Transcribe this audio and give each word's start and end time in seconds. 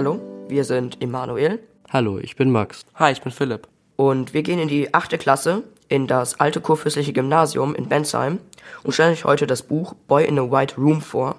Hallo, 0.00 0.18
wir 0.48 0.64
sind 0.64 1.02
Emanuel. 1.02 1.58
Hallo, 1.90 2.18
ich 2.18 2.34
bin 2.34 2.50
Max. 2.50 2.86
Hi, 2.94 3.12
ich 3.12 3.20
bin 3.20 3.32
Philipp. 3.32 3.68
Und 3.96 4.32
wir 4.32 4.42
gehen 4.42 4.58
in 4.58 4.68
die 4.68 4.94
achte 4.94 5.18
Klasse 5.18 5.62
in 5.90 6.06
das 6.06 6.40
alte 6.40 6.62
kurfürstliche 6.62 7.12
Gymnasium 7.12 7.74
in 7.74 7.86
Bensheim 7.86 8.38
und 8.82 8.92
stellen 8.92 9.12
euch 9.12 9.26
heute 9.26 9.46
das 9.46 9.62
Buch 9.62 9.92
Boy 10.08 10.24
in 10.24 10.38
a 10.38 10.50
White 10.50 10.76
Room 10.78 11.02
vor, 11.02 11.36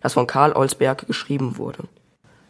das 0.00 0.14
von 0.14 0.26
Karl 0.26 0.54
Olsberg 0.54 1.06
geschrieben 1.06 1.58
wurde. 1.58 1.80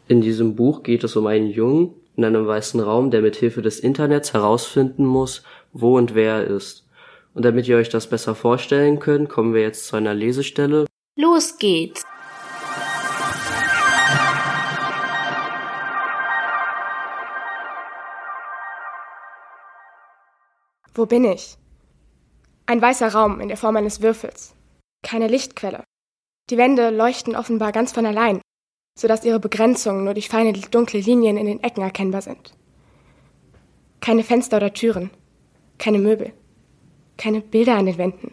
In 0.07 0.21
diesem 0.21 0.55
Buch 0.55 0.84
geht 0.84 1.02
es 1.02 1.16
um 1.16 1.27
einen 1.27 1.51
Jungen 1.51 1.93
in 2.15 2.25
einem 2.25 2.47
weißen 2.47 2.79
Raum, 2.79 3.11
der 3.11 3.23
mit 3.23 3.34
Hilfe 3.34 3.61
des 3.61 3.80
Internets 3.80 4.34
herausfinden 4.34 5.06
muss, 5.06 5.43
wo 5.73 5.97
und 5.97 6.15
wer 6.15 6.34
er 6.34 6.45
ist. 6.45 6.87
Und 7.34 7.45
damit 7.45 7.66
ihr 7.66 7.79
euch 7.79 7.88
das 7.88 8.09
besser 8.09 8.37
vorstellen 8.37 9.01
könnt, 9.01 9.29
kommen 9.29 9.55
wir 9.55 9.62
jetzt 9.62 9.88
zu 9.88 9.97
einer 9.97 10.15
Lesestelle. 10.15 10.87
Los 11.16 11.59
geht's! 11.59 12.05
Wo 20.98 21.07
bin 21.07 21.23
ich? 21.23 21.57
Ein 22.66 22.83
weißer 22.83 23.12
Raum 23.12 23.41
in 23.41 23.47
der 23.47 23.57
Form 23.57 23.77
eines 23.77 24.02
Würfels. 24.02 24.57
Keine 25.05 25.29
Lichtquelle. 25.29 25.84
Die 26.51 26.57
Wände 26.57 26.91
leuchten 26.91 27.37
offenbar 27.37 27.71
ganz 27.71 27.93
von 27.93 28.05
allein, 28.05 28.41
sodass 28.98 29.24
ihre 29.24 29.38
Begrenzungen 29.38 30.02
nur 30.02 30.15
durch 30.15 30.29
feine 30.29 30.52
dunkle 30.55 30.98
Linien 30.98 31.37
in 31.37 31.47
den 31.47 31.62
Ecken 31.62 31.83
erkennbar 31.83 32.23
sind. 32.23 32.52
Keine 34.01 34.24
Fenster 34.24 34.57
oder 34.57 34.74
Türen. 34.74 35.10
Keine 35.79 36.01
Möbel. 36.01 36.32
Keine 37.16 37.43
Bilder 37.43 37.76
an 37.76 37.87
den 37.87 37.99
Wänden. 37.99 38.32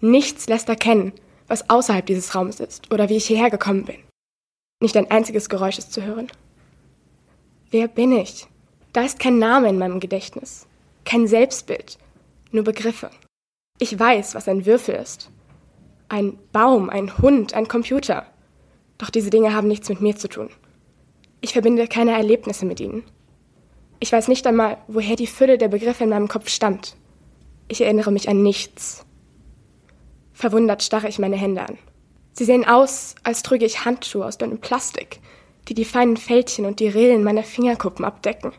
Nichts 0.00 0.46
lässt 0.46 0.68
erkennen, 0.68 1.12
was 1.48 1.68
außerhalb 1.68 2.06
dieses 2.06 2.36
Raumes 2.36 2.60
ist 2.60 2.92
oder 2.92 3.08
wie 3.08 3.16
ich 3.16 3.26
hierher 3.26 3.50
gekommen 3.50 3.84
bin. 3.84 3.98
Nicht 4.80 4.96
ein 4.96 5.10
einziges 5.10 5.48
Geräusch 5.48 5.78
ist 5.78 5.92
zu 5.92 6.04
hören. 6.04 6.28
Wer 7.72 7.88
bin 7.88 8.12
ich? 8.12 8.46
Da 8.92 9.00
ist 9.04 9.18
kein 9.18 9.40
Name 9.40 9.68
in 9.70 9.78
meinem 9.78 9.98
Gedächtnis, 9.98 10.67
kein 11.08 11.26
Selbstbild, 11.26 11.96
nur 12.52 12.64
Begriffe. 12.64 13.08
Ich 13.78 13.98
weiß, 13.98 14.34
was 14.34 14.46
ein 14.46 14.66
Würfel 14.66 14.94
ist. 14.96 15.30
Ein 16.10 16.38
Baum, 16.52 16.90
ein 16.90 17.16
Hund, 17.16 17.54
ein 17.54 17.66
Computer. 17.66 18.26
Doch 18.98 19.08
diese 19.08 19.30
Dinge 19.30 19.54
haben 19.54 19.68
nichts 19.68 19.88
mit 19.88 20.02
mir 20.02 20.16
zu 20.16 20.28
tun. 20.28 20.50
Ich 21.40 21.54
verbinde 21.54 21.88
keine 21.88 22.12
Erlebnisse 22.12 22.66
mit 22.66 22.78
ihnen. 22.78 23.04
Ich 24.00 24.12
weiß 24.12 24.28
nicht 24.28 24.46
einmal, 24.46 24.76
woher 24.86 25.16
die 25.16 25.26
Fülle 25.26 25.56
der 25.56 25.68
Begriffe 25.68 26.04
in 26.04 26.10
meinem 26.10 26.28
Kopf 26.28 26.50
stammt. 26.50 26.94
Ich 27.68 27.80
erinnere 27.80 28.12
mich 28.12 28.28
an 28.28 28.42
nichts. 28.42 29.06
Verwundert 30.34 30.82
starre 30.82 31.08
ich 31.08 31.18
meine 31.18 31.36
Hände 31.36 31.62
an. 31.62 31.78
Sie 32.32 32.44
sehen 32.44 32.66
aus, 32.66 33.14
als 33.22 33.42
trüge 33.42 33.64
ich 33.64 33.86
Handschuhe 33.86 34.26
aus 34.26 34.36
dünnem 34.36 34.60
Plastik, 34.60 35.20
die 35.68 35.74
die 35.74 35.86
feinen 35.86 36.18
Fältchen 36.18 36.66
und 36.66 36.80
die 36.80 36.88
Rillen 36.88 37.24
meiner 37.24 37.44
Fingerkuppen 37.44 38.04
abdecken. 38.04 38.52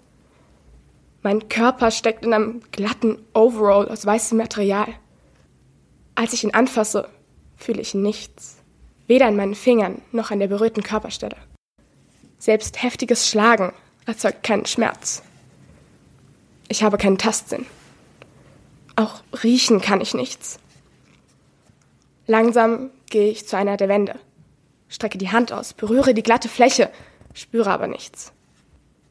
Mein 1.22 1.50
Körper 1.50 1.92
steckt 1.92 2.26
in 2.26 2.34
einem 2.34 2.62
glatten 2.72 3.18
Overall 3.34 3.90
aus 3.90 4.06
weißem 4.06 4.38
Material. 4.38 4.88
Als 6.16 6.34
ich 6.34 6.44
ihn 6.44 6.54
anfasse, 6.54 7.10
fühle 7.58 7.82
ich 7.82 7.94
nichts. 7.94 8.58
Weder 9.08 9.26
an 9.26 9.36
meinen 9.36 9.56
Fingern 9.56 10.02
noch 10.12 10.32
an 10.32 10.40
der 10.40 10.48
berührten 10.48 10.84
Körperstelle. 10.84 11.36
Selbst 12.38 12.82
heftiges 12.82 13.30
Schlagen 13.30 13.74
erzeugt 14.06 14.44
keinen 14.44 14.66
Schmerz. 14.66 15.24
Ich 16.70 16.84
habe 16.84 16.98
keinen 16.98 17.18
Tastsinn. 17.18 17.66
Auch 18.96 19.24
riechen 19.44 19.82
kann 19.82 20.02
ich 20.02 20.14
nichts. 20.14 20.60
Langsam 22.28 22.92
gehe 23.10 23.32
ich 23.32 23.48
zu 23.48 23.58
einer 23.58 23.76
der 23.76 23.90
Wände, 23.90 24.16
strecke 24.88 25.18
die 25.18 25.32
Hand 25.32 25.52
aus, 25.52 25.74
berühre 25.74 26.14
die 26.14 26.22
glatte 26.22 26.48
Fläche, 26.48 26.92
spüre 27.34 27.72
aber 27.72 27.88
nichts. 27.88 28.32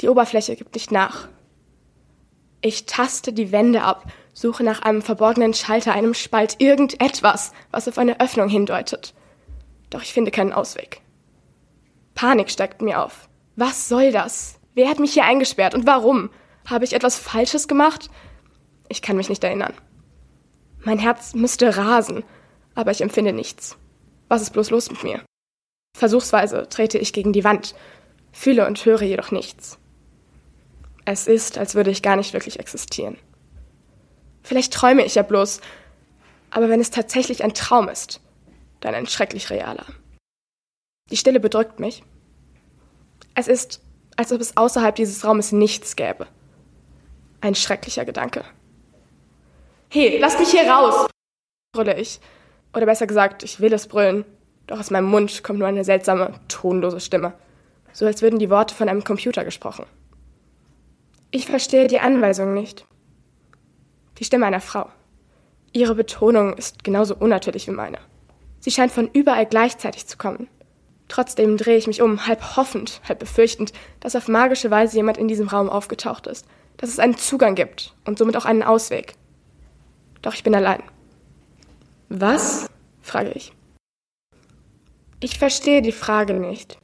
Die 0.01 0.09
Oberfläche 0.09 0.55
gibt 0.55 0.75
nicht 0.75 0.93
nach. 0.93 1.29
Ich 2.61 2.87
taste 2.87 3.33
die 3.33 3.53
Wände 3.53 3.83
ab, 3.83 4.11
suche 4.33 4.65
nach 4.65 4.83
einem 4.83 5.03
verborgenen 5.03 5.55
Schalter, 5.55 5.93
einem 5.93 6.15
Spalt, 6.15 6.57
irgendetwas, 6.59 7.53
was 7.71 7.89
auf 7.89 7.99
eine 7.99 8.21
Öffnung 8.21 8.49
hindeutet. 8.49 9.15
Doch 9.91 10.03
ich 10.03 10.13
finde 10.13 10.31
keinen 10.31 10.53
Ausweg. 10.53 11.01
Panik 12.15 12.51
steigt 12.51 12.83
mir 12.83 13.03
auf. 13.03 13.29
Was 13.57 13.89
soll 13.89 14.13
das? 14.13 14.59
Wer 14.75 14.89
hat 14.89 14.99
mich 14.99 15.13
hier 15.13 15.25
eingesperrt 15.25 15.75
und 15.75 15.87
warum? 15.87 16.31
Habe 16.67 16.85
ich 16.85 16.93
etwas 16.93 17.19
Falsches 17.19 17.69
gemacht? 17.69 18.11
Ich 18.89 19.03
kann 19.03 19.17
mich 19.17 19.29
nicht 19.29 19.43
erinnern. 19.45 19.75
Mein 20.85 20.99
Herz 20.99 21.35
müsste 21.35 21.77
rasen 21.77 22.25
aber 22.79 22.93
ich 22.93 23.01
empfinde 23.01 23.33
nichts. 23.33 23.77
Was 24.29 24.41
ist 24.41 24.53
bloß 24.53 24.71
los 24.71 24.89
mit 24.89 25.03
mir? 25.03 25.25
Versuchsweise 25.97 26.69
trete 26.69 26.97
ich 26.97 27.13
gegen 27.13 27.33
die 27.33 27.43
Wand, 27.43 27.75
fühle 28.31 28.69
und 28.69 28.85
höre 28.85 29.03
jedoch 29.03 29.33
nichts. 29.33 29.81
Es 31.11 31.27
ist, 31.27 31.57
als 31.57 31.75
würde 31.75 31.91
ich 31.91 32.03
gar 32.03 32.17
nicht 32.17 32.35
wirklich 32.35 32.61
existieren. 32.61 33.17
Vielleicht 34.43 34.75
träume 34.75 35.07
ich 35.07 35.15
ja 35.15 35.23
bloß, 35.23 35.63
aber 36.51 36.69
wenn 36.69 36.83
es 36.83 36.91
tatsächlich 36.91 37.43
ein 37.43 37.55
Traum 37.55 37.89
ist, 37.89 38.21
dann 38.81 38.95
ein 38.95 39.07
schrecklich 39.07 39.49
realer. 39.49 39.87
Die 41.11 41.17
Stille 41.17 41.41
bedrückt 41.41 41.81
mich. 41.81 42.03
Es 43.35 43.49
ist, 43.49 43.81
als 44.17 44.33
ob 44.33 44.43
es 44.43 44.59
außerhalb 44.59 44.97
dieses 44.97 45.25
Raumes 45.25 45.51
nichts 45.51 45.97
gäbe. 45.97 46.27
Ein 47.41 47.55
schrecklicher 47.55 48.05
Gedanke. 48.05 48.45
Hey, 49.89 50.19
lass 50.19 50.39
mich 50.39 50.51
hier 50.51 50.71
raus! 50.71 51.09
brülle 51.73 51.99
ich 51.99 52.21
oder 52.75 52.85
besser 52.85 53.07
gesagt, 53.07 53.43
ich 53.45 53.61
will 53.61 53.73
es 53.73 53.87
brüllen, 53.87 54.27
doch 54.67 54.79
aus 54.79 54.91
meinem 54.91 55.07
Mund 55.07 55.43
kommt 55.43 55.59
nur 55.59 55.69
eine 55.69 55.85
seltsame, 55.85 56.39
tonlose 56.49 57.01
Stimme, 57.01 57.33
so 57.95 58.05
als 58.05 58.21
würden 58.21 58.39
die 58.39 58.51
Worte 58.51 58.75
von 58.75 58.91
einem 58.91 59.05
Computer 59.05 59.43
gesprochen. 59.43 59.87
Ich 61.31 61.47
verstehe 61.47 61.89
die 61.89 62.01
Anweisung 62.01 62.55
nicht. 62.55 62.87
Die 64.19 64.25
Stimme 64.25 64.47
einer 64.47 64.63
Frau. 64.63 64.89
Ihre 65.73 65.95
Betonung 65.95 66.55
ist 66.55 66.85
genauso 66.85 67.15
unnatürlich 67.15 67.67
wie 67.67 67.73
meine. 67.73 67.99
Sie 68.61 68.71
scheint 68.71 68.93
von 68.93 69.11
überall 69.13 69.45
gleichzeitig 69.45 70.07
zu 70.07 70.17
kommen. 70.17 70.49
Trotzdem 71.09 71.59
drehe 71.59 71.77
ich 71.77 71.87
mich 71.87 72.01
um, 72.01 72.27
halb 72.27 72.57
hoffend, 72.57 73.03
halb 73.07 73.19
befürchtend, 73.19 73.73
dass 74.01 74.17
auf 74.17 74.29
magische 74.29 74.71
Weise 74.71 74.97
jemand 74.97 75.19
in 75.19 75.29
diesem 75.29 75.49
Raum 75.49 75.69
aufgetaucht 75.69 76.27
ist, 76.27 76.47
dass 76.79 76.91
es 76.91 76.99
einen 76.99 77.17
Zugang 77.17 77.55
gibt 77.55 77.95
und 78.07 78.19
somit 78.19 78.37
auch 78.37 78.47
einen 78.47 78.63
Ausweg. 78.63 79.15
Doch 80.23 80.35
ich 80.35 80.43
bin 80.43 80.55
allein. 80.55 80.83
Was? 82.09 82.69
frage 83.03 83.33
ich. 83.33 83.53
Ich 85.21 85.39
verstehe 85.39 85.83
die 85.83 85.93
Frage 85.93 86.35
nicht. 86.35 86.79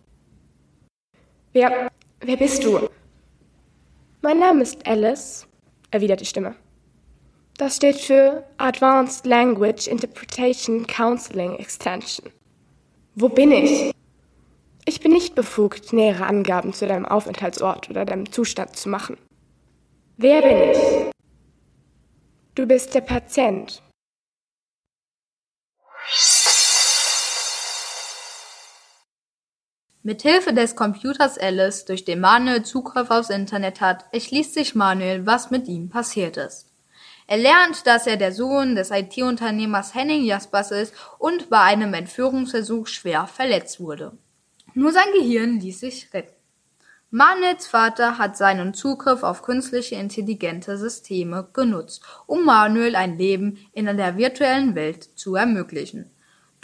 Wer, 1.53 1.91
wer 2.21 2.37
bist 2.37 2.65
du? 2.65 2.89
Mein 4.25 4.39
Name 4.39 4.63
ist 4.63 4.87
Alice, 4.87 5.47
erwidert 5.91 6.23
die 6.23 6.25
Stimme. 6.25 6.55
Das 7.59 7.77
steht 7.77 7.97
für 7.97 8.43
Advanced 8.57 9.27
Language 9.27 9.87
Interpretation 9.87 10.87
Counseling 10.87 11.57
Extension. 11.57 12.33
Wo 13.17 13.29
bin 13.29 13.53
ich? 13.53 13.93
Ich 14.87 15.01
bin 15.01 15.13
nicht 15.13 15.35
befugt, 15.35 15.93
nähere 15.93 16.25
Angaben 16.25 16.73
zu 16.73 16.87
deinem 16.87 17.05
Aufenthaltsort 17.05 17.91
oder 17.91 18.07
deinem 18.07 18.33
Zustand 18.33 18.75
zu 18.75 18.89
machen. 18.89 19.19
Wer 20.17 20.41
bin 20.41 20.71
ich? 20.71 21.11
Du 22.55 22.65
bist 22.65 22.95
der 22.95 23.03
Patient, 23.03 23.83
Mithilfe 30.07 30.53
des 30.53 30.77
Computers 30.77 31.39
Alice, 31.39 31.87
durch 31.87 32.05
den 32.05 32.21
Manuel 32.21 32.63
Zugriff 32.63 33.11
aufs 33.11 33.31
Internet 33.31 33.81
hat, 33.81 34.05
erschließt 34.13 34.53
sich 34.53 34.75
Manuel, 34.75 35.25
was 35.25 35.51
mit 35.51 35.67
ihm 35.67 35.89
passiert 35.89 36.37
ist. 36.37 36.67
Er 37.27 37.39
lernt, 37.39 37.87
dass 37.87 38.07
er 38.07 38.19
der 38.19 38.33
Sohn 38.33 38.75
des 38.75 38.91
IT-Unternehmers 38.91 39.95
Henning 39.95 40.23
Jaspers 40.25 40.73
ist 40.73 40.95
und 41.19 41.49
bei 41.49 41.59
einem 41.59 41.95
Entführungsversuch 41.95 42.87
schwer 42.87 43.27
verletzt 43.27 43.81
wurde. 43.81 44.13
Nur 44.75 44.93
sein 44.93 45.11
Gehirn 45.15 45.59
ließ 45.59 45.81
sich 45.81 46.13
retten. 46.13 46.35
Manuels 47.09 47.67
Vater 47.67 48.19
hat 48.19 48.37
seinen 48.37 48.75
Zugriff 48.75 49.23
auf 49.23 49.41
künstliche 49.41 49.95
intelligente 49.95 50.77
Systeme 50.77 51.49
genutzt, 51.55 52.03
um 52.27 52.45
Manuel 52.45 52.95
ein 52.95 53.17
Leben 53.17 53.57
in 53.73 53.87
der 53.87 54.19
virtuellen 54.19 54.75
Welt 54.75 55.03
zu 55.19 55.35
ermöglichen. 55.35 56.11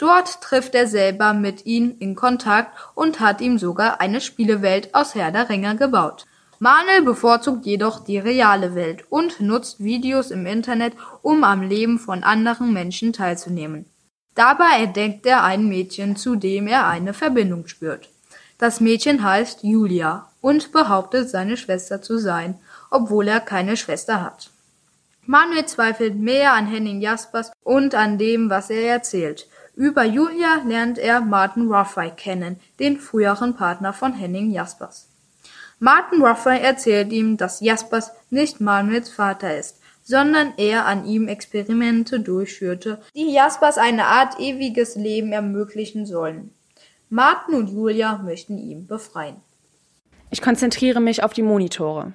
Dort 0.01 0.41
trifft 0.41 0.73
er 0.73 0.87
selber 0.87 1.33
mit 1.33 1.67
ihm 1.67 1.95
in 1.99 2.15
Kontakt 2.15 2.75
und 2.95 3.19
hat 3.19 3.39
ihm 3.39 3.59
sogar 3.59 4.01
eine 4.01 4.19
Spielewelt 4.19 4.95
aus 4.95 5.13
Herr 5.13 5.31
der 5.31 5.47
Ringe 5.47 5.75
gebaut. 5.75 6.25
Manuel 6.57 7.03
bevorzugt 7.03 7.67
jedoch 7.67 8.03
die 8.03 8.17
reale 8.17 8.73
Welt 8.73 9.03
und 9.11 9.39
nutzt 9.41 9.83
Videos 9.83 10.31
im 10.31 10.47
Internet, 10.47 10.93
um 11.21 11.43
am 11.43 11.61
Leben 11.61 11.99
von 11.99 12.23
anderen 12.23 12.73
Menschen 12.73 13.13
teilzunehmen. 13.13 13.85
Dabei 14.33 14.85
entdeckt 14.85 15.27
er 15.27 15.43
ein 15.43 15.67
Mädchen, 15.69 16.15
zu 16.15 16.35
dem 16.35 16.65
er 16.65 16.87
eine 16.87 17.13
Verbindung 17.13 17.67
spürt. 17.67 18.09
Das 18.57 18.81
Mädchen 18.81 19.23
heißt 19.23 19.63
Julia 19.63 20.31
und 20.41 20.71
behauptet, 20.71 21.29
seine 21.29 21.57
Schwester 21.57 22.01
zu 22.01 22.17
sein, 22.17 22.59
obwohl 22.89 23.27
er 23.27 23.39
keine 23.39 23.77
Schwester 23.77 24.23
hat. 24.23 24.49
Manuel 25.27 25.67
zweifelt 25.67 26.15
mehr 26.15 26.53
an 26.53 26.65
Henning 26.65 27.01
Jaspers 27.01 27.51
und 27.63 27.93
an 27.93 28.17
dem, 28.17 28.49
was 28.49 28.71
er 28.71 28.81
erzählt. 28.89 29.47
Über 29.75 30.03
Julia 30.03 30.61
lernt 30.65 30.97
er 30.97 31.21
Martin 31.21 31.71
Ruffey 31.71 32.11
kennen, 32.11 32.59
den 32.79 32.99
früheren 32.99 33.55
Partner 33.55 33.93
von 33.93 34.13
Henning 34.13 34.51
Jaspers. 34.51 35.07
Martin 35.79 36.21
Ruffey 36.21 36.59
erzählt 36.59 37.11
ihm, 37.11 37.37
dass 37.37 37.61
Jaspers 37.61 38.11
nicht 38.29 38.61
Manuels 38.61 39.09
Vater 39.09 39.57
ist, 39.57 39.79
sondern 40.03 40.53
er 40.57 40.85
an 40.85 41.05
ihm 41.05 41.27
Experimente 41.27 42.19
durchführte, 42.19 43.01
die 43.15 43.31
Jaspers 43.31 43.77
eine 43.77 44.05
Art 44.05 44.39
ewiges 44.39 44.95
Leben 44.95 45.31
ermöglichen 45.31 46.05
sollen. 46.05 46.53
Martin 47.09 47.55
und 47.55 47.69
Julia 47.69 48.17
möchten 48.23 48.57
ihn 48.57 48.87
befreien. 48.87 49.37
Ich 50.29 50.41
konzentriere 50.41 51.01
mich 51.01 51.23
auf 51.23 51.33
die 51.33 51.43
Monitore. 51.43 52.13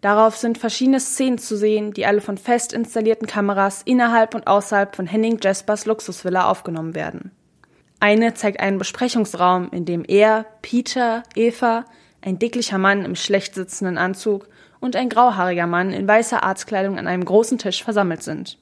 Darauf 0.00 0.36
sind 0.36 0.56
verschiedene 0.56 0.98
Szenen 0.98 1.38
zu 1.38 1.56
sehen, 1.56 1.92
die 1.92 2.06
alle 2.06 2.22
von 2.22 2.38
fest 2.38 2.72
installierten 2.72 3.26
Kameras 3.26 3.82
innerhalb 3.84 4.34
und 4.34 4.46
außerhalb 4.46 4.96
von 4.96 5.06
Henning 5.06 5.38
Jaspers 5.42 5.84
Luxusvilla 5.84 6.48
aufgenommen 6.48 6.94
werden. 6.94 7.32
Eine 8.00 8.32
zeigt 8.32 8.60
einen 8.60 8.78
Besprechungsraum, 8.78 9.68
in 9.72 9.84
dem 9.84 10.04
er, 10.08 10.46
Peter, 10.62 11.22
Eva, 11.34 11.84
ein 12.22 12.38
dicklicher 12.38 12.78
Mann 12.78 13.04
im 13.04 13.14
schlecht 13.14 13.54
sitzenden 13.54 13.98
Anzug 13.98 14.48
und 14.80 14.96
ein 14.96 15.10
grauhaariger 15.10 15.66
Mann 15.66 15.92
in 15.92 16.08
weißer 16.08 16.42
Arztkleidung 16.42 16.98
an 16.98 17.06
einem 17.06 17.24
großen 17.26 17.58
Tisch 17.58 17.84
versammelt 17.84 18.22
sind. 18.22 18.58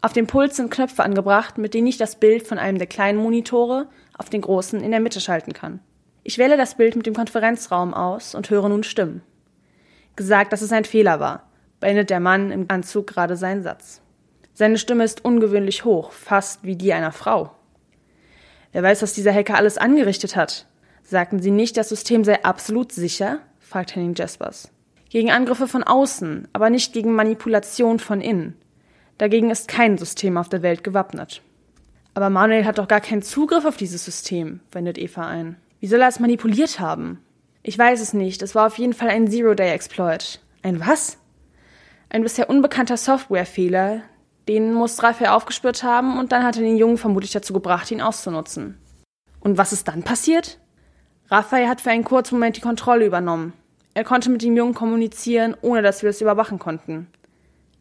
Auf 0.00 0.14
dem 0.14 0.26
Pult 0.26 0.54
sind 0.54 0.70
Knöpfe 0.70 1.02
angebracht, 1.04 1.58
mit 1.58 1.74
denen 1.74 1.86
ich 1.86 1.98
das 1.98 2.16
Bild 2.16 2.46
von 2.46 2.58
einem 2.58 2.78
der 2.78 2.86
kleinen 2.86 3.18
Monitore 3.18 3.88
auf 4.16 4.30
den 4.30 4.40
großen 4.40 4.80
in 4.80 4.90
der 4.90 5.00
Mitte 5.00 5.20
schalten 5.20 5.52
kann. 5.52 5.80
Ich 6.24 6.38
wähle 6.38 6.56
das 6.56 6.76
Bild 6.76 6.96
mit 6.96 7.04
dem 7.04 7.14
Konferenzraum 7.14 7.92
aus 7.92 8.34
und 8.34 8.48
höre 8.48 8.70
nun 8.70 8.84
Stimmen 8.84 9.22
gesagt, 10.16 10.52
dass 10.52 10.62
es 10.62 10.72
ein 10.72 10.84
Fehler 10.84 11.20
war, 11.20 11.48
beendet 11.80 12.10
der 12.10 12.20
Mann 12.20 12.50
im 12.50 12.66
Anzug 12.68 13.06
gerade 13.06 13.36
seinen 13.36 13.62
Satz. 13.62 14.00
Seine 14.54 14.78
Stimme 14.78 15.04
ist 15.04 15.24
ungewöhnlich 15.24 15.84
hoch, 15.84 16.12
fast 16.12 16.64
wie 16.64 16.76
die 16.76 16.92
einer 16.92 17.12
Frau. 17.12 17.52
Wer 18.72 18.82
weiß, 18.82 19.02
was 19.02 19.14
dieser 19.14 19.32
Hacker 19.32 19.56
alles 19.56 19.78
angerichtet 19.78 20.36
hat? 20.36 20.66
Sagten 21.02 21.40
Sie 21.40 21.50
nicht, 21.50 21.76
das 21.76 21.88
System 21.88 22.24
sei 22.24 22.42
absolut 22.44 22.92
sicher? 22.92 23.40
fragt 23.60 23.94
Henning 23.94 24.14
Jaspers. 24.14 24.70
Gegen 25.08 25.30
Angriffe 25.30 25.68
von 25.68 25.82
außen, 25.82 26.48
aber 26.52 26.70
nicht 26.70 26.92
gegen 26.92 27.14
Manipulation 27.14 27.98
von 27.98 28.20
innen. 28.20 28.56
Dagegen 29.18 29.50
ist 29.50 29.68
kein 29.68 29.98
System 29.98 30.36
auf 30.36 30.48
der 30.48 30.62
Welt 30.62 30.84
gewappnet. 30.84 31.42
Aber 32.14 32.30
Manuel 32.30 32.64
hat 32.64 32.78
doch 32.78 32.88
gar 32.88 33.00
keinen 33.00 33.22
Zugriff 33.22 33.64
auf 33.64 33.76
dieses 33.76 34.04
System, 34.04 34.60
wendet 34.70 34.98
Eva 34.98 35.26
ein. 35.26 35.56
Wie 35.80 35.86
soll 35.86 36.00
er 36.00 36.08
es 36.08 36.20
manipuliert 36.20 36.80
haben? 36.80 37.18
Ich 37.62 37.78
weiß 37.78 38.00
es 38.00 38.12
nicht. 38.12 38.42
Es 38.42 38.54
war 38.54 38.66
auf 38.66 38.78
jeden 38.78 38.92
Fall 38.92 39.10
ein 39.10 39.30
Zero-Day-Exploit. 39.30 40.40
Ein 40.62 40.80
was? 40.80 41.18
Ein 42.10 42.22
bisher 42.22 42.50
unbekannter 42.50 42.96
Softwarefehler. 42.96 44.02
Den 44.48 44.74
muss 44.74 45.02
Raphael 45.02 45.30
aufgespürt 45.30 45.84
haben 45.84 46.18
und 46.18 46.32
dann 46.32 46.44
hat 46.44 46.56
er 46.56 46.62
den 46.62 46.76
Jungen 46.76 46.98
vermutlich 46.98 47.30
dazu 47.30 47.52
gebracht, 47.52 47.90
ihn 47.92 48.00
auszunutzen. 48.00 48.78
Und 49.38 49.58
was 49.58 49.72
ist 49.72 49.86
dann 49.86 50.02
passiert? 50.02 50.58
Raphael 51.30 51.68
hat 51.68 51.80
für 51.80 51.90
einen 51.90 52.04
kurzen 52.04 52.34
Moment 52.34 52.56
die 52.56 52.60
Kontrolle 52.60 53.06
übernommen. 53.06 53.52
Er 53.94 54.04
konnte 54.04 54.30
mit 54.30 54.42
dem 54.42 54.56
Jungen 54.56 54.74
kommunizieren, 54.74 55.56
ohne 55.62 55.82
dass 55.82 56.02
wir 56.02 56.10
es 56.10 56.20
überwachen 56.20 56.58
konnten. 56.58 57.06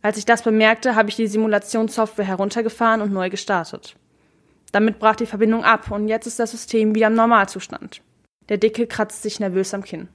Als 0.04 0.18
ich 0.18 0.26
das 0.26 0.44
bemerkte, 0.44 0.96
habe 0.96 1.10
ich 1.10 1.16
die 1.16 1.28
Simulationssoftware 1.28 2.26
heruntergefahren 2.26 3.02
und 3.02 3.12
neu 3.14 3.30
gestartet. 3.30 3.96
Damit 4.72 5.00
brach 5.00 5.16
die 5.16 5.26
Verbindung 5.26 5.64
ab 5.64 5.90
und 5.92 6.08
jetzt 6.08 6.28
ist 6.28 6.40
das 6.40 6.52
System 6.52 6.96
wieder 6.96 7.08
im 7.08 7.16
Normalzustand. 7.16 8.02
Der 8.52 8.58
Dicke 8.58 8.86
kratzt 8.86 9.24
sich 9.24 9.40
nervös 9.40 9.74
am 9.74 9.82
Kinn. 9.82 10.10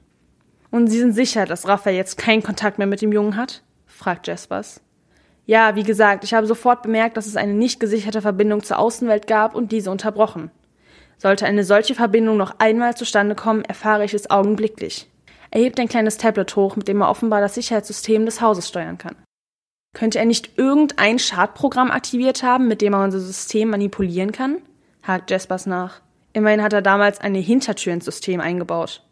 Und 0.71 0.89
Sie 0.89 0.99
sind 0.99 1.15
sicher, 1.15 1.47
dass 1.47 1.67
Raphael 1.67 1.97
jetzt 1.97 2.19
keinen 2.19 2.43
Kontakt 2.43 2.77
mehr 2.77 2.87
mit 2.87 3.01
dem 3.01 3.11
Jungen 3.11 3.35
hat? 3.35 3.63
fragt 3.87 4.27
Jaspers. 4.27 4.83
Ja, 5.47 5.75
wie 5.75 5.85
gesagt, 5.85 6.23
ich 6.23 6.35
habe 6.35 6.47
sofort 6.47 6.83
bemerkt, 6.83 7.17
dass 7.17 7.25
es 7.25 7.37
eine 7.37 7.55
nicht 7.55 7.81
gesicherte 7.81 8.21
Verbindung 8.21 8.63
zur 8.63 8.79
Außenwelt 8.79 9.27
gab 9.27 9.55
und 9.55 9.73
diese 9.73 9.91
unterbrochen. 9.91 10.51
Sollte 11.17 11.47
eine 11.47 11.65
solche 11.65 11.95
Verbindung 11.95 12.37
noch 12.37 12.57
einmal 12.59 12.95
zustande 12.95 13.35
kommen, 13.35 13.65
erfahre 13.65 14.05
ich 14.05 14.13
es 14.13 14.29
augenblicklich. 14.29 15.11
Er 15.51 15.63
hebt 15.63 15.81
ein 15.81 15.89
kleines 15.89 16.19
Tablet 16.19 16.55
hoch, 16.57 16.77
mit 16.77 16.89
dem 16.89 17.01
er 17.01 17.09
offenbar 17.09 17.41
das 17.41 17.55
Sicherheitssystem 17.55 18.27
des 18.27 18.43
Hauses 18.43 18.69
steuern 18.69 18.99
kann. 18.99 19.17
Könnte 19.95 20.19
er 20.19 20.27
nicht 20.27 20.59
irgendein 20.59 21.19
Schadprogramm 21.19 21.91
aktiviert 21.91 22.43
haben, 22.43 22.69
mit 22.69 22.83
dem 22.83 22.93
er 22.93 23.03
unser 23.03 23.21
System 23.21 23.71
manipulieren 23.71 24.33
kann? 24.33 24.59
hakt 25.03 25.31
Jaspers 25.31 25.65
nach. 25.65 26.03
Immerhin 26.37 26.63
hat 26.63 26.75
er 26.75 26.83
damals 26.83 27.19
eine 27.19 27.39
Hintertür 27.39 27.95
ins 27.95 28.05
System 28.05 28.43
eingebaut. 28.43 29.03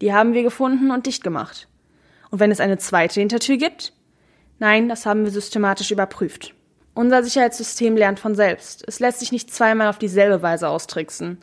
Die 0.00 0.14
haben 0.14 0.32
wir 0.32 0.44
gefunden 0.44 0.92
und 0.92 1.04
dicht 1.04 1.24
gemacht. 1.24 1.66
Und 2.30 2.38
wenn 2.38 2.52
es 2.52 2.60
eine 2.60 2.78
zweite 2.78 3.18
Hintertür 3.18 3.56
gibt? 3.56 3.92
Nein, 4.60 4.88
das 4.88 5.06
haben 5.06 5.24
wir 5.24 5.32
systematisch 5.32 5.90
überprüft. 5.90 6.54
Unser 6.94 7.24
Sicherheitssystem 7.24 7.96
lernt 7.96 8.20
von 8.20 8.36
selbst. 8.36 8.84
Es 8.86 9.00
lässt 9.00 9.18
sich 9.18 9.32
nicht 9.32 9.52
zweimal 9.52 9.88
auf 9.88 9.98
dieselbe 9.98 10.40
Weise 10.40 10.68
austricksen. 10.68 11.38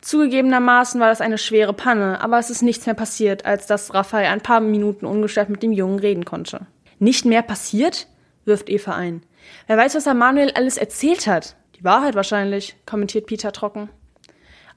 Zugegebenermaßen 0.00 1.00
war 1.00 1.08
das 1.08 1.20
eine 1.20 1.38
schwere 1.38 1.72
Panne, 1.72 2.20
aber 2.20 2.38
es 2.38 2.48
ist 2.48 2.62
nichts 2.62 2.86
mehr 2.86 2.94
passiert, 2.94 3.46
als 3.46 3.66
dass 3.66 3.94
Raphael 3.94 4.26
ein 4.26 4.42
paar 4.42 4.60
Minuten 4.60 5.06
ungestört 5.06 5.48
mit 5.48 5.64
dem 5.64 5.72
Jungen 5.72 5.98
reden 5.98 6.24
konnte. 6.24 6.66
Nicht 7.00 7.24
mehr 7.24 7.42
passiert? 7.42 8.06
wirft 8.44 8.70
Eva 8.70 8.94
ein. 8.94 9.24
Wer 9.66 9.76
weiß, 9.76 9.96
was 9.96 10.06
er 10.06 10.14
Manuel 10.14 10.52
alles 10.52 10.76
erzählt 10.76 11.26
hat. 11.26 11.56
Die 11.74 11.82
Wahrheit 11.82 12.14
wahrscheinlich, 12.14 12.76
kommentiert 12.86 13.26
Peter 13.26 13.50
trocken. 13.50 13.90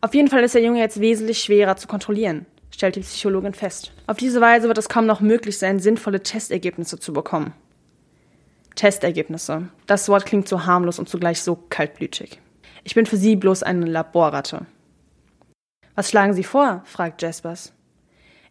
Auf 0.02 0.14
jeden 0.14 0.30
Fall 0.30 0.44
ist 0.44 0.56
der 0.56 0.64
Junge 0.64 0.80
jetzt 0.80 1.02
wesentlich 1.02 1.40
schwerer 1.40 1.76
zu 1.76 1.88
kontrollieren, 1.88 2.46
stellt 2.72 2.96
die 2.96 3.02
Psychologin 3.02 3.54
fest. 3.54 3.92
Auf 4.08 4.18
diese 4.18 4.40
Weise 4.40 4.68
wird 4.68 4.78
es 4.78 4.88
kaum 4.88 5.06
noch 5.06 5.20
möglich 5.20 5.58
sein, 5.58 5.80
sinnvolle 5.80 6.24
Testergebnisse 6.24 7.00
zu 7.00 7.12
bekommen. 7.12 7.54
Testergebnisse. 8.76 9.68
Das 9.88 10.08
Wort 10.08 10.26
klingt 10.26 10.48
so 10.48 10.66
harmlos 10.66 11.00
und 11.00 11.10
zugleich 11.10 11.42
so 11.42 11.58
kaltblütig. 11.70 12.40
Ich 12.86 12.96
bin 12.96 13.06
für 13.06 13.18
Sie 13.18 13.36
bloß 13.36 13.62
eine 13.64 13.86
Laborratte. 13.86 14.66
Was 15.96 16.10
schlagen 16.10 16.34
Sie 16.34 16.46
vor? 16.46 16.82
fragt 16.86 17.22
Jaspers. 17.22 17.74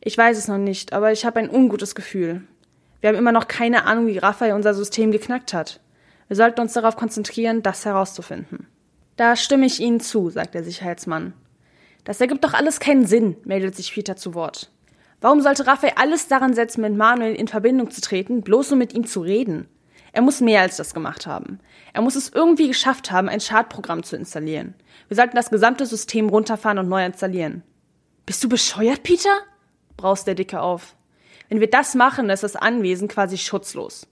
Ich 0.00 0.19
weiß 0.19 0.37
es 0.37 0.49
noch 0.49 0.59
nicht, 0.59 0.93
aber 0.93 1.12
ich 1.12 1.25
habe 1.25 1.41
ein 1.41 1.49
ungutes 1.49 1.95
Gefühl. 1.95 2.43
Wir 3.00 3.09
haben 3.09 3.17
immer 3.17 3.33
noch 3.33 3.49
keine 3.49 3.87
Ahnung, 3.87 4.06
wie 4.06 4.19
Raphael 4.19 4.53
unser 4.53 4.75
System 4.75 5.12
geknackt 5.12 5.55
hat. 5.55 5.81
Wir 6.29 6.37
sollten 6.37 6.61
uns 6.61 6.75
darauf 6.75 6.97
konzentrieren, 6.97 7.62
das 7.62 7.87
herauszufinden. 7.87 8.67
Da 9.19 9.35
stimme 9.35 9.67
ich 9.67 9.81
Ihnen 9.81 9.99
zu, 9.99 10.31
sagt 10.31 10.55
der 10.55 10.62
Sicherheitsmann. 10.62 11.32
Das 12.05 12.20
ergibt 12.20 12.44
doch 12.44 12.55
alles 12.55 12.79
keinen 12.79 13.05
Sinn, 13.05 13.37
meldet 13.43 13.75
sich 13.75 13.93
Peter 13.93 14.15
zu 14.15 14.32
Wort. 14.32 14.70
Warum 15.20 15.41
sollte 15.41 15.67
Raphael 15.67 15.94
alles 15.97 16.28
daran 16.28 16.54
setzen, 16.54 16.83
mit 16.83 16.97
Manuel 16.97 17.35
in 17.35 17.49
Verbindung 17.49 17.90
zu 17.90 18.00
treten, 18.00 18.43
bloß 18.43 18.71
um 18.71 18.78
mit 18.78 18.95
ihm 18.95 19.09
zu 19.09 19.21
reden? 19.21 19.66
Er 20.12 20.23
muss 20.23 20.40
mehr 20.40 20.61
als 20.61 20.76
das 20.76 20.95
gemacht 20.95 21.26
haben. 21.26 21.59
Er 21.93 22.02
muss 22.02 22.14
es 22.14 22.28
irgendwie 22.28 22.69
geschafft 22.69 23.11
haben, 23.11 23.28
ein 23.28 23.40
Schadprogramm 23.40 24.04
zu 24.04 24.14
installieren. 24.14 24.75
Wir 25.09 25.16
sollten 25.16 25.35
das 25.35 25.50
gesamte 25.50 25.85
System 25.85 26.28
runterfahren 26.28 26.78
und 26.78 26.88
neu 26.88 27.04
installieren. 27.04 27.64
Bist 28.25 28.45
du 28.45 28.49
bescheuert, 28.49 29.02
Peter? 29.02 29.37
braust 29.97 30.28
der 30.28 30.37
Dicke 30.37 30.61
auf. 30.61 30.95
Wenn 31.49 31.59
wir 31.59 31.69
das 31.69 31.97
machen, 31.97 32.31
ist 32.31 32.45
das 32.45 32.54
Anwesen 32.54 33.09
quasi 33.09 33.37
schutzlos. 33.37 34.07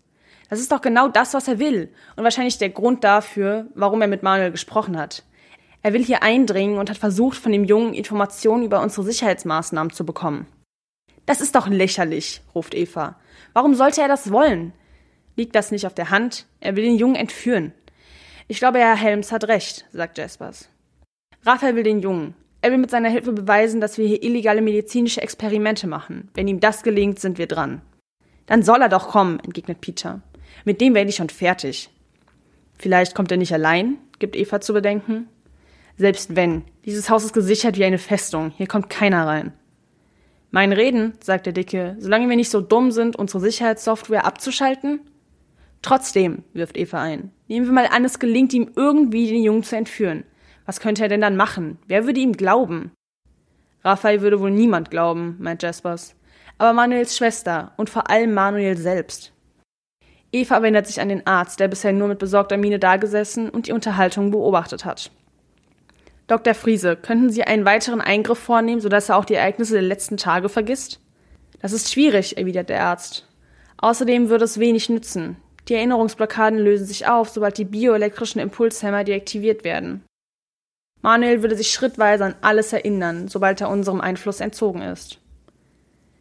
Das 0.48 0.60
ist 0.60 0.70
doch 0.72 0.80
genau 0.80 1.08
das, 1.08 1.34
was 1.34 1.48
er 1.48 1.58
will. 1.58 1.92
Und 2.16 2.24
wahrscheinlich 2.24 2.58
der 2.58 2.70
Grund 2.70 3.04
dafür, 3.04 3.66
warum 3.74 4.00
er 4.02 4.08
mit 4.08 4.22
Manuel 4.22 4.50
gesprochen 4.52 4.98
hat. 4.98 5.24
Er 5.82 5.92
will 5.92 6.04
hier 6.04 6.22
eindringen 6.22 6.78
und 6.78 6.90
hat 6.90 6.98
versucht, 6.98 7.38
von 7.38 7.52
dem 7.52 7.64
Jungen 7.64 7.94
Informationen 7.94 8.64
über 8.64 8.80
unsere 8.80 9.04
Sicherheitsmaßnahmen 9.04 9.92
zu 9.92 10.04
bekommen. 10.04 10.46
Das 11.26 11.40
ist 11.40 11.54
doch 11.54 11.68
lächerlich, 11.68 12.40
ruft 12.54 12.74
Eva. 12.74 13.18
Warum 13.52 13.74
sollte 13.74 14.00
er 14.00 14.08
das 14.08 14.30
wollen? 14.30 14.72
Liegt 15.34 15.54
das 15.54 15.70
nicht 15.70 15.86
auf 15.86 15.94
der 15.94 16.10
Hand? 16.10 16.46
Er 16.60 16.76
will 16.76 16.84
den 16.84 16.96
Jungen 16.96 17.16
entführen. 17.16 17.72
Ich 18.48 18.58
glaube, 18.58 18.78
Herr 18.78 18.96
Helms 18.96 19.32
hat 19.32 19.48
recht, 19.48 19.86
sagt 19.92 20.18
Jaspers. 20.18 20.68
Raphael 21.44 21.74
will 21.74 21.82
den 21.82 22.00
Jungen. 22.00 22.34
Er 22.62 22.70
will 22.70 22.78
mit 22.78 22.90
seiner 22.90 23.08
Hilfe 23.08 23.32
beweisen, 23.32 23.80
dass 23.80 23.98
wir 23.98 24.06
hier 24.06 24.22
illegale 24.22 24.62
medizinische 24.62 25.20
Experimente 25.20 25.86
machen. 25.86 26.30
Wenn 26.34 26.48
ihm 26.48 26.60
das 26.60 26.82
gelingt, 26.82 27.20
sind 27.20 27.38
wir 27.38 27.46
dran. 27.46 27.82
Dann 28.46 28.62
soll 28.62 28.82
er 28.82 28.88
doch 28.88 29.08
kommen, 29.08 29.40
entgegnet 29.40 29.80
Peter. 29.80 30.22
Mit 30.66 30.80
dem 30.80 30.94
werde 30.94 31.08
ich 31.08 31.16
schon 31.16 31.28
fertig. 31.28 31.90
Vielleicht 32.76 33.14
kommt 33.14 33.30
er 33.30 33.36
nicht 33.36 33.54
allein, 33.54 33.98
gibt 34.18 34.34
Eva 34.34 34.60
zu 34.60 34.72
bedenken. 34.72 35.28
Selbst 35.96 36.34
wenn. 36.34 36.64
Dieses 36.84 37.08
Haus 37.08 37.24
ist 37.24 37.32
gesichert 37.32 37.78
wie 37.78 37.84
eine 37.84 37.98
Festung. 37.98 38.52
Hier 38.56 38.66
kommt 38.66 38.90
keiner 38.90 39.28
rein. 39.28 39.52
Mein 40.50 40.72
Reden, 40.72 41.14
sagt 41.22 41.46
der 41.46 41.52
Dicke, 41.52 41.96
solange 42.00 42.28
wir 42.28 42.34
nicht 42.34 42.50
so 42.50 42.60
dumm 42.60 42.90
sind, 42.90 43.14
unsere 43.14 43.40
Sicherheitssoftware 43.40 44.24
abzuschalten? 44.24 45.00
Trotzdem, 45.82 46.42
wirft 46.52 46.76
Eva 46.76 47.00
ein. 47.00 47.30
Nehmen 47.46 47.66
wir 47.66 47.72
mal 47.72 47.86
an, 47.86 48.04
es 48.04 48.18
gelingt 48.18 48.52
ihm 48.52 48.72
irgendwie, 48.74 49.28
den 49.28 49.44
Jungen 49.44 49.62
zu 49.62 49.76
entführen. 49.76 50.24
Was 50.64 50.80
könnte 50.80 51.04
er 51.04 51.08
denn 51.08 51.20
dann 51.20 51.36
machen? 51.36 51.78
Wer 51.86 52.06
würde 52.06 52.18
ihm 52.18 52.32
glauben? 52.32 52.90
Raphael 53.84 54.20
würde 54.20 54.40
wohl 54.40 54.50
niemand 54.50 54.90
glauben, 54.90 55.36
meint 55.38 55.62
Jaspers. 55.62 56.16
Aber 56.58 56.72
Manuels 56.72 57.16
Schwester 57.16 57.72
und 57.76 57.88
vor 57.88 58.10
allem 58.10 58.34
Manuel 58.34 58.76
selbst. 58.76 59.32
Eva 60.36 60.60
wendet 60.60 60.86
sich 60.86 61.00
an 61.00 61.08
den 61.08 61.26
Arzt, 61.26 61.60
der 61.60 61.68
bisher 61.68 61.94
nur 61.94 62.08
mit 62.08 62.18
besorgter 62.18 62.58
Miene 62.58 62.78
dagesessen 62.78 63.48
und 63.48 63.66
die 63.66 63.72
Unterhaltung 63.72 64.30
beobachtet 64.30 64.84
hat. 64.84 65.10
Dr. 66.26 66.52
Friese, 66.52 66.96
könnten 66.96 67.30
Sie 67.30 67.44
einen 67.44 67.64
weiteren 67.64 68.02
Eingriff 68.02 68.38
vornehmen, 68.38 68.82
sodass 68.82 69.08
er 69.08 69.16
auch 69.16 69.24
die 69.24 69.34
Ereignisse 69.34 69.74
der 69.74 69.82
letzten 69.82 70.18
Tage 70.18 70.50
vergisst? 70.50 71.00
Das 71.62 71.72
ist 71.72 71.90
schwierig, 71.90 72.36
erwidert 72.36 72.68
der 72.68 72.82
Arzt. 72.82 73.26
Außerdem 73.78 74.28
würde 74.28 74.44
es 74.44 74.58
wenig 74.58 74.90
nützen. 74.90 75.36
Die 75.68 75.74
Erinnerungsblockaden 75.74 76.58
lösen 76.58 76.86
sich 76.86 77.08
auf, 77.08 77.30
sobald 77.30 77.56
die 77.56 77.64
bioelektrischen 77.64 78.40
Impulshämmer 78.40 79.04
deaktiviert 79.04 79.64
werden. 79.64 80.04
Manuel 81.00 81.42
würde 81.42 81.56
sich 81.56 81.70
schrittweise 81.70 82.24
an 82.26 82.34
alles 82.42 82.72
erinnern, 82.74 83.28
sobald 83.28 83.60
er 83.62 83.70
unserem 83.70 84.02
Einfluss 84.02 84.40
entzogen 84.40 84.82
ist. 84.82 85.18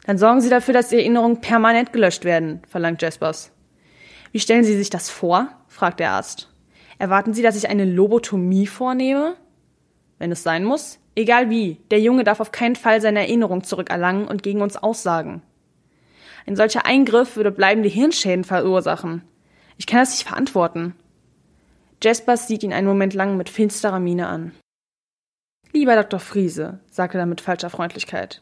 Dann 0.05 0.17
sorgen 0.17 0.39
Sie 0.39 0.49
dafür, 0.49 0.73
dass 0.73 0.89
die 0.89 0.97
Erinnerungen 0.97 1.41
permanent 1.41 1.91
gelöscht 1.91 2.23
werden, 2.23 2.61
verlangt 2.69 3.01
Jaspers. 3.01 3.51
Wie 4.35 4.41
stellen 4.41 4.65
Sie 4.65 4.75
sich 4.75 4.89
das 4.89 5.09
vor? 5.09 5.47
fragt 5.69 6.01
der 6.01 6.11
Arzt. 6.11 6.49
Erwarten 6.99 7.33
Sie, 7.33 7.41
dass 7.41 7.55
ich 7.55 7.69
eine 7.69 7.85
Lobotomie 7.85 8.67
vornehme? 8.67 9.37
Wenn 10.19 10.29
es 10.29 10.43
sein 10.43 10.65
muss, 10.65 10.99
egal 11.15 11.49
wie, 11.49 11.77
der 11.89 12.01
Junge 12.01 12.25
darf 12.25 12.41
auf 12.41 12.51
keinen 12.51 12.75
Fall 12.75 12.99
seine 12.99 13.19
Erinnerung 13.19 13.63
zurückerlangen 13.63 14.27
und 14.27 14.43
gegen 14.43 14.61
uns 14.61 14.75
aussagen. 14.75 15.41
Ein 16.45 16.57
solcher 16.57 16.85
Eingriff 16.85 17.37
würde 17.37 17.49
bleibende 17.49 17.87
Hirnschäden 17.87 18.43
verursachen. 18.43 19.21
Ich 19.77 19.87
kann 19.87 19.99
das 19.99 20.11
nicht 20.11 20.27
verantworten. 20.27 20.95
Jaspers 22.03 22.49
sieht 22.49 22.63
ihn 22.63 22.73
einen 22.73 22.87
Moment 22.87 23.13
lang 23.13 23.37
mit 23.37 23.47
finsterer 23.47 24.01
Miene 24.01 24.27
an. 24.27 24.51
Lieber 25.71 25.95
Dr. 25.95 26.19
Friese, 26.19 26.81
sagte 26.91 27.17
er 27.17 27.25
mit 27.25 27.39
falscher 27.39 27.69
Freundlichkeit, 27.69 28.41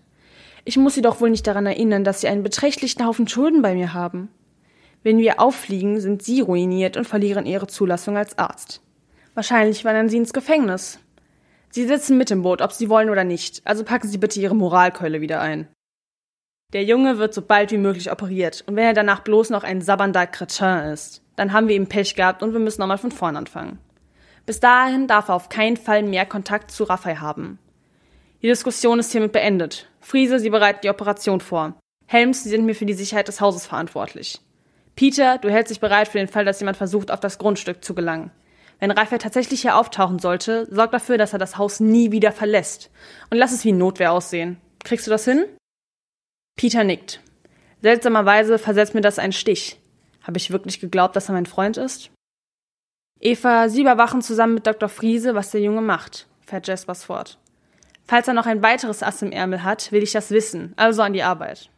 ich 0.65 0.75
muss 0.75 0.95
Sie 0.95 1.03
doch 1.03 1.21
wohl 1.21 1.29
nicht 1.29 1.45
daran 1.45 1.67
erinnern, 1.67 2.03
dass 2.03 2.21
Sie 2.21 2.27
einen 2.29 2.41
beträchtlichen 2.41 3.05
Haufen 3.05 3.27
Schulden 3.27 3.61
bei 3.61 3.75
mir 3.75 3.93
haben. 3.93 4.29
Wenn 5.03 5.17
wir 5.17 5.41
auffliegen, 5.41 5.99
sind 5.99 6.23
Sie 6.23 6.39
ruiniert 6.39 6.95
und 6.95 7.05
verlieren 7.05 7.45
Ihre 7.45 7.67
Zulassung 7.67 8.17
als 8.17 8.37
Arzt. 8.37 8.81
Wahrscheinlich 9.33 9.83
wandern 9.83 10.09
Sie 10.09 10.17
ins 10.17 10.33
Gefängnis. 10.33 10.99
Sie 11.69 11.85
sitzen 11.85 12.17
mit 12.17 12.31
im 12.31 12.43
Boot, 12.43 12.61
ob 12.61 12.71
Sie 12.71 12.89
wollen 12.89 13.09
oder 13.09 13.23
nicht, 13.23 13.61
also 13.65 13.83
packen 13.83 14.07
Sie 14.07 14.17
bitte 14.17 14.39
Ihre 14.39 14.55
Moralkeule 14.55 15.21
wieder 15.21 15.41
ein. 15.41 15.67
Der 16.71 16.83
Junge 16.83 17.17
wird 17.17 17.33
so 17.33 17.41
bald 17.41 17.71
wie 17.71 17.77
möglich 17.77 18.11
operiert, 18.11 18.63
und 18.65 18.75
wenn 18.75 18.85
er 18.85 18.93
danach 18.93 19.19
bloß 19.19 19.49
noch 19.49 19.63
ein 19.63 19.81
sabbernder 19.81 20.25
Cretin 20.25 20.91
ist, 20.91 21.21
dann 21.35 21.51
haben 21.51 21.67
wir 21.67 21.75
ihm 21.75 21.87
Pech 21.87 22.15
gehabt 22.15 22.41
und 22.41 22.53
wir 22.53 22.59
müssen 22.59 22.81
nochmal 22.81 22.97
von 22.97 23.11
vorn 23.11 23.35
anfangen. 23.35 23.79
Bis 24.45 24.59
dahin 24.59 25.07
darf 25.07 25.29
er 25.29 25.35
auf 25.35 25.49
keinen 25.49 25.77
Fall 25.77 26.03
mehr 26.03 26.25
Kontakt 26.25 26.71
zu 26.71 26.83
Raphael 26.83 27.19
haben. 27.19 27.59
Die 28.41 28.47
Diskussion 28.47 28.99
ist 28.99 29.11
hiermit 29.11 29.31
beendet. 29.31 29.89
Friese, 29.99 30.39
Sie 30.39 30.49
bereiten 30.49 30.79
die 30.83 30.89
Operation 30.89 31.41
vor. 31.41 31.75
Helms, 32.07 32.43
Sie 32.43 32.49
sind 32.49 32.65
mir 32.65 32.75
für 32.75 32.85
die 32.85 32.93
Sicherheit 32.93 33.27
des 33.27 33.39
Hauses 33.39 33.65
verantwortlich. 33.65 34.41
Peter, 34.95 35.37
du 35.37 35.49
hältst 35.49 35.71
dich 35.71 35.79
bereit 35.79 36.07
für 36.07 36.19
den 36.19 36.27
Fall, 36.27 36.45
dass 36.45 36.59
jemand 36.59 36.77
versucht, 36.77 37.11
auf 37.11 37.19
das 37.19 37.37
Grundstück 37.37 37.83
zu 37.83 37.95
gelangen. 37.95 38.31
Wenn 38.79 38.91
Raphael 38.91 39.19
tatsächlich 39.19 39.61
hier 39.61 39.77
auftauchen 39.77 40.19
sollte, 40.19 40.67
sorg 40.69 40.91
dafür, 40.91 41.17
dass 41.17 41.33
er 41.33 41.39
das 41.39 41.57
Haus 41.57 41.79
nie 41.79 42.11
wieder 42.11 42.31
verlässt. 42.31 42.91
Und 43.29 43.37
lass 43.37 43.53
es 43.53 43.63
wie 43.65 43.71
Notwehr 43.71 44.11
aussehen. 44.11 44.57
Kriegst 44.83 45.07
du 45.07 45.11
das 45.11 45.25
hin? 45.25 45.45
Peter 46.55 46.83
nickt. 46.83 47.21
Seltsamerweise 47.81 48.59
versetzt 48.59 48.93
mir 48.93 49.01
das 49.01 49.19
einen 49.19 49.33
Stich. 49.33 49.79
Habe 50.21 50.37
ich 50.37 50.51
wirklich 50.51 50.79
geglaubt, 50.79 51.15
dass 51.15 51.29
er 51.29 51.33
mein 51.33 51.45
Freund 51.45 51.77
ist? 51.77 52.11
Eva, 53.19 53.69
Sie 53.69 53.81
überwachen 53.81 54.21
zusammen 54.21 54.55
mit 54.55 54.67
Dr. 54.67 54.89
Friese, 54.89 55.33
was 55.33 55.51
der 55.51 55.61
Junge 55.61 55.81
macht, 55.81 56.27
fährt 56.41 56.67
Jaspers 56.67 57.05
fort. 57.05 57.39
Falls 58.05 58.27
er 58.27 58.33
noch 58.33 58.45
ein 58.45 58.61
weiteres 58.61 59.01
Ass 59.01 59.21
im 59.21 59.31
Ärmel 59.31 59.63
hat, 59.63 59.91
will 59.91 60.03
ich 60.03 60.11
das 60.11 60.29
wissen, 60.29 60.73
also 60.75 61.01
an 61.01 61.13
die 61.13 61.23
Arbeit. 61.23 61.69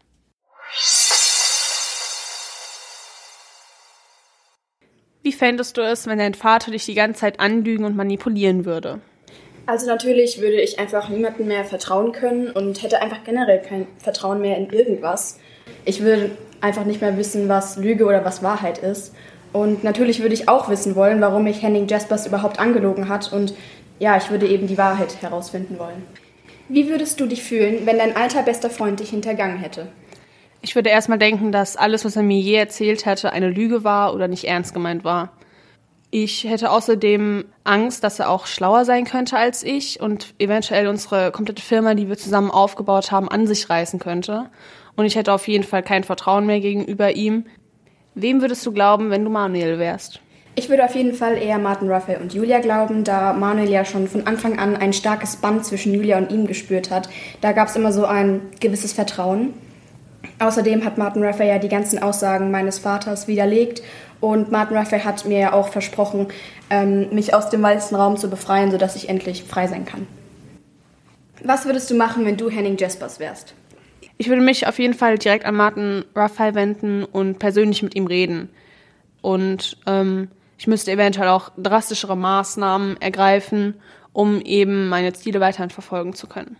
Wie 5.25 5.33
fändest 5.33 5.75
du 5.75 5.81
es, 5.81 6.05
wenn 6.05 6.19
dein 6.19 6.35
Vater 6.35 6.69
dich 6.69 6.85
die 6.85 6.93
ganze 6.93 7.21
Zeit 7.21 7.39
anlügen 7.39 7.83
und 7.83 7.95
manipulieren 7.95 8.63
würde? 8.63 8.99
Also 9.65 9.87
natürlich 9.87 10.39
würde 10.39 10.61
ich 10.61 10.77
einfach 10.77 11.09
niemandem 11.09 11.47
mehr 11.47 11.65
vertrauen 11.65 12.11
können 12.11 12.51
und 12.51 12.83
hätte 12.83 13.01
einfach 13.01 13.23
generell 13.23 13.59
kein 13.59 13.87
Vertrauen 13.97 14.39
mehr 14.39 14.55
in 14.55 14.69
irgendwas. 14.69 15.39
Ich 15.83 16.03
würde 16.03 16.29
einfach 16.61 16.85
nicht 16.85 17.01
mehr 17.01 17.17
wissen, 17.17 17.49
was 17.49 17.75
Lüge 17.77 18.05
oder 18.05 18.23
was 18.23 18.43
Wahrheit 18.43 18.77
ist. 18.77 19.15
Und 19.51 19.83
natürlich 19.83 20.21
würde 20.21 20.35
ich 20.35 20.47
auch 20.47 20.69
wissen 20.69 20.95
wollen, 20.95 21.21
warum 21.21 21.45
mich 21.45 21.63
Henning 21.63 21.87
Jaspers 21.87 22.27
überhaupt 22.27 22.59
angelogen 22.59 23.09
hat 23.09 23.33
und 23.33 23.55
ja, 23.97 24.17
ich 24.17 24.29
würde 24.29 24.45
eben 24.47 24.67
die 24.67 24.77
Wahrheit 24.77 25.23
herausfinden 25.23 25.79
wollen. 25.79 26.03
Wie 26.69 26.87
würdest 26.87 27.19
du 27.19 27.25
dich 27.25 27.41
fühlen, 27.41 27.87
wenn 27.87 27.97
dein 27.97 28.15
alter 28.15 28.43
bester 28.43 28.69
Freund 28.69 28.99
dich 28.99 29.09
hintergangen 29.09 29.57
hätte? 29.57 29.87
Ich 30.65 30.73
würde 30.73 30.89
erstmal 30.89 31.19
denken, 31.19 31.51
dass 31.51 31.77
alles, 31.77 32.05
was 32.05 32.15
er 32.15 32.23
mir 32.23 32.39
je 32.39 32.55
erzählt 32.55 33.05
hätte, 33.05 33.31
eine 33.31 33.51
Lüge 33.51 33.83
war 33.83 34.15
oder 34.15 34.27
nicht 34.27 34.45
ernst 34.45 34.73
gemeint 34.73 35.03
war. 35.03 35.31
Ich 36.09 36.43
hätte 36.43 36.71
außerdem 36.71 37.45
Angst, 37.63 38.03
dass 38.03 38.17
er 38.17 38.31
auch 38.31 38.47
schlauer 38.47 38.83
sein 38.83 39.05
könnte 39.05 39.37
als 39.37 39.61
ich 39.61 40.01
und 40.01 40.33
eventuell 40.39 40.87
unsere 40.87 41.31
komplette 41.31 41.61
Firma, 41.61 41.93
die 41.93 42.09
wir 42.09 42.17
zusammen 42.17 42.49
aufgebaut 42.49 43.11
haben, 43.11 43.29
an 43.29 43.45
sich 43.45 43.69
reißen 43.69 43.99
könnte. 43.99 44.49
Und 44.95 45.05
ich 45.05 45.15
hätte 45.15 45.33
auf 45.33 45.47
jeden 45.47 45.63
Fall 45.63 45.83
kein 45.83 46.03
Vertrauen 46.03 46.47
mehr 46.47 46.61
gegenüber 46.61 47.15
ihm. 47.15 47.45
Wem 48.15 48.41
würdest 48.41 48.65
du 48.65 48.71
glauben, 48.71 49.11
wenn 49.11 49.23
du 49.23 49.29
Manuel 49.29 49.77
wärst? 49.77 50.19
Ich 50.55 50.67
würde 50.67 50.85
auf 50.85 50.95
jeden 50.95 51.13
Fall 51.13 51.37
eher 51.37 51.59
Martin 51.59 51.91
Raphael 51.91 52.21
und 52.23 52.33
Julia 52.33 52.57
glauben, 52.57 53.03
da 53.03 53.33
Manuel 53.33 53.69
ja 53.69 53.85
schon 53.85 54.07
von 54.07 54.25
Anfang 54.25 54.57
an 54.57 54.75
ein 54.75 54.93
starkes 54.93 55.35
Band 55.35 55.63
zwischen 55.63 55.93
Julia 55.93 56.17
und 56.17 56.31
ihm 56.31 56.47
gespürt 56.47 56.89
hat. 56.89 57.07
Da 57.41 57.51
gab 57.51 57.67
es 57.67 57.75
immer 57.75 57.91
so 57.91 58.05
ein 58.05 58.41
gewisses 58.59 58.93
Vertrauen. 58.93 59.53
Außerdem 60.39 60.83
hat 60.85 60.97
Martin 60.97 61.23
Raphael 61.23 61.49
ja 61.49 61.59
die 61.59 61.69
ganzen 61.69 62.01
Aussagen 62.01 62.51
meines 62.51 62.79
Vaters 62.79 63.27
widerlegt 63.27 63.81
und 64.19 64.51
Martin 64.51 64.77
Raphael 64.77 65.03
hat 65.03 65.25
mir 65.25 65.39
ja 65.39 65.53
auch 65.53 65.69
versprochen, 65.69 66.27
ähm, 66.69 67.09
mich 67.13 67.33
aus 67.33 67.49
dem 67.49 67.61
weißen 67.61 67.95
Raum 67.95 68.17
zu 68.17 68.29
befreien, 68.29 68.71
sodass 68.71 68.95
ich 68.95 69.09
endlich 69.09 69.43
frei 69.43 69.67
sein 69.67 69.85
kann. 69.85 70.07
Was 71.43 71.65
würdest 71.65 71.89
du 71.91 71.95
machen, 71.95 72.25
wenn 72.25 72.37
du 72.37 72.49
Henning 72.49 72.77
Jaspers 72.77 73.19
wärst? 73.19 73.53
Ich 74.17 74.29
würde 74.29 74.41
mich 74.41 74.67
auf 74.67 74.79
jeden 74.79 74.93
Fall 74.93 75.17
direkt 75.17 75.45
an 75.45 75.55
Martin 75.55 76.05
Raphael 76.15 76.55
wenden 76.55 77.03
und 77.03 77.37
persönlich 77.37 77.83
mit 77.83 77.95
ihm 77.95 78.07
reden. 78.07 78.49
Und 79.21 79.77
ähm, 79.85 80.29
ich 80.57 80.67
müsste 80.67 80.91
eventuell 80.91 81.27
auch 81.27 81.51
drastischere 81.57 82.15
Maßnahmen 82.15 83.01
ergreifen, 83.01 83.75
um 84.13 84.39
eben 84.41 84.87
meine 84.87 85.13
Ziele 85.13 85.41
weiterhin 85.41 85.69
verfolgen 85.69 86.13
zu 86.13 86.27
können. 86.27 86.55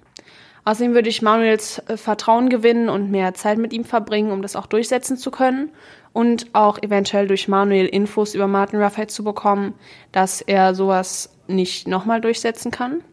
Außerdem 0.66 0.96
würde 0.96 1.10
ich 1.10 1.22
Manuels 1.22 1.80
äh, 1.88 1.96
Vertrauen 1.96 2.50
gewinnen 2.50 2.90
und 2.90 3.12
mehr 3.12 3.36
Zeit 3.36 3.60
mit 3.60 3.72
ihm 3.72 3.86
verbringen, 3.86 4.32
um 4.32 4.42
das 4.42 4.56
auch 4.56 4.66
durchsetzen 4.66 5.16
zu 5.16 5.30
können 5.32 5.70
und 6.12 6.48
auch 6.54 6.82
eventuell 6.82 7.28
durch 7.28 7.48
Manuel 7.48 7.86
Infos 7.86 8.34
über 8.34 8.48
Martin 8.48 8.82
Raphael 8.82 9.08
zu 9.08 9.24
bekommen, 9.24 9.76
dass 10.12 10.42
er 10.42 10.74
sowas 10.74 11.38
nicht 11.48 11.88
nochmal 11.88 12.20
durchsetzen 12.20 12.72
kann. 12.72 13.04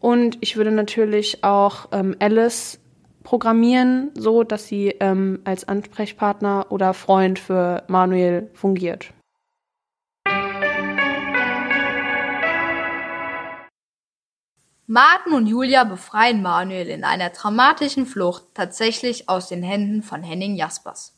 Und 0.00 0.38
ich 0.40 0.56
würde 0.56 0.70
natürlich 0.70 1.44
auch 1.44 1.88
ähm, 1.92 2.16
Alice 2.18 2.80
programmieren, 3.22 4.10
so 4.14 4.42
dass 4.42 4.66
sie 4.66 4.94
ähm, 5.00 5.40
als 5.44 5.68
Ansprechpartner 5.68 6.66
oder 6.70 6.94
Freund 6.94 7.38
für 7.38 7.82
Manuel 7.88 8.48
fungiert. 8.54 9.12
Martin 14.92 15.34
und 15.34 15.46
Julia 15.46 15.84
befreien 15.84 16.42
Manuel 16.42 16.88
in 16.88 17.04
einer 17.04 17.30
dramatischen 17.30 18.06
Flucht 18.06 18.42
tatsächlich 18.54 19.28
aus 19.28 19.46
den 19.46 19.62
Händen 19.62 20.02
von 20.02 20.24
Henning 20.24 20.56
Jaspers. 20.56 21.16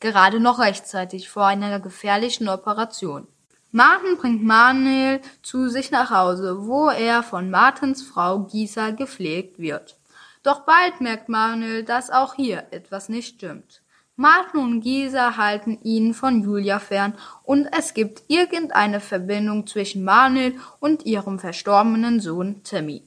Gerade 0.00 0.40
noch 0.40 0.58
rechtzeitig 0.58 1.28
vor 1.28 1.46
einer 1.46 1.78
gefährlichen 1.78 2.48
Operation. 2.48 3.28
Martin 3.70 4.16
bringt 4.16 4.42
Manuel 4.42 5.20
zu 5.40 5.68
sich 5.68 5.92
nach 5.92 6.10
Hause, 6.10 6.66
wo 6.66 6.88
er 6.88 7.22
von 7.22 7.48
Martins 7.48 8.02
Frau 8.02 8.40
Gisa 8.40 8.90
gepflegt 8.90 9.60
wird. 9.60 9.96
Doch 10.42 10.62
bald 10.62 11.00
merkt 11.00 11.28
Manuel, 11.28 11.84
dass 11.84 12.10
auch 12.10 12.34
hier 12.34 12.66
etwas 12.72 13.08
nicht 13.08 13.36
stimmt. 13.36 13.82
Martin 14.16 14.58
und 14.58 14.80
Gisa 14.80 15.36
halten 15.36 15.78
ihn 15.84 16.12
von 16.12 16.42
Julia 16.42 16.80
fern 16.80 17.14
und 17.44 17.68
es 17.70 17.94
gibt 17.94 18.24
irgendeine 18.26 18.98
Verbindung 18.98 19.68
zwischen 19.68 20.02
Manuel 20.02 20.58
und 20.80 21.06
ihrem 21.06 21.38
verstorbenen 21.38 22.18
Sohn 22.18 22.64
Timmy. 22.64 23.04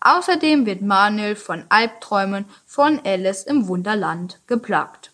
Außerdem 0.00 0.64
wird 0.64 0.80
Manuel 0.80 1.36
von 1.36 1.64
Albträumen 1.68 2.46
von 2.64 3.00
Alice 3.04 3.44
im 3.44 3.68
Wunderland 3.68 4.40
geplagt. 4.46 5.12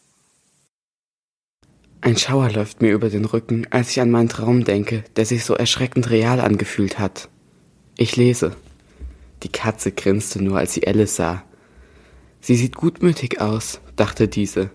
Ein 2.00 2.16
Schauer 2.16 2.50
läuft 2.50 2.82
mir 2.82 2.92
über 2.92 3.08
den 3.08 3.24
Rücken, 3.24 3.66
als 3.70 3.90
ich 3.90 4.00
an 4.00 4.10
meinen 4.10 4.28
Traum 4.28 4.64
denke, 4.64 5.02
der 5.16 5.26
sich 5.26 5.44
so 5.44 5.54
erschreckend 5.54 6.10
real 6.10 6.40
angefühlt 6.40 7.00
hat. 7.00 7.28
Ich 7.96 8.16
lese. 8.16 8.52
Die 9.42 9.48
Katze 9.48 9.90
grinste 9.90 10.42
nur, 10.42 10.58
als 10.58 10.74
sie 10.74 10.86
Alice 10.86 11.16
sah. 11.16 11.42
Sie 12.40 12.54
sieht 12.54 12.76
gutmütig 12.76 13.40
aus, 13.40 13.80
dachte 13.96 14.28
diese, 14.28 14.70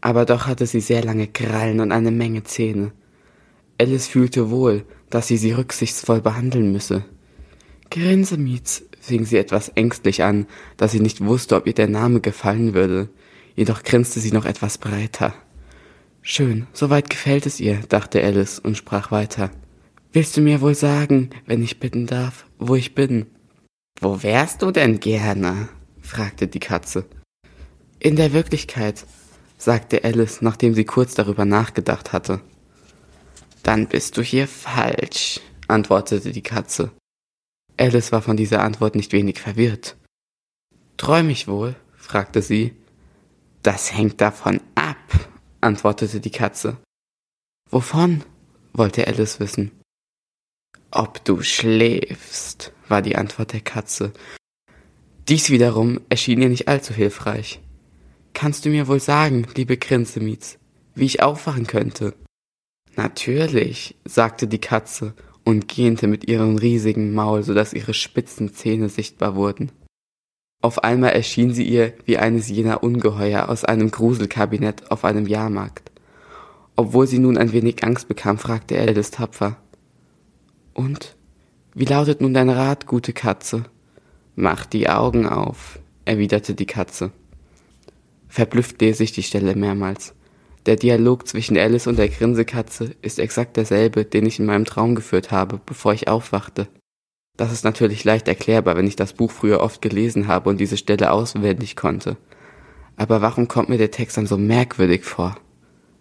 aber 0.00 0.24
doch 0.24 0.46
hatte 0.46 0.66
sie 0.66 0.80
sehr 0.80 1.04
lange 1.04 1.26
Krallen 1.26 1.80
und 1.80 1.92
eine 1.92 2.10
Menge 2.10 2.44
Zähne. 2.44 2.92
Alice 3.78 4.06
fühlte 4.06 4.50
wohl, 4.50 4.86
dass 5.10 5.26
sie 5.26 5.36
sie 5.36 5.52
rücksichtsvoll 5.52 6.22
behandeln 6.22 6.72
müsse. 6.72 7.04
Grinsemietz, 7.90 8.84
fing 9.04 9.24
sie 9.24 9.36
etwas 9.36 9.68
ängstlich 9.70 10.22
an, 10.22 10.46
da 10.76 10.88
sie 10.88 11.00
nicht 11.00 11.24
wusste, 11.24 11.56
ob 11.56 11.66
ihr 11.66 11.74
der 11.74 11.88
Name 11.88 12.20
gefallen 12.20 12.74
würde. 12.74 13.08
Jedoch 13.54 13.82
grinste 13.82 14.20
sie 14.20 14.32
noch 14.32 14.44
etwas 14.44 14.78
breiter. 14.78 15.34
Schön, 16.22 16.66
soweit 16.72 17.10
gefällt 17.10 17.46
es 17.46 17.60
ihr, 17.60 17.80
dachte 17.88 18.22
Alice 18.24 18.58
und 18.58 18.76
sprach 18.76 19.10
weiter. 19.10 19.50
Willst 20.12 20.36
du 20.36 20.40
mir 20.40 20.60
wohl 20.60 20.74
sagen, 20.74 21.30
wenn 21.46 21.62
ich 21.62 21.80
bitten 21.80 22.06
darf, 22.06 22.46
wo 22.58 22.74
ich 22.74 22.94
bin? 22.94 23.26
Wo 24.00 24.22
wärst 24.22 24.62
du 24.62 24.70
denn 24.70 25.00
gerne? 25.00 25.68
fragte 26.00 26.48
die 26.48 26.60
Katze. 26.60 27.04
In 27.98 28.16
der 28.16 28.32
Wirklichkeit, 28.32 29.04
sagte 29.58 30.04
Alice, 30.04 30.40
nachdem 30.40 30.74
sie 30.74 30.84
kurz 30.84 31.14
darüber 31.14 31.44
nachgedacht 31.44 32.12
hatte. 32.12 32.40
Dann 33.62 33.86
bist 33.86 34.16
du 34.16 34.22
hier 34.22 34.46
falsch, 34.46 35.40
antwortete 35.68 36.32
die 36.32 36.42
Katze. 36.42 36.90
Alice 37.76 38.12
war 38.12 38.22
von 38.22 38.36
dieser 38.36 38.62
Antwort 38.62 38.94
nicht 38.94 39.12
wenig 39.12 39.40
verwirrt. 39.40 39.96
Träum 40.96 41.28
ich 41.28 41.48
wohl? 41.48 41.74
fragte 41.96 42.42
sie. 42.42 42.76
Das 43.62 43.92
hängt 43.92 44.20
davon 44.20 44.60
ab, 44.74 44.96
antwortete 45.60 46.20
die 46.20 46.30
Katze. 46.30 46.76
Wovon? 47.70 48.22
wollte 48.72 49.06
Alice 49.06 49.40
wissen. 49.40 49.70
Ob 50.90 51.24
du 51.24 51.42
schläfst, 51.42 52.72
war 52.88 53.02
die 53.02 53.16
Antwort 53.16 53.52
der 53.52 53.60
Katze. 53.60 54.12
Dies 55.28 55.50
wiederum 55.50 56.00
erschien 56.08 56.42
ihr 56.42 56.48
nicht 56.48 56.68
allzu 56.68 56.92
hilfreich. 56.94 57.60
Kannst 58.34 58.64
du 58.64 58.68
mir 58.68 58.86
wohl 58.86 59.00
sagen, 59.00 59.46
liebe 59.56 59.76
Grinsemietz, 59.76 60.58
wie 60.94 61.06
ich 61.06 61.22
aufwachen 61.22 61.66
könnte? 61.66 62.14
Natürlich, 62.96 63.96
sagte 64.04 64.46
die 64.46 64.60
Katze 64.60 65.14
und 65.44 65.68
gähnte 65.68 66.06
mit 66.06 66.28
ihrem 66.28 66.56
riesigen 66.56 67.12
Maul, 67.14 67.42
so 67.42 67.54
dass 67.54 67.72
ihre 67.72 67.94
spitzen 67.94 68.54
Zähne 68.54 68.88
sichtbar 68.88 69.36
wurden. 69.36 69.70
Auf 70.62 70.82
einmal 70.82 71.10
erschien 71.10 71.52
sie 71.52 71.64
ihr 71.64 71.92
wie 72.06 72.16
eines 72.16 72.48
jener 72.48 72.82
Ungeheuer 72.82 73.50
aus 73.50 73.64
einem 73.64 73.90
Gruselkabinett 73.90 74.90
auf 74.90 75.04
einem 75.04 75.26
Jahrmarkt. 75.26 75.90
Obwohl 76.76 77.06
sie 77.06 77.18
nun 77.18 77.36
ein 77.36 77.52
wenig 77.52 77.84
Angst 77.84 78.08
bekam, 78.08 78.38
fragte 78.38 78.78
Alice 78.78 79.10
tapfer. 79.10 79.58
Und? 80.72 81.16
Wie 81.74 81.84
lautet 81.84 82.20
nun 82.20 82.34
dein 82.34 82.48
Rat, 82.48 82.86
gute 82.86 83.12
Katze? 83.12 83.64
Mach 84.36 84.64
die 84.64 84.88
Augen 84.88 85.26
auf, 85.26 85.78
erwiderte 86.04 86.54
die 86.54 86.66
Katze. 86.66 87.12
Verblüfft 88.28 88.80
lese 88.80 89.04
ich 89.04 89.12
die 89.12 89.22
Stelle 89.22 89.54
mehrmals. 89.54 90.14
Der 90.66 90.76
Dialog 90.76 91.28
zwischen 91.28 91.58
Alice 91.58 91.86
und 91.86 91.98
der 91.98 92.08
Grinsekatze 92.08 92.94
ist 93.02 93.18
exakt 93.18 93.58
derselbe, 93.58 94.06
den 94.06 94.24
ich 94.24 94.38
in 94.38 94.46
meinem 94.46 94.64
Traum 94.64 94.94
geführt 94.94 95.30
habe, 95.30 95.60
bevor 95.64 95.92
ich 95.92 96.08
aufwachte. 96.08 96.68
Das 97.36 97.52
ist 97.52 97.64
natürlich 97.64 98.04
leicht 98.04 98.28
erklärbar, 98.28 98.76
wenn 98.76 98.86
ich 98.86 98.96
das 98.96 99.12
Buch 99.12 99.30
früher 99.30 99.60
oft 99.60 99.82
gelesen 99.82 100.26
habe 100.26 100.48
und 100.48 100.58
diese 100.58 100.76
Stelle 100.76 101.10
auswendig 101.10 101.76
konnte. 101.76 102.16
Aber 102.96 103.20
warum 103.20 103.48
kommt 103.48 103.68
mir 103.68 103.76
der 103.76 103.90
Text 103.90 104.16
dann 104.16 104.26
so 104.26 104.38
merkwürdig 104.38 105.04
vor? 105.04 105.36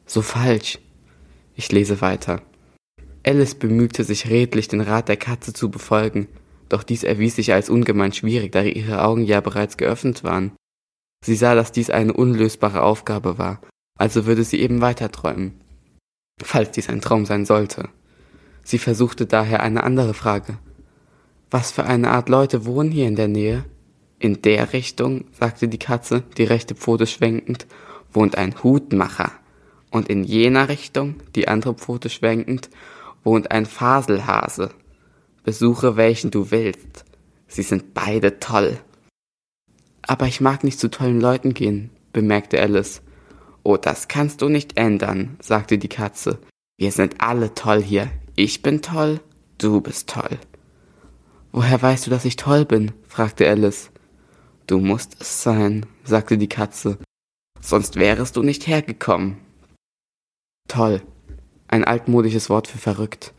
So 0.06 0.22
falsch. 0.22 0.80
Ich 1.56 1.72
lese 1.72 2.02
weiter. 2.02 2.42
Alice 3.26 3.56
bemühte 3.56 4.04
sich 4.04 4.30
redlich, 4.30 4.68
den 4.68 4.82
Rat 4.82 5.10
der 5.10 5.18
Katze 5.18 5.54
zu 5.54 5.72
befolgen, 5.72 6.28
doch 6.70 6.84
dies 6.84 7.04
erwies 7.04 7.36
sich 7.36 7.54
als 7.54 7.70
ungemein 7.70 8.14
schwierig, 8.14 8.52
da 8.52 8.62
ihre 8.62 9.04
Augen 9.04 9.24
ja 9.24 9.42
bereits 9.42 9.78
geöffnet 9.78 10.24
waren. 10.24 10.52
Sie 11.26 11.36
sah, 11.36 11.56
dass 11.56 11.72
dies 11.72 11.90
eine 11.90 12.14
unlösbare 12.14 12.82
Aufgabe 12.82 13.38
war, 13.38 13.62
also 13.96 14.26
würde 14.26 14.44
sie 14.44 14.60
eben 14.60 14.82
weiter 14.82 15.12
träumen. 15.12 15.60
Falls 16.42 16.72
dies 16.72 16.90
ein 16.90 17.02
Traum 17.02 17.26
sein 17.26 17.46
sollte. 17.46 17.90
Sie 18.64 18.78
versuchte 18.78 19.26
daher 19.26 19.62
eine 19.62 19.84
andere 19.84 20.14
Frage. 20.14 20.58
Was 21.52 21.72
für 21.72 21.84
eine 21.84 22.10
Art 22.10 22.30
Leute 22.30 22.66
wohnen 22.66 22.92
hier 22.92 23.08
in 23.08 23.16
der 23.16 23.28
Nähe? 23.28 23.66
In 24.20 24.42
der 24.42 24.74
Richtung, 24.74 25.26
sagte 25.38 25.68
die 25.68 25.78
Katze, 25.78 26.24
die 26.38 26.46
rechte 26.46 26.76
Pfote 26.76 27.06
schwenkend, 27.06 27.68
wohnt 28.12 28.38
ein 28.38 28.64
Hutmacher. 28.64 29.32
Und 29.92 30.10
in 30.10 30.24
jener 30.24 30.70
Richtung, 30.70 31.18
die 31.36 31.48
andere 31.48 31.76
Pfote 31.76 32.10
schwenkend, 32.10 32.70
wohnt 33.24 33.52
ein 33.52 33.68
Faselhase. 33.68 34.72
Besuche 35.44 35.96
welchen 35.98 36.32
du 36.32 36.50
willst. 36.50 37.06
Sie 37.48 37.62
sind 37.62 37.94
beide 37.94 38.40
toll. 38.40 38.80
Aber 40.02 40.26
ich 40.26 40.42
mag 40.42 40.64
nicht 40.64 40.80
zu 40.80 40.90
tollen 40.90 41.22
Leuten 41.22 41.54
gehen, 41.54 41.92
bemerkte 42.14 42.60
Alice. 42.60 43.03
Oh, 43.64 43.78
das 43.78 44.10
kannst 44.10 44.42
du 44.42 44.50
nicht 44.50 44.78
ändern, 44.78 45.38
sagte 45.40 45.78
die 45.78 45.90
Katze. 45.90 46.40
Wir 46.78 46.92
sind 46.92 47.22
alle 47.22 47.54
toll 47.54 47.82
hier. 47.82 48.12
Ich 48.36 48.62
bin 48.62 48.82
toll, 48.82 49.22
du 49.58 49.80
bist 49.80 50.10
toll. 50.10 50.38
Woher 51.52 51.82
weißt 51.82 52.06
du, 52.06 52.10
dass 52.10 52.26
ich 52.26 52.36
toll 52.36 52.66
bin? 52.66 52.92
fragte 53.08 53.48
Alice. 53.48 53.90
Du 54.68 54.80
musst 54.80 55.22
es 55.22 55.44
sein, 55.44 55.86
sagte 56.04 56.38
die 56.38 56.50
Katze. 56.50 56.98
Sonst 57.62 57.96
wärest 57.96 58.36
du 58.36 58.44
nicht 58.44 58.68
hergekommen. 58.68 59.38
Toll. 60.68 61.02
Ein 61.68 61.86
altmodisches 61.86 62.50
Wort 62.50 62.68
für 62.68 62.78
verrückt. 62.78 63.34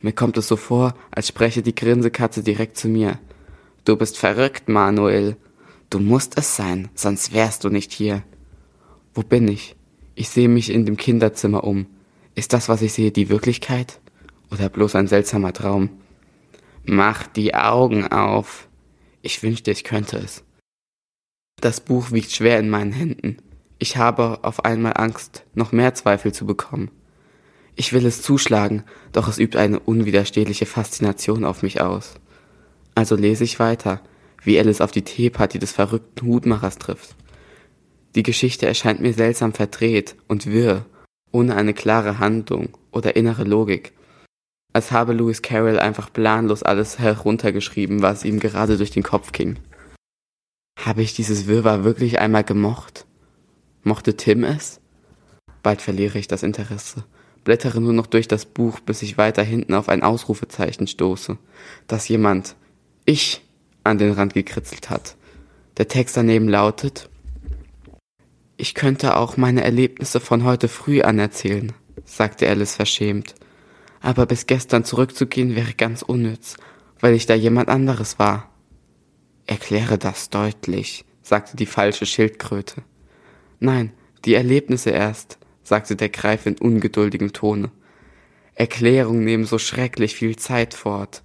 Mir 0.00 0.12
kommt 0.12 0.36
es 0.38 0.48
so 0.48 0.56
vor, 0.56 0.94
als 1.10 1.28
spreche 1.28 1.62
die 1.62 1.74
Grinsekatze 1.74 2.42
direkt 2.42 2.76
zu 2.76 2.88
mir. 2.88 3.18
Du 3.84 3.96
bist 3.96 4.18
verrückt, 4.18 4.68
Manuel. 4.68 5.36
Du 5.90 6.00
musst 6.00 6.38
es 6.38 6.56
sein, 6.56 6.88
sonst 6.94 7.32
wärst 7.32 7.64
du 7.64 7.68
nicht 7.68 7.92
hier. 7.92 8.22
Wo 9.14 9.22
bin 9.22 9.48
ich? 9.48 9.76
Ich 10.14 10.28
sehe 10.28 10.48
mich 10.48 10.70
in 10.70 10.86
dem 10.86 10.96
Kinderzimmer 10.96 11.64
um. 11.64 11.86
Ist 12.34 12.52
das, 12.52 12.68
was 12.68 12.82
ich 12.82 12.92
sehe, 12.92 13.10
die 13.10 13.28
Wirklichkeit? 13.28 14.00
Oder 14.50 14.68
bloß 14.68 14.94
ein 14.94 15.08
seltsamer 15.08 15.52
Traum? 15.52 15.90
Mach 16.84 17.26
die 17.26 17.54
Augen 17.54 18.06
auf. 18.06 18.68
Ich 19.22 19.42
wünschte, 19.42 19.70
ich 19.70 19.84
könnte 19.84 20.18
es. 20.18 20.44
Das 21.60 21.80
Buch 21.80 22.10
wiegt 22.10 22.32
schwer 22.32 22.58
in 22.58 22.70
meinen 22.70 22.92
Händen. 22.92 23.36
Ich 23.78 23.96
habe 23.96 24.40
auf 24.42 24.64
einmal 24.64 24.94
Angst, 24.96 25.44
noch 25.54 25.72
mehr 25.72 25.94
Zweifel 25.94 26.32
zu 26.32 26.46
bekommen. 26.46 26.90
Ich 27.76 27.92
will 27.92 28.04
es 28.06 28.22
zuschlagen, 28.22 28.84
doch 29.12 29.28
es 29.28 29.38
übt 29.38 29.58
eine 29.58 29.80
unwiderstehliche 29.80 30.66
Faszination 30.66 31.44
auf 31.44 31.62
mich 31.62 31.80
aus. 31.80 32.14
Also 32.94 33.16
lese 33.16 33.44
ich 33.44 33.58
weiter, 33.58 34.02
wie 34.42 34.58
Alice 34.58 34.80
auf 34.80 34.90
die 34.90 35.02
Teeparty 35.02 35.58
des 35.58 35.72
verrückten 35.72 36.26
Hutmachers 36.26 36.78
trifft. 36.78 37.14
Die 38.14 38.22
Geschichte 38.22 38.66
erscheint 38.66 39.00
mir 39.00 39.12
seltsam 39.12 39.52
verdreht 39.52 40.16
und 40.26 40.46
wirr, 40.46 40.84
ohne 41.30 41.54
eine 41.54 41.74
klare 41.74 42.18
Handlung 42.18 42.76
oder 42.90 43.14
innere 43.16 43.44
Logik. 43.44 43.92
Als 44.72 44.92
habe 44.92 45.12
Lewis 45.12 45.42
Carroll 45.42 45.78
einfach 45.78 46.12
planlos 46.12 46.62
alles 46.62 46.98
heruntergeschrieben, 46.98 48.02
was 48.02 48.24
ihm 48.24 48.40
gerade 48.40 48.76
durch 48.76 48.90
den 48.90 49.02
Kopf 49.02 49.32
ging. 49.32 49.58
Habe 50.78 51.02
ich 51.02 51.14
dieses 51.14 51.46
Wirrwarr 51.46 51.84
wirklich 51.84 52.18
einmal 52.18 52.44
gemocht? 52.44 53.06
Mochte 53.82 54.16
Tim 54.16 54.44
es? 54.44 54.80
Bald 55.62 55.82
verliere 55.82 56.18
ich 56.18 56.26
das 56.26 56.42
Interesse, 56.42 57.04
blättere 57.44 57.80
nur 57.80 57.92
noch 57.92 58.06
durch 58.06 58.28
das 58.28 58.46
Buch, 58.46 58.80
bis 58.80 59.02
ich 59.02 59.18
weiter 59.18 59.42
hinten 59.42 59.74
auf 59.74 59.88
ein 59.88 60.02
Ausrufezeichen 60.02 60.86
stoße, 60.86 61.36
das 61.86 62.08
jemand, 62.08 62.56
ich, 63.04 63.42
an 63.84 63.98
den 63.98 64.12
Rand 64.12 64.34
gekritzelt 64.34 64.88
hat. 64.88 65.16
Der 65.76 65.88
Text 65.88 66.16
daneben 66.16 66.48
lautet 66.48 67.09
ich 68.60 68.74
könnte 68.74 69.16
auch 69.16 69.36
meine 69.38 69.64
Erlebnisse 69.64 70.20
von 70.20 70.44
heute 70.44 70.68
früh 70.68 71.00
anerzählen, 71.00 71.72
sagte 72.04 72.48
Alice 72.48 72.76
verschämt. 72.76 73.34
Aber 74.00 74.26
bis 74.26 74.46
gestern 74.46 74.84
zurückzugehen 74.84 75.56
wäre 75.56 75.72
ganz 75.72 76.02
unnütz, 76.02 76.56
weil 77.00 77.14
ich 77.14 77.26
da 77.26 77.34
jemand 77.34 77.68
anderes 77.68 78.18
war. 78.18 78.50
Erkläre 79.46 79.96
das 79.96 80.30
deutlich, 80.30 81.04
sagte 81.22 81.56
die 81.56 81.66
falsche 81.66 82.04
Schildkröte. 82.04 82.82
Nein, 83.58 83.92
die 84.24 84.34
Erlebnisse 84.34 84.90
erst, 84.90 85.38
sagte 85.62 85.96
der 85.96 86.10
Greif 86.10 86.44
in 86.46 86.58
ungeduldigem 86.58 87.32
Tone. 87.32 87.70
Erklärungen 88.54 89.24
nehmen 89.24 89.44
so 89.44 89.58
schrecklich 89.58 90.14
viel 90.14 90.36
Zeit 90.36 90.74
fort. 90.74 91.22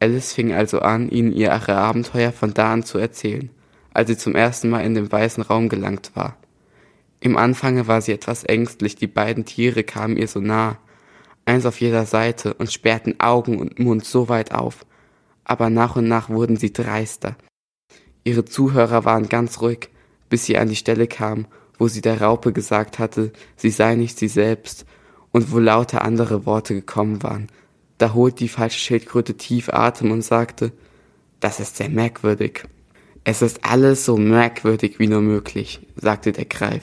Alice 0.00 0.32
fing 0.32 0.52
also 0.52 0.80
an, 0.80 1.10
ihnen 1.10 1.32
ihre 1.32 1.76
Abenteuer 1.76 2.32
von 2.32 2.54
da 2.54 2.72
an 2.72 2.82
zu 2.82 2.98
erzählen, 2.98 3.50
als 3.94 4.08
sie 4.08 4.16
zum 4.16 4.34
ersten 4.34 4.68
Mal 4.68 4.80
in 4.80 4.94
den 4.94 5.12
weißen 5.12 5.44
Raum 5.44 5.68
gelangt 5.68 6.10
war. 6.14 6.39
Im 7.20 7.36
Anfange 7.36 7.86
war 7.86 8.00
sie 8.00 8.12
etwas 8.12 8.44
ängstlich, 8.44 8.96
die 8.96 9.06
beiden 9.06 9.44
Tiere 9.44 9.84
kamen 9.84 10.16
ihr 10.16 10.26
so 10.26 10.40
nah, 10.40 10.78
eins 11.44 11.66
auf 11.66 11.80
jeder 11.80 12.06
Seite 12.06 12.54
und 12.54 12.72
sperrten 12.72 13.20
Augen 13.20 13.58
und 13.58 13.78
Mund 13.78 14.04
so 14.04 14.28
weit 14.28 14.52
auf, 14.52 14.86
aber 15.44 15.68
nach 15.68 15.96
und 15.96 16.08
nach 16.08 16.30
wurden 16.30 16.56
sie 16.56 16.72
dreister. 16.72 17.36
Ihre 18.24 18.44
Zuhörer 18.44 19.04
waren 19.04 19.28
ganz 19.28 19.60
ruhig, 19.60 19.90
bis 20.30 20.46
sie 20.46 20.56
an 20.56 20.68
die 20.68 20.76
Stelle 20.76 21.06
kam, 21.06 21.46
wo 21.78 21.88
sie 21.88 22.00
der 22.00 22.20
Raupe 22.20 22.52
gesagt 22.52 22.98
hatte, 22.98 23.32
sie 23.56 23.70
sei 23.70 23.96
nicht 23.96 24.18
sie 24.18 24.28
selbst, 24.28 24.86
und 25.32 25.52
wo 25.52 25.58
lauter 25.58 26.02
andere 26.02 26.44
Worte 26.46 26.74
gekommen 26.74 27.22
waren. 27.22 27.48
Da 27.98 28.14
holt 28.14 28.40
die 28.40 28.48
falsche 28.48 28.78
Schildkröte 28.78 29.36
tief 29.36 29.68
Atem 29.68 30.10
und 30.10 30.22
sagte, 30.22 30.72
das 31.38 31.60
ist 31.60 31.76
sehr 31.76 31.88
merkwürdig. 31.88 32.64
Es 33.24 33.42
ist 33.42 33.64
alles 33.64 34.04
so 34.04 34.16
merkwürdig 34.16 34.98
wie 34.98 35.06
nur 35.06 35.20
möglich, 35.20 35.86
sagte 35.96 36.32
der 36.32 36.46
Greif. 36.46 36.82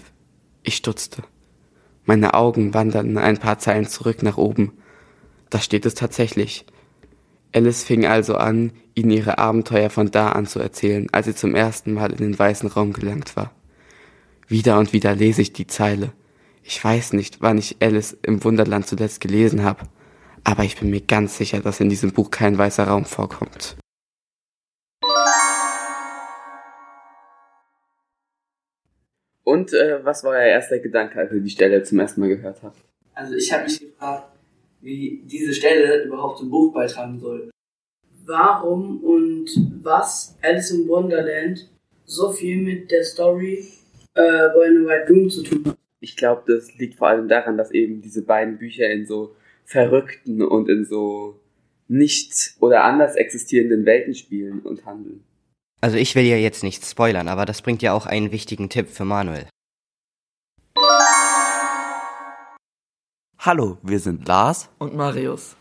Ich 0.67 0.75
stutzte. 0.75 1.23
Meine 2.03 2.34
Augen 2.34 2.73
wanderten 2.73 3.17
ein 3.17 3.38
paar 3.38 3.58
Zeilen 3.58 3.88
zurück 3.88 4.21
nach 4.21 4.36
oben. 4.36 4.73
Da 5.49 5.62
steht 5.62 5.86
es 5.86 5.93
tatsächlich. 5.93 6.65
Alice 7.56 7.84
fing 7.84 8.06
also 8.06 8.36
an, 8.36 8.73
ihnen 8.93 9.12
ihre 9.12 9.38
Abenteuer 9.38 9.89
von 9.89 10.12
da 10.12 10.34
an 10.34 10.45
zu 10.45 10.60
erzählen, 10.60 11.08
als 11.13 11.27
sie 11.27 11.36
zum 11.36 11.56
ersten 11.56 11.93
Mal 11.93 12.12
in 12.12 12.17
den 12.17 12.38
weißen 12.38 12.67
Raum 12.67 12.91
gelangt 12.91 13.38
war. 13.38 13.53
Wieder 14.49 14.77
und 14.77 14.91
wieder 14.91 15.15
lese 15.15 15.41
ich 15.41 15.53
die 15.53 15.67
Zeile. 15.67 16.12
Ich 16.63 16.84
weiß 16.84 17.13
nicht, 17.13 17.39
wann 17.39 17.58
ich 17.58 17.77
Alice 17.80 18.17
im 18.23 18.43
Wunderland 18.43 18.88
zuletzt 18.88 19.21
gelesen 19.21 19.63
habe, 19.63 19.86
aber 20.43 20.65
ich 20.65 20.77
bin 20.77 20.89
mir 20.89 20.99
ganz 20.99 21.38
sicher, 21.38 21.62
dass 21.62 21.80
in 21.80 21.88
diesem 21.88 22.12
Buch 22.12 22.30
kein 22.30 22.58
weißer 22.58 22.89
Raum 22.89 23.06
vorkommt. 23.06 23.77
Und 29.47 29.71
äh, 29.71 30.03
was 30.03 30.25
war 30.25 30.31
euer 30.31 30.47
erster 30.47 30.77
Gedanke, 30.79 31.19
als 31.19 31.31
ihr 31.31 31.39
die 31.39 31.49
Stelle 31.49 31.81
zum 31.81 31.99
ersten 31.99 32.19
Mal 32.19 32.27
gehört 32.27 32.62
habt? 32.63 32.83
Also 33.13 33.33
ich 33.33 33.53
habe 33.53 33.63
mich 33.63 33.79
gefragt, 33.79 34.38
wie 34.81 35.23
diese 35.23 35.53
Stelle 35.53 36.03
überhaupt 36.03 36.39
zum 36.39 36.49
Buch 36.49 36.73
beitragen 36.73 37.17
soll. 37.17 37.49
warum 38.25 39.01
und 39.01 39.49
was 39.81 40.38
Alice 40.41 40.71
in 40.71 40.89
Wonderland 40.89 41.69
so 42.03 42.33
viel 42.33 42.62
mit 42.62 42.91
der 42.91 43.05
Story 43.05 43.65
äh, 44.15 44.49
Boy 44.49 44.67
in 44.67 44.86
a 44.86 44.89
White 44.89 45.13
Room 45.13 45.29
zu 45.29 45.43
tun 45.43 45.63
hat. 45.65 45.77
Ich 46.01 46.17
glaube, 46.17 46.43
das 46.45 46.77
liegt 46.77 46.95
vor 46.95 47.07
allem 47.07 47.29
daran, 47.29 47.57
dass 47.57 47.71
eben 47.71 48.01
diese 48.01 48.23
beiden 48.23 48.57
Bücher 48.57 48.89
in 48.89 49.05
so 49.05 49.33
verrückten 49.63 50.41
und 50.41 50.67
in 50.67 50.83
so 50.83 51.39
nicht 51.88 52.57
oder 52.60 52.83
anders 52.83 53.15
existierenden 53.15 53.86
Welten 53.86 54.13
spielen 54.13 54.60
und 54.60 54.86
handeln. 54.86 55.23
Also 55.79 55.97
ich 55.97 56.15
will 56.15 56.25
ja 56.25 56.37
jetzt 56.37 56.63
nichts 56.63 56.89
spoilern, 56.89 57.27
aber 57.27 57.45
das 57.45 57.61
bringt 57.61 57.81
ja 57.81 57.93
auch 57.93 58.05
einen 58.05 58.31
wichtigen 58.31 58.69
Tipp 58.69 58.89
für 58.89 59.05
Manuel. 59.05 59.47
Hallo, 63.39 63.77
wir 63.83 63.99
sind 63.99 64.27
Lars 64.27 64.69
und 64.79 64.95
Marius. 64.95 65.55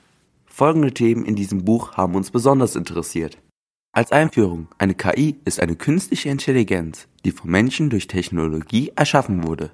Folgende 0.46 0.92
Themen 0.92 1.26
in 1.26 1.36
diesem 1.36 1.64
Buch 1.64 1.92
haben 1.98 2.14
uns 2.14 2.30
besonders 2.30 2.74
interessiert. 2.74 3.38
Als 3.92 4.10
Einführung, 4.10 4.68
eine 4.78 4.94
KI 4.94 5.36
ist 5.44 5.60
eine 5.60 5.76
künstliche 5.76 6.30
Intelligenz, 6.30 7.08
die 7.24 7.30
vom 7.30 7.50
Menschen 7.50 7.90
durch 7.90 8.06
Technologie 8.06 8.92
erschaffen 8.96 9.46
wurde. 9.46 9.70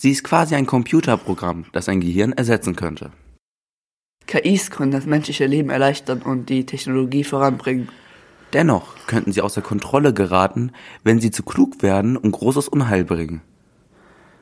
Sie 0.00 0.12
ist 0.12 0.24
quasi 0.24 0.54
ein 0.54 0.66
Computerprogramm, 0.66 1.66
das 1.72 1.88
ein 1.88 2.00
Gehirn 2.00 2.32
ersetzen 2.32 2.76
könnte. 2.76 3.12
KIs 4.26 4.70
können 4.70 4.92
das 4.92 5.06
menschliche 5.06 5.46
Leben 5.46 5.70
erleichtern 5.70 6.22
und 6.22 6.48
die 6.48 6.64
Technologie 6.64 7.24
voranbringen. 7.24 7.88
Dennoch 8.52 8.94
könnten 9.06 9.32
sie 9.32 9.42
außer 9.42 9.62
Kontrolle 9.62 10.12
geraten, 10.12 10.72
wenn 11.04 11.20
sie 11.20 11.30
zu 11.30 11.42
klug 11.42 11.82
werden 11.82 12.16
und 12.16 12.32
großes 12.32 12.68
Unheil 12.68 13.04
bringen. 13.04 13.42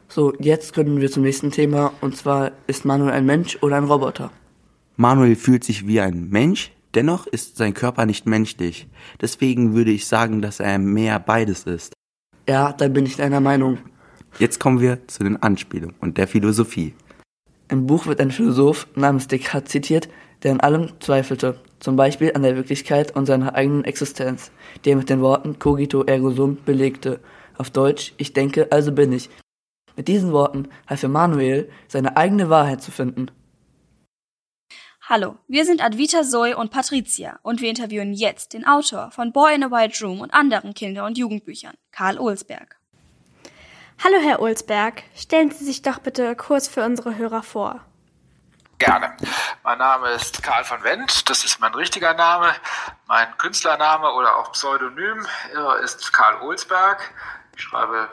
So, 0.08 0.32
jetzt 0.38 0.72
können 0.72 1.00
wir 1.00 1.10
zum 1.10 1.22
nächsten 1.22 1.50
Thema, 1.50 1.92
und 2.00 2.16
zwar 2.16 2.52
ist 2.66 2.86
Manuel 2.86 3.12
ein 3.12 3.26
Mensch 3.26 3.58
oder 3.60 3.76
ein 3.76 3.84
Roboter? 3.84 4.30
Manuel 4.96 5.36
fühlt 5.36 5.64
sich 5.64 5.86
wie 5.86 6.00
ein 6.00 6.30
Mensch, 6.30 6.72
dennoch 6.94 7.26
ist 7.26 7.58
sein 7.58 7.74
Körper 7.74 8.06
nicht 8.06 8.26
menschlich. 8.26 8.88
Deswegen 9.20 9.74
würde 9.74 9.90
ich 9.90 10.06
sagen, 10.06 10.40
dass 10.40 10.60
er 10.60 10.78
mehr 10.78 11.18
beides 11.18 11.64
ist. 11.64 11.92
Ja, 12.48 12.72
da 12.72 12.88
bin 12.88 13.04
ich 13.04 13.16
deiner 13.16 13.40
Meinung. 13.40 13.78
Jetzt 14.38 14.58
kommen 14.58 14.80
wir 14.80 15.06
zu 15.06 15.22
den 15.24 15.42
Anspielungen 15.42 15.96
und 16.00 16.16
der 16.16 16.26
Philosophie. 16.26 16.94
Im 17.68 17.86
Buch 17.86 18.06
wird 18.06 18.20
ein 18.20 18.30
Philosoph 18.30 18.86
namens 18.94 19.28
Descartes 19.28 19.70
zitiert, 19.70 20.08
der 20.42 20.52
an 20.52 20.60
allem 20.60 20.92
zweifelte, 21.00 21.60
zum 21.80 21.96
Beispiel 21.96 22.32
an 22.34 22.42
der 22.42 22.56
Wirklichkeit 22.56 23.14
und 23.14 23.26
seiner 23.26 23.54
eigenen 23.54 23.84
Existenz, 23.84 24.50
die 24.84 24.90
er 24.90 24.96
mit 24.96 25.10
den 25.10 25.20
Worten 25.20 25.58
cogito 25.58 26.04
ergo 26.04 26.30
sum 26.30 26.58
belegte. 26.64 27.20
Auf 27.56 27.70
Deutsch, 27.70 28.14
ich 28.16 28.32
denke, 28.32 28.68
also 28.70 28.92
bin 28.92 29.12
ich. 29.12 29.30
Mit 29.96 30.08
diesen 30.08 30.32
Worten 30.32 30.68
half 30.86 31.02
Emanuel, 31.02 31.68
seine 31.88 32.16
eigene 32.16 32.50
Wahrheit 32.50 32.82
zu 32.82 32.90
finden. 32.90 33.30
Hallo, 35.02 35.36
wir 35.48 35.64
sind 35.64 35.82
Advita 35.82 36.22
Zoe 36.22 36.56
und 36.56 36.70
Patricia 36.70 37.38
und 37.42 37.62
wir 37.62 37.70
interviewen 37.70 38.12
jetzt 38.12 38.52
den 38.52 38.66
Autor 38.66 39.10
von 39.10 39.32
Boy 39.32 39.54
in 39.54 39.64
a 39.64 39.70
White 39.70 40.04
Room 40.04 40.20
und 40.20 40.34
anderen 40.34 40.74
Kinder- 40.74 41.06
und 41.06 41.16
Jugendbüchern, 41.16 41.74
Karl 41.92 42.18
Ohlsberg. 42.18 42.76
Hallo, 44.04 44.18
Herr 44.22 44.40
Ohlsberg. 44.40 45.02
Stellen 45.16 45.50
Sie 45.50 45.64
sich 45.64 45.82
doch 45.82 45.98
bitte 45.98 46.36
kurz 46.36 46.68
für 46.68 46.84
unsere 46.84 47.16
Hörer 47.16 47.42
vor. 47.42 47.80
Gerne. 48.78 49.16
Mein 49.64 49.78
Name 49.78 50.10
ist 50.10 50.42
Karl 50.42 50.64
von 50.64 50.84
Wendt, 50.84 51.28
das 51.28 51.44
ist 51.44 51.58
mein 51.58 51.74
richtiger 51.74 52.14
Name. 52.14 52.54
Mein 53.06 53.36
Künstlername 53.36 54.12
oder 54.12 54.36
auch 54.36 54.52
Pseudonym 54.52 55.26
ist 55.82 56.12
Karl 56.12 56.40
Ohlsberg. 56.42 57.12
Ich 57.56 57.62
schreibe 57.62 58.08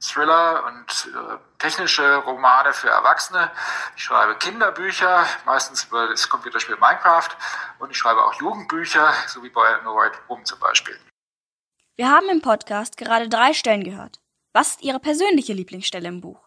Thriller 0.00 0.64
und 0.64 1.08
äh, 1.14 1.38
technische 1.58 2.16
Romane 2.16 2.72
für 2.72 2.88
Erwachsene. 2.88 3.50
Ich 3.96 4.02
schreibe 4.02 4.34
Kinderbücher, 4.34 5.24
meistens 5.46 5.84
über 5.84 6.08
das 6.08 6.28
Computerspiel 6.28 6.76
Minecraft. 6.76 7.30
Und 7.78 7.90
ich 7.90 7.96
schreibe 7.96 8.22
auch 8.22 8.34
Jugendbücher, 8.34 9.12
so 9.28 9.42
wie 9.42 9.48
Boy 9.48 9.68
No 9.84 9.96
White 9.96 10.18
Room 10.28 10.44
zum 10.44 10.58
Beispiel. 10.58 10.98
Wir 11.96 12.10
haben 12.10 12.28
im 12.28 12.42
Podcast 12.42 12.96
gerade 12.96 13.28
drei 13.28 13.54
Stellen 13.54 13.84
gehört. 13.84 14.18
Was 14.52 14.70
ist 14.70 14.82
Ihre 14.82 15.00
persönliche 15.00 15.52
Lieblingsstelle 15.52 16.08
im 16.08 16.20
Buch? 16.20 16.43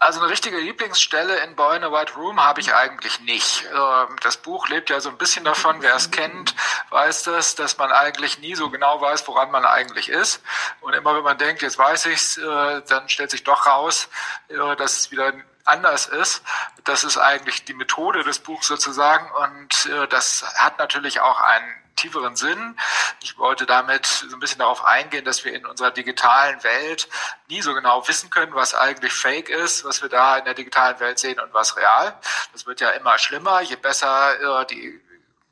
Also 0.00 0.20
eine 0.20 0.30
richtige 0.30 0.58
Lieblingsstelle 0.58 1.38
in 1.40 1.56
Boy 1.56 1.76
in 1.76 1.84
a 1.84 1.90
White 1.90 2.14
Room 2.14 2.40
habe 2.40 2.60
ich 2.60 2.72
eigentlich 2.72 3.20
nicht. 3.20 3.64
Ähm, 3.64 4.16
das 4.22 4.36
Buch 4.36 4.68
lebt 4.68 4.90
ja 4.90 5.00
so 5.00 5.08
ein 5.08 5.18
bisschen 5.18 5.44
davon, 5.44 5.82
wer 5.82 5.94
es 5.96 6.10
kennt, 6.10 6.54
weiß 6.90 7.24
das, 7.24 7.56
dass 7.56 7.78
man 7.78 7.90
eigentlich 7.90 8.38
nie 8.38 8.54
so 8.54 8.70
genau 8.70 9.00
weiß, 9.00 9.26
woran 9.26 9.50
man 9.50 9.64
eigentlich 9.64 10.08
ist. 10.08 10.40
Und 10.80 10.94
immer 10.94 11.16
wenn 11.16 11.24
man 11.24 11.36
denkt, 11.36 11.62
jetzt 11.62 11.78
weiß 11.78 12.06
ich's, 12.06 12.38
äh, 12.38 12.82
dann 12.88 13.08
stellt 13.08 13.30
sich 13.30 13.42
doch 13.42 13.66
raus, 13.66 14.08
äh, 14.48 14.76
dass 14.76 14.98
es 14.98 15.10
wieder 15.10 15.32
anders 15.64 16.06
ist. 16.06 16.42
Das 16.84 17.04
ist 17.04 17.18
eigentlich 17.18 17.64
die 17.64 17.74
Methode 17.74 18.22
des 18.22 18.38
Buchs 18.38 18.68
sozusagen 18.68 19.30
und 19.32 19.86
äh, 19.86 20.06
das 20.08 20.44
hat 20.56 20.78
natürlich 20.78 21.20
auch 21.20 21.40
einen 21.40 21.74
tieferen 21.98 22.36
Sinn. 22.36 22.76
Ich 23.22 23.38
wollte 23.38 23.66
damit 23.66 24.06
so 24.06 24.34
ein 24.34 24.40
bisschen 24.40 24.60
darauf 24.60 24.84
eingehen, 24.84 25.24
dass 25.24 25.44
wir 25.44 25.52
in 25.52 25.66
unserer 25.66 25.90
digitalen 25.90 26.62
Welt 26.62 27.08
nie 27.48 27.60
so 27.60 27.74
genau 27.74 28.06
wissen 28.08 28.30
können, 28.30 28.54
was 28.54 28.74
eigentlich 28.74 29.12
Fake 29.12 29.48
ist, 29.48 29.84
was 29.84 30.02
wir 30.02 30.08
da 30.08 30.38
in 30.38 30.44
der 30.44 30.54
digitalen 30.54 30.98
Welt 31.00 31.18
sehen 31.18 31.40
und 31.40 31.52
was 31.52 31.76
real. 31.76 32.18
Das 32.52 32.66
wird 32.66 32.80
ja 32.80 32.90
immer 32.90 33.18
schlimmer, 33.18 33.60
je 33.60 33.76
besser 33.76 34.62
äh, 34.62 34.66
die 34.66 35.00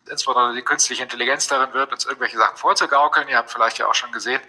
insbesondere 0.09 0.55
die 0.55 0.63
künstliche 0.63 1.03
Intelligenz 1.03 1.49
darin 1.49 1.73
wird, 1.75 1.93
uns 1.93 2.05
irgendwelche 2.05 2.39
Sachen 2.39 2.57
vorzugaukeln. 2.57 3.29
Ihr 3.29 3.37
habt 3.37 3.51
vielleicht 3.51 3.79
ja 3.79 3.87
auch 3.87 3.95
schon 3.95 4.13
gesehen, 4.13 4.41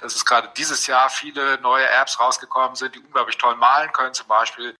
dass 0.00 0.14
es 0.14 0.24
gerade 0.24 0.50
dieses 0.56 0.86
Jahr 0.86 1.08
viele 1.10 1.60
neue 1.60 1.88
Apps 1.88 2.18
rausgekommen 2.18 2.74
sind, 2.74 2.94
die 2.94 3.00
unglaublich 3.00 3.38
toll 3.38 3.54
malen 3.56 3.92
können, 3.92 4.14
zum 4.14 4.26
Beispiel 4.26 4.74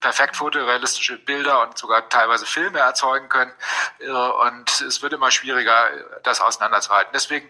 perfekt 0.00 0.36
fotorealistische 0.36 1.18
Bilder 1.18 1.62
und 1.62 1.76
sogar 1.78 2.08
teilweise 2.08 2.46
Filme 2.46 2.78
erzeugen 2.78 3.28
können. 3.28 3.52
Äh, 4.00 4.10
und 4.10 4.80
es 4.80 5.02
wird 5.02 5.12
immer 5.12 5.30
schwieriger, 5.30 5.90
das 6.22 6.40
auseinanderzuhalten. 6.40 7.12
Deswegen 7.12 7.48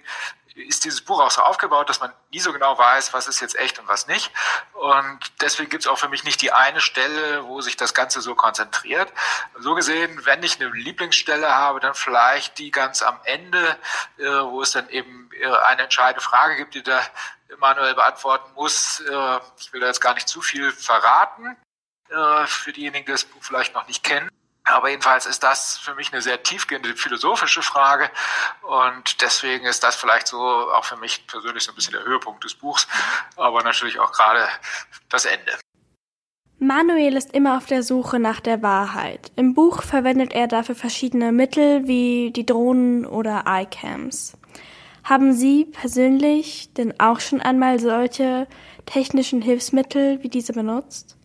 ist 0.57 0.85
dieses 0.85 1.01
Buch 1.01 1.21
auch 1.21 1.31
so 1.31 1.43
aufgebaut, 1.43 1.89
dass 1.89 2.01
man 2.01 2.13
nie 2.33 2.41
so 2.41 2.53
genau 2.53 2.77
weiß, 2.77 3.13
was 3.15 3.29
ist 3.29 3.41
jetzt 3.41 3.57
echt 3.57 3.79
und 3.79 3.87
was 3.87 4.09
nicht. 4.09 4.33
Und 4.73 5.21
deswegen 5.41 5.71
gibt 5.71 5.85
es 5.85 5.89
auch 5.89 5.99
für 5.99 6.09
mich 6.09 6.25
nicht 6.25 6.43
die 6.43 6.53
eine 6.53 6.81
Stelle, 6.81 7.45
wo 7.47 7.61
sich 7.61 7.77
das 7.77 7.95
Ganze 7.95 8.21
so 8.21 8.35
konzentriert. 8.35 9.13
So 9.61 9.75
gesehen, 9.75 10.27
wenn 10.27 10.43
ich 10.43 10.61
eine 10.61 10.71
Lieblingsstelle 10.71 11.57
habe, 11.57 11.79
dann 11.79 11.95
vielleicht 11.95 12.59
die 12.59 12.73
ganz 12.73 13.03
am 13.03 13.19
Ende, 13.25 13.79
äh, 14.19 14.25
wo 14.25 14.61
es 14.61 14.73
dann 14.73 14.89
eben 14.89 15.31
äh, 15.41 15.47
eine 15.47 15.83
entscheidende 15.83 16.21
Frage 16.21 16.57
gibt, 16.57 16.75
die 16.75 16.83
der 16.83 17.01
Manuel 17.59 17.95
beantworten 17.95 18.53
muss. 18.55 19.03
Ich 19.59 19.73
will 19.73 19.81
da 19.81 19.89
jetzt 19.89 20.01
gar 20.01 20.15
nicht 20.15 20.29
zu 20.29 20.41
viel 20.41 20.71
verraten 20.71 21.57
äh, 22.11 22.47
für 22.47 22.73
diejenigen, 22.73 23.07
die 23.07 23.13
das 23.13 23.25
Buch 23.25 23.43
vielleicht 23.43 23.75
noch 23.75 23.87
nicht 23.87 24.03
kennen. 24.03 24.31
Aber 24.65 24.89
jedenfalls 24.89 25.27
ist 25.27 25.43
das 25.43 25.79
für 25.79 25.95
mich 25.95 26.13
eine 26.13 26.23
sehr 26.23 26.43
tiefgehende 26.43 26.95
philosophische 26.95 27.63
Frage 27.63 28.11
und 28.63 29.21
deswegen 29.21 29.67
ist 29.67 29.83
das 29.83 29.97
vielleicht 29.97 30.29
so 30.29 30.39
auch 30.39 30.85
für 30.85 30.97
mich 30.97 31.27
persönlich 31.27 31.65
so 31.65 31.73
ein 31.73 31.75
bisschen 31.75 31.95
der 31.95 32.05
Höhepunkt 32.05 32.45
des 32.45 32.55
Buchs, 32.55 32.87
aber 33.37 33.63
natürlich 33.63 33.99
auch 33.99 34.13
gerade 34.13 34.47
das 35.09 35.25
Ende. 35.25 35.59
Manuel 36.59 37.17
ist 37.17 37.33
immer 37.33 37.57
auf 37.57 37.65
der 37.65 37.83
Suche 37.83 38.19
nach 38.19 38.39
der 38.41 38.63
Wahrheit. 38.63 39.33
Im 39.35 39.55
Buch 39.55 39.83
verwendet 39.83 40.35
er 40.35 40.47
dafür 40.47 40.75
verschiedene 40.75 41.33
Mittel 41.33 41.87
wie 41.89 42.33
die 42.33 42.45
Drohnen 42.45 43.07
oder 43.07 43.45
iCams. 43.47 44.37
Haben 45.03 45.33
Sie 45.33 45.65
persönlich 45.65 46.75
denn 46.75 47.01
auch 47.01 47.19
schon 47.21 47.41
einmal 47.41 47.81
solche 47.81 48.47
technischen 48.85 49.41
Hilfsmittel 49.41 50.23
wie 50.23 50.29
diese 50.29 50.53
benutzt? 50.53 51.17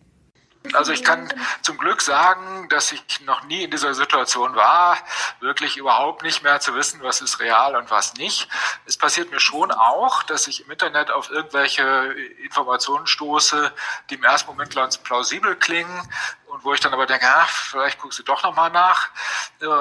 Also 0.74 0.92
ich 0.92 1.04
kann 1.04 1.32
zum 1.62 1.78
Glück 1.78 2.00
sagen, 2.00 2.68
dass 2.68 2.92
ich 2.92 3.02
noch 3.22 3.44
nie 3.44 3.64
in 3.64 3.70
dieser 3.70 3.94
Situation 3.94 4.54
war, 4.54 4.98
wirklich 5.40 5.76
überhaupt 5.76 6.22
nicht 6.22 6.42
mehr 6.42 6.60
zu 6.60 6.74
wissen, 6.74 7.00
was 7.02 7.20
ist 7.20 7.40
real 7.40 7.76
und 7.76 7.90
was 7.90 8.14
nicht. 8.14 8.48
Es 8.86 8.96
passiert 8.96 9.30
mir 9.30 9.40
schon 9.40 9.70
auch, 9.70 10.22
dass 10.22 10.46
ich 10.46 10.64
im 10.64 10.70
Internet 10.70 11.10
auf 11.10 11.30
irgendwelche 11.30 12.14
Informationen 12.42 13.06
stoße, 13.06 13.72
die 14.10 14.14
im 14.14 14.24
ersten 14.24 14.50
Moment 14.50 14.74
ganz 14.74 14.98
plausibel 14.98 15.56
klingen 15.56 16.08
und 16.56 16.64
wo 16.64 16.72
ich 16.72 16.80
dann 16.80 16.94
aber 16.94 17.04
denke, 17.04 17.26
ach, 17.28 17.50
vielleicht 17.50 17.98
guckst 17.98 18.18
du 18.18 18.22
doch 18.22 18.42
nochmal 18.42 18.70
nach. 18.70 19.10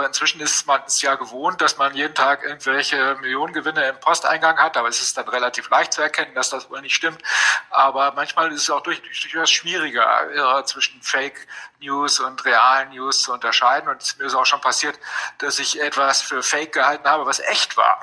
Inzwischen 0.06 0.42
ist 0.42 0.68
man 0.68 0.82
es 0.86 1.02
ja 1.02 1.16
gewohnt, 1.16 1.62
dass 1.62 1.78
man 1.78 1.96
jeden 1.96 2.14
Tag 2.14 2.44
irgendwelche 2.44 3.16
Millionengewinne 3.22 3.88
im 3.88 4.00
Posteingang 4.02 4.58
hat, 4.58 4.76
aber 4.76 4.90
es 4.90 5.02
ist 5.02 5.18
dann 5.18 5.30
relativ 5.30 5.70
leicht 5.70 5.94
zu 5.94 6.02
erkennen, 6.02 6.36
dass 6.36 6.50
das 6.50 6.70
wohl 6.70 6.82
nicht 6.82 6.94
stimmt. 6.94 7.22
Aber 7.70 8.12
manchmal 8.12 8.52
ist 8.52 8.64
es 8.64 8.70
auch 8.70 8.82
durchaus 8.82 9.50
schwieriger, 9.50 10.66
zwischen 10.66 11.02
Fake 11.02 11.48
News 11.80 12.20
und 12.20 12.44
realen 12.44 12.90
News 12.90 13.22
zu 13.22 13.32
unterscheiden. 13.32 13.88
Und 13.88 14.20
mir 14.20 14.26
ist 14.26 14.36
auch 14.36 14.46
schon 14.46 14.60
passiert, 14.60 15.00
dass 15.38 15.60
ich 15.60 15.82
etwas 15.82 16.22
für 16.22 16.44
Fake 16.44 16.74
gehalten 16.74 17.08
habe, 17.08 17.26
was 17.26 17.40
echt 17.40 17.78
war. 17.78 18.02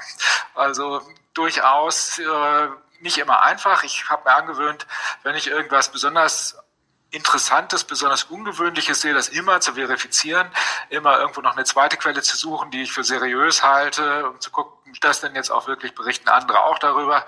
Also 0.55 1.03
durchaus 1.35 2.19
äh, 2.19 2.69
nicht 3.01 3.19
immer 3.19 3.43
einfach. 3.43 3.83
Ich 3.83 4.09
habe 4.09 4.25
mir 4.25 4.35
angewöhnt, 4.35 4.87
wenn 5.25 5.35
ich 5.35 5.49
irgendwas 5.49 5.93
besonders 5.93 6.57
Interessantes, 7.13 7.85
besonders 7.85 8.25
Ungewöhnliches 8.25 9.01
sehe, 9.01 9.15
das 9.15 9.29
immer 9.29 9.61
zu 9.61 9.75
verifizieren, 9.75 10.51
immer 10.89 11.19
irgendwo 11.19 11.41
noch 11.43 11.55
eine 11.55 11.65
zweite 11.65 11.97
Quelle 11.97 12.23
zu 12.23 12.37
suchen, 12.37 12.71
die 12.71 12.83
ich 12.83 12.93
für 12.93 13.05
seriös 13.05 13.63
halte, 13.63 14.29
um 14.29 14.41
zu 14.41 14.51
gucken, 14.51 14.83
das 15.01 15.21
denn 15.21 15.35
jetzt 15.35 15.51
auch 15.51 15.67
wirklich 15.67 15.95
berichten 15.95 16.29
andere 16.29 16.65
auch 16.65 16.79
darüber. 16.79 17.27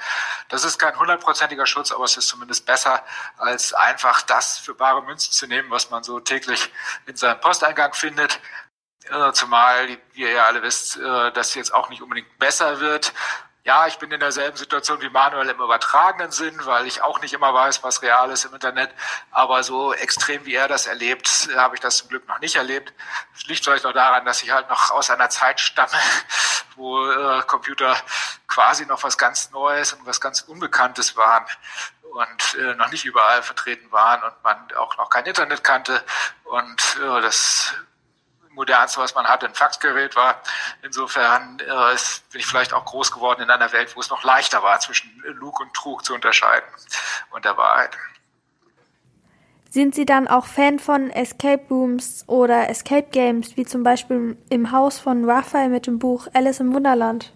Das 0.49 0.65
ist 0.65 0.79
kein 0.79 0.99
hundertprozentiger 0.99 1.67
Schutz, 1.67 1.93
aber 1.93 2.05
es 2.05 2.17
ist 2.17 2.29
zumindest 2.29 2.67
besser, 2.67 3.03
als 3.37 3.75
einfach 3.75 4.23
das 4.23 4.59
für 4.59 4.75
bare 4.75 5.03
Münzen 5.03 5.33
zu 5.33 5.47
nehmen, 5.47 5.71
was 5.71 5.91
man 5.91 6.03
so 6.03 6.21
täglich 6.21 6.73
in 7.07 7.17
seinem 7.17 7.41
Posteingang 7.41 7.95
findet. 7.95 8.41
Äh, 9.11 9.33
zumal, 9.33 9.89
wie 9.89 10.23
ihr 10.23 10.33
ja 10.33 10.45
alle 10.45 10.63
wisst, 10.63 10.97
äh, 10.97 11.33
dass 11.33 11.55
jetzt 11.55 11.75
auch 11.75 11.91
nicht 11.91 12.01
unbedingt 12.01 12.39
besser 12.39 12.81
wird. 12.81 13.13
Ja, 13.67 13.87
ich 13.87 13.99
bin 13.99 14.11
in 14.11 14.21
derselben 14.21 14.59
Situation 14.59 15.01
wie 15.01 15.09
Manuel 15.09 15.49
im 15.49 15.59
übertragenen 15.59 16.31
Sinn, 16.31 16.55
weil 16.65 16.87
ich 16.87 17.01
auch 17.01 17.23
nicht 17.23 17.33
immer 17.33 17.55
weiß, 17.55 17.83
was 17.83 18.03
real 18.03 18.31
ist 18.31 18.45
im 18.45 18.53
Internet. 18.53 18.91
Aber 19.31 19.63
so 19.63 19.95
extrem 19.95 20.45
wie 20.45 20.55
er 20.55 20.69
das 20.69 20.87
erlebt, 20.87 21.49
habe 21.57 21.75
ich 21.75 21.81
das 21.81 21.97
zum 21.97 22.11
Glück 22.11 22.29
noch 22.29 22.41
nicht 22.41 22.57
erlebt. 22.57 22.93
Das 23.33 23.47
liegt 23.47 23.65
vielleicht 23.65 23.87
auch 23.87 23.95
daran, 23.95 24.27
dass 24.27 24.43
ich 24.43 24.51
halt 24.51 24.69
noch 24.69 24.91
aus 24.91 25.09
einer 25.09 25.31
Zeit 25.31 25.61
stamme, 25.61 25.95
wo 26.77 27.11
äh, 27.11 27.43
Computer 27.47 27.97
quasi 28.49 28.85
noch 28.85 29.03
was 29.03 29.17
ganz 29.17 29.51
Neues 29.51 29.95
und 29.95 30.05
was 30.05 30.21
ganz 30.21 30.43
Unbekanntes 30.43 31.17
waren 31.17 31.47
und 32.03 32.55
äh, 32.61 32.75
noch 32.75 32.91
nicht 32.91 33.07
überall 33.07 33.43
vertreten 33.43 33.91
waren 33.91 34.23
und 34.25 34.45
man 34.45 34.59
auch 34.77 34.99
noch 34.99 35.09
kein 35.09 35.25
Internet 35.25 35.65
kannte. 35.65 36.05
Und 36.45 36.99
äh, 37.03 37.23
das 37.23 37.73
modernste, 38.55 39.01
was 39.01 39.15
man 39.15 39.27
hatte, 39.27 39.47
ein 39.47 39.55
Faxgerät 39.55 40.17
war. 40.17 40.41
Insofern 40.83 41.59
äh, 41.61 41.95
ist, 41.95 42.29
bin 42.31 42.41
ich 42.41 42.47
vielleicht 42.47 42.73
auch 42.73 42.85
groß 42.85 43.13
geworden 43.13 43.43
in 43.43 43.51
einer 43.51 43.73
Welt, 43.73 43.95
wo 43.97 44.01
es 44.01 44.11
noch 44.11 44.23
leichter 44.23 44.63
war, 44.63 44.81
zwischen 44.81 45.23
Lug 45.27 45.61
und 45.61 45.75
Trug 45.75 46.05
zu 46.05 46.15
unterscheiden 46.15 46.69
und 47.31 47.45
der 47.45 47.57
Wahrheit. 47.57 47.97
Sind 49.75 49.97
Sie 49.97 50.07
dann 50.07 50.29
auch 50.29 50.47
Fan 50.47 50.79
von 50.79 51.11
Escape 51.11 51.65
Rooms 51.69 52.23
oder 52.29 52.69
Escape 52.71 53.09
Games, 53.11 53.57
wie 53.57 53.67
zum 53.67 53.83
Beispiel 53.83 54.39
im 54.49 54.71
Haus 54.71 55.01
von 55.01 55.29
Raphael 55.29 55.69
mit 55.69 55.89
dem 55.89 55.99
Buch 55.99 56.29
Alice 56.33 56.61
im 56.61 56.73
Wunderland? 56.73 57.33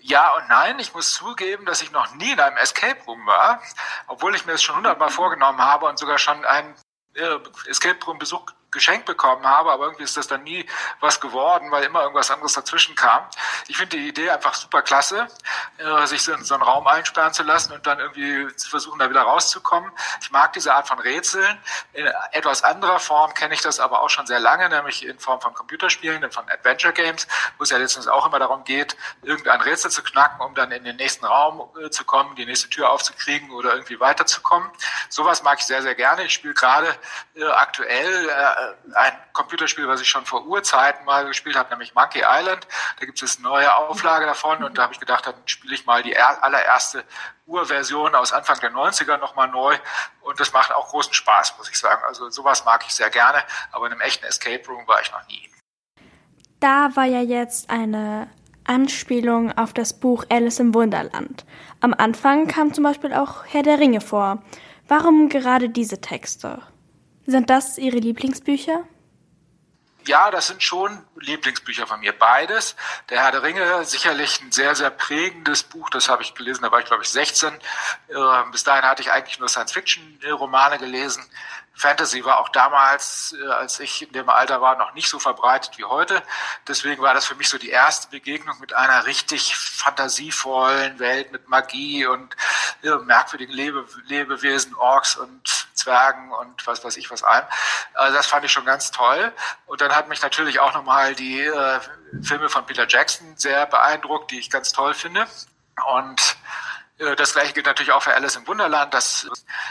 Ja 0.00 0.34
und 0.34 0.48
nein. 0.48 0.78
Ich 0.80 0.92
muss 0.92 1.14
zugeben, 1.14 1.66
dass 1.66 1.82
ich 1.82 1.92
noch 1.92 2.14
nie 2.16 2.32
in 2.32 2.40
einem 2.40 2.56
Escape 2.56 3.00
Room 3.06 3.24
war, 3.26 3.62
obwohl 4.08 4.34
ich 4.34 4.44
mir 4.44 4.52
das 4.52 4.62
schon 4.64 4.74
hundertmal 4.74 5.08
vorgenommen 5.08 5.60
habe 5.60 5.86
und 5.86 6.00
sogar 6.00 6.18
schon 6.18 6.44
einen 6.44 6.74
äh, 7.14 7.38
Escape 7.68 8.04
Room 8.04 8.18
Besuch 8.18 8.44
geschenkt 8.74 9.06
bekommen 9.06 9.46
habe, 9.46 9.72
aber 9.72 9.84
irgendwie 9.84 10.04
ist 10.04 10.16
das 10.16 10.26
dann 10.26 10.42
nie 10.42 10.66
was 11.00 11.20
geworden, 11.20 11.70
weil 11.70 11.84
immer 11.84 12.02
irgendwas 12.02 12.30
anderes 12.30 12.52
dazwischen 12.52 12.94
kam. 12.94 13.24
Ich 13.68 13.78
finde 13.78 13.96
die 13.96 14.08
Idee 14.08 14.30
einfach 14.30 14.52
super 14.52 14.82
klasse, 14.82 15.28
äh, 15.78 16.06
sich 16.06 16.22
so 16.22 16.32
in 16.32 16.44
so 16.44 16.54
einen 16.54 16.62
Raum 16.62 16.86
einsperren 16.86 17.32
zu 17.32 17.42
lassen 17.42 17.72
und 17.72 17.86
dann 17.86 17.98
irgendwie 17.98 18.54
zu 18.56 18.68
versuchen, 18.68 18.98
da 18.98 19.08
wieder 19.08 19.22
rauszukommen. 19.22 19.90
Ich 20.20 20.30
mag 20.30 20.52
diese 20.52 20.74
Art 20.74 20.86
von 20.86 20.98
Rätseln. 20.98 21.58
In 21.94 22.06
etwas 22.32 22.62
anderer 22.62 22.98
Form 22.98 23.32
kenne 23.32 23.54
ich 23.54 23.62
das 23.62 23.80
aber 23.80 24.02
auch 24.02 24.10
schon 24.10 24.26
sehr 24.26 24.40
lange, 24.40 24.68
nämlich 24.68 25.06
in 25.06 25.18
Form 25.18 25.40
von 25.40 25.54
Computerspielen, 25.54 26.30
von 26.30 26.48
Adventure 26.50 26.92
Games, 26.92 27.26
wo 27.58 27.64
es 27.64 27.70
ja 27.70 27.78
letztens 27.78 28.08
auch 28.08 28.26
immer 28.26 28.38
darum 28.38 28.64
geht, 28.64 28.96
irgendein 29.22 29.60
Rätsel 29.60 29.90
zu 29.90 30.02
knacken, 30.02 30.40
um 30.40 30.54
dann 30.54 30.72
in 30.72 30.84
den 30.84 30.96
nächsten 30.96 31.24
Raum 31.24 31.68
äh, 31.82 31.90
zu 31.90 32.04
kommen, 32.04 32.34
die 32.36 32.44
nächste 32.44 32.68
Tür 32.68 32.90
aufzukriegen 32.90 33.50
oder 33.52 33.72
irgendwie 33.74 34.00
weiterzukommen. 34.00 34.68
Sowas 35.08 35.42
mag 35.42 35.58
ich 35.60 35.66
sehr, 35.66 35.82
sehr 35.82 35.94
gerne. 35.94 36.24
Ich 36.24 36.32
spiele 36.34 36.54
gerade 36.54 36.94
äh, 37.36 37.44
aktuell 37.44 38.28
äh, 38.28 38.63
ein 38.94 39.12
Computerspiel, 39.32 39.88
was 39.88 40.00
ich 40.00 40.08
schon 40.08 40.24
vor 40.24 40.46
Urzeiten 40.46 41.04
mal 41.04 41.26
gespielt 41.26 41.56
habe, 41.56 41.70
nämlich 41.70 41.94
Monkey 41.94 42.22
Island. 42.24 42.66
Da 42.98 43.06
gibt 43.06 43.22
es 43.22 43.36
eine 43.36 43.48
neue 43.48 43.74
Auflage 43.74 44.26
davon 44.26 44.62
und 44.64 44.78
da 44.78 44.82
habe 44.82 44.92
ich 44.92 45.00
gedacht, 45.00 45.26
dann 45.26 45.34
spiele 45.46 45.74
ich 45.74 45.86
mal 45.86 46.02
die 46.02 46.16
allererste 46.18 47.04
Urversion 47.46 48.14
aus 48.14 48.32
Anfang 48.32 48.58
der 48.60 48.72
90er 48.72 49.18
nochmal 49.18 49.48
neu 49.48 49.76
und 50.22 50.40
das 50.40 50.52
macht 50.52 50.72
auch 50.72 50.88
großen 50.88 51.12
Spaß, 51.12 51.56
muss 51.58 51.68
ich 51.68 51.78
sagen. 51.78 52.02
Also 52.06 52.30
sowas 52.30 52.64
mag 52.64 52.84
ich 52.86 52.94
sehr 52.94 53.10
gerne, 53.10 53.42
aber 53.72 53.86
in 53.86 53.92
einem 53.92 54.00
echten 54.00 54.24
Escape 54.24 54.66
Room 54.68 54.86
war 54.86 55.00
ich 55.00 55.12
noch 55.12 55.26
nie. 55.28 55.50
Da 56.60 56.90
war 56.94 57.04
ja 57.04 57.20
jetzt 57.20 57.68
eine 57.68 58.28
Anspielung 58.64 59.52
auf 59.56 59.74
das 59.74 59.92
Buch 59.92 60.24
Alice 60.30 60.58
im 60.58 60.74
Wunderland. 60.74 61.44
Am 61.80 61.92
Anfang 61.92 62.46
kam 62.46 62.72
zum 62.72 62.84
Beispiel 62.84 63.12
auch 63.12 63.44
Herr 63.46 63.62
der 63.62 63.78
Ringe 63.78 64.00
vor. 64.00 64.42
Warum 64.88 65.28
gerade 65.28 65.68
diese 65.68 66.00
Texte? 66.00 66.62
Sind 67.26 67.48
das 67.50 67.78
Ihre 67.78 67.96
Lieblingsbücher? 67.96 68.84
Ja, 70.06 70.30
das 70.30 70.48
sind 70.48 70.62
schon 70.62 71.02
Lieblingsbücher 71.18 71.86
von 71.86 72.00
mir. 72.00 72.12
Beides. 72.12 72.76
Der 73.08 73.22
Herr 73.22 73.32
der 73.32 73.42
Ringe, 73.42 73.84
sicherlich 73.84 74.40
ein 74.42 74.52
sehr, 74.52 74.74
sehr 74.74 74.90
prägendes 74.90 75.62
Buch. 75.62 75.88
Das 75.88 76.10
habe 76.10 76.22
ich 76.22 76.34
gelesen, 76.34 76.62
da 76.62 76.70
war 76.70 76.80
ich, 76.80 76.84
glaube 76.84 77.02
ich, 77.02 77.08
16. 77.08 77.54
Äh, 77.54 78.18
bis 78.52 78.64
dahin 78.64 78.84
hatte 78.84 79.00
ich 79.00 79.10
eigentlich 79.10 79.38
nur 79.38 79.48
Science-Fiction-Romane 79.48 80.78
gelesen. 80.78 81.24
Fantasy 81.76 82.24
war 82.24 82.38
auch 82.38 82.48
damals, 82.50 83.34
äh, 83.40 83.46
als 83.48 83.80
ich 83.80 84.02
in 84.02 84.12
dem 84.12 84.28
Alter 84.28 84.60
war, 84.60 84.76
noch 84.76 84.94
nicht 84.94 85.08
so 85.08 85.18
verbreitet 85.18 85.76
wie 85.76 85.84
heute. 85.84 86.22
Deswegen 86.68 87.02
war 87.02 87.14
das 87.14 87.26
für 87.26 87.34
mich 87.34 87.48
so 87.48 87.58
die 87.58 87.70
erste 87.70 88.08
Begegnung 88.08 88.58
mit 88.60 88.74
einer 88.74 89.06
richtig 89.06 89.56
fantasievollen 89.56 90.98
Welt 90.98 91.32
mit 91.32 91.48
Magie 91.48 92.06
und 92.06 92.36
äh, 92.82 92.90
merkwürdigen 92.90 93.52
Lebe 93.52 93.86
Lebewesen, 94.06 94.74
Orks 94.76 95.16
und 95.16 95.68
Zwergen 95.74 96.32
und 96.32 96.66
was 96.66 96.84
weiß 96.84 96.96
ich 96.96 97.10
was 97.10 97.22
allem. 97.24 97.46
Also 97.94 98.16
das 98.16 98.26
fand 98.26 98.44
ich 98.44 98.52
schon 98.52 98.64
ganz 98.64 98.90
toll. 98.90 99.32
Und 99.66 99.80
dann 99.80 99.94
hat 99.94 100.08
mich 100.08 100.22
natürlich 100.22 100.60
auch 100.60 100.74
nochmal 100.74 101.14
die 101.14 101.40
äh, 101.40 101.80
Filme 102.22 102.48
von 102.48 102.64
Peter 102.66 102.86
Jackson 102.88 103.36
sehr 103.36 103.66
beeindruckt, 103.66 104.30
die 104.30 104.38
ich 104.38 104.50
ganz 104.50 104.72
toll 104.72 104.94
finde. 104.94 105.26
Und 105.92 106.36
äh, 106.98 107.16
das 107.16 107.32
gleiche 107.32 107.52
gilt 107.52 107.66
natürlich 107.66 107.92
auch 107.92 108.02
für 108.02 108.14
Alice 108.14 108.36
im 108.36 108.46
Wunderland. 108.46 108.94
Das 108.94 109.28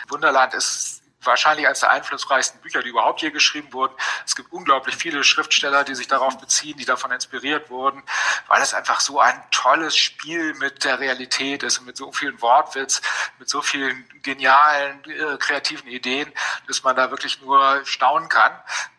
Wunderland 0.10 0.54
ist 0.54 1.03
wahrscheinlich 1.26 1.68
eines 1.68 1.80
der 1.82 1.92
einflussreichsten 1.92 2.62
Bücher, 2.62 2.82
die 2.84 2.90
überhaupt 2.90 3.22
je 3.22 3.32
geschrieben 3.32 3.72
wurden. 3.74 3.94
Es 4.26 4.36
gibt 4.36 4.52
unglaublich 4.52 4.96
viele 4.96 5.24
Schriftsteller, 5.24 5.84
die 5.84 5.96
sich 5.96 6.08
darauf 6.08 6.38
beziehen, 6.38 6.78
die 6.78 6.86
davon 6.86 7.12
inspiriert 7.12 7.70
wurden, 7.70 8.04
weil 8.48 8.62
es 8.62 8.74
einfach 8.74 9.00
so 9.00 9.20
ein 9.20 9.42
tolles 9.52 9.96
Spiel 9.96 10.54
mit 10.56 10.84
der 10.84 11.00
Realität 11.00 11.64
ist 11.64 11.80
und 11.80 11.86
mit 11.86 11.98
so 11.98 12.12
vielen 12.12 12.42
Wortwitz, 12.42 13.02
mit 13.40 13.50
so 13.50 13.62
vielen 13.62 14.08
genialen, 14.22 15.04
äh, 15.06 15.38
kreativen 15.38 15.88
Ideen, 15.88 16.32
dass 16.68 16.84
man 16.84 16.96
da 16.96 17.12
wirklich 17.12 17.42
nur 17.42 17.82
staunen 17.86 18.30
kann. 18.30 18.52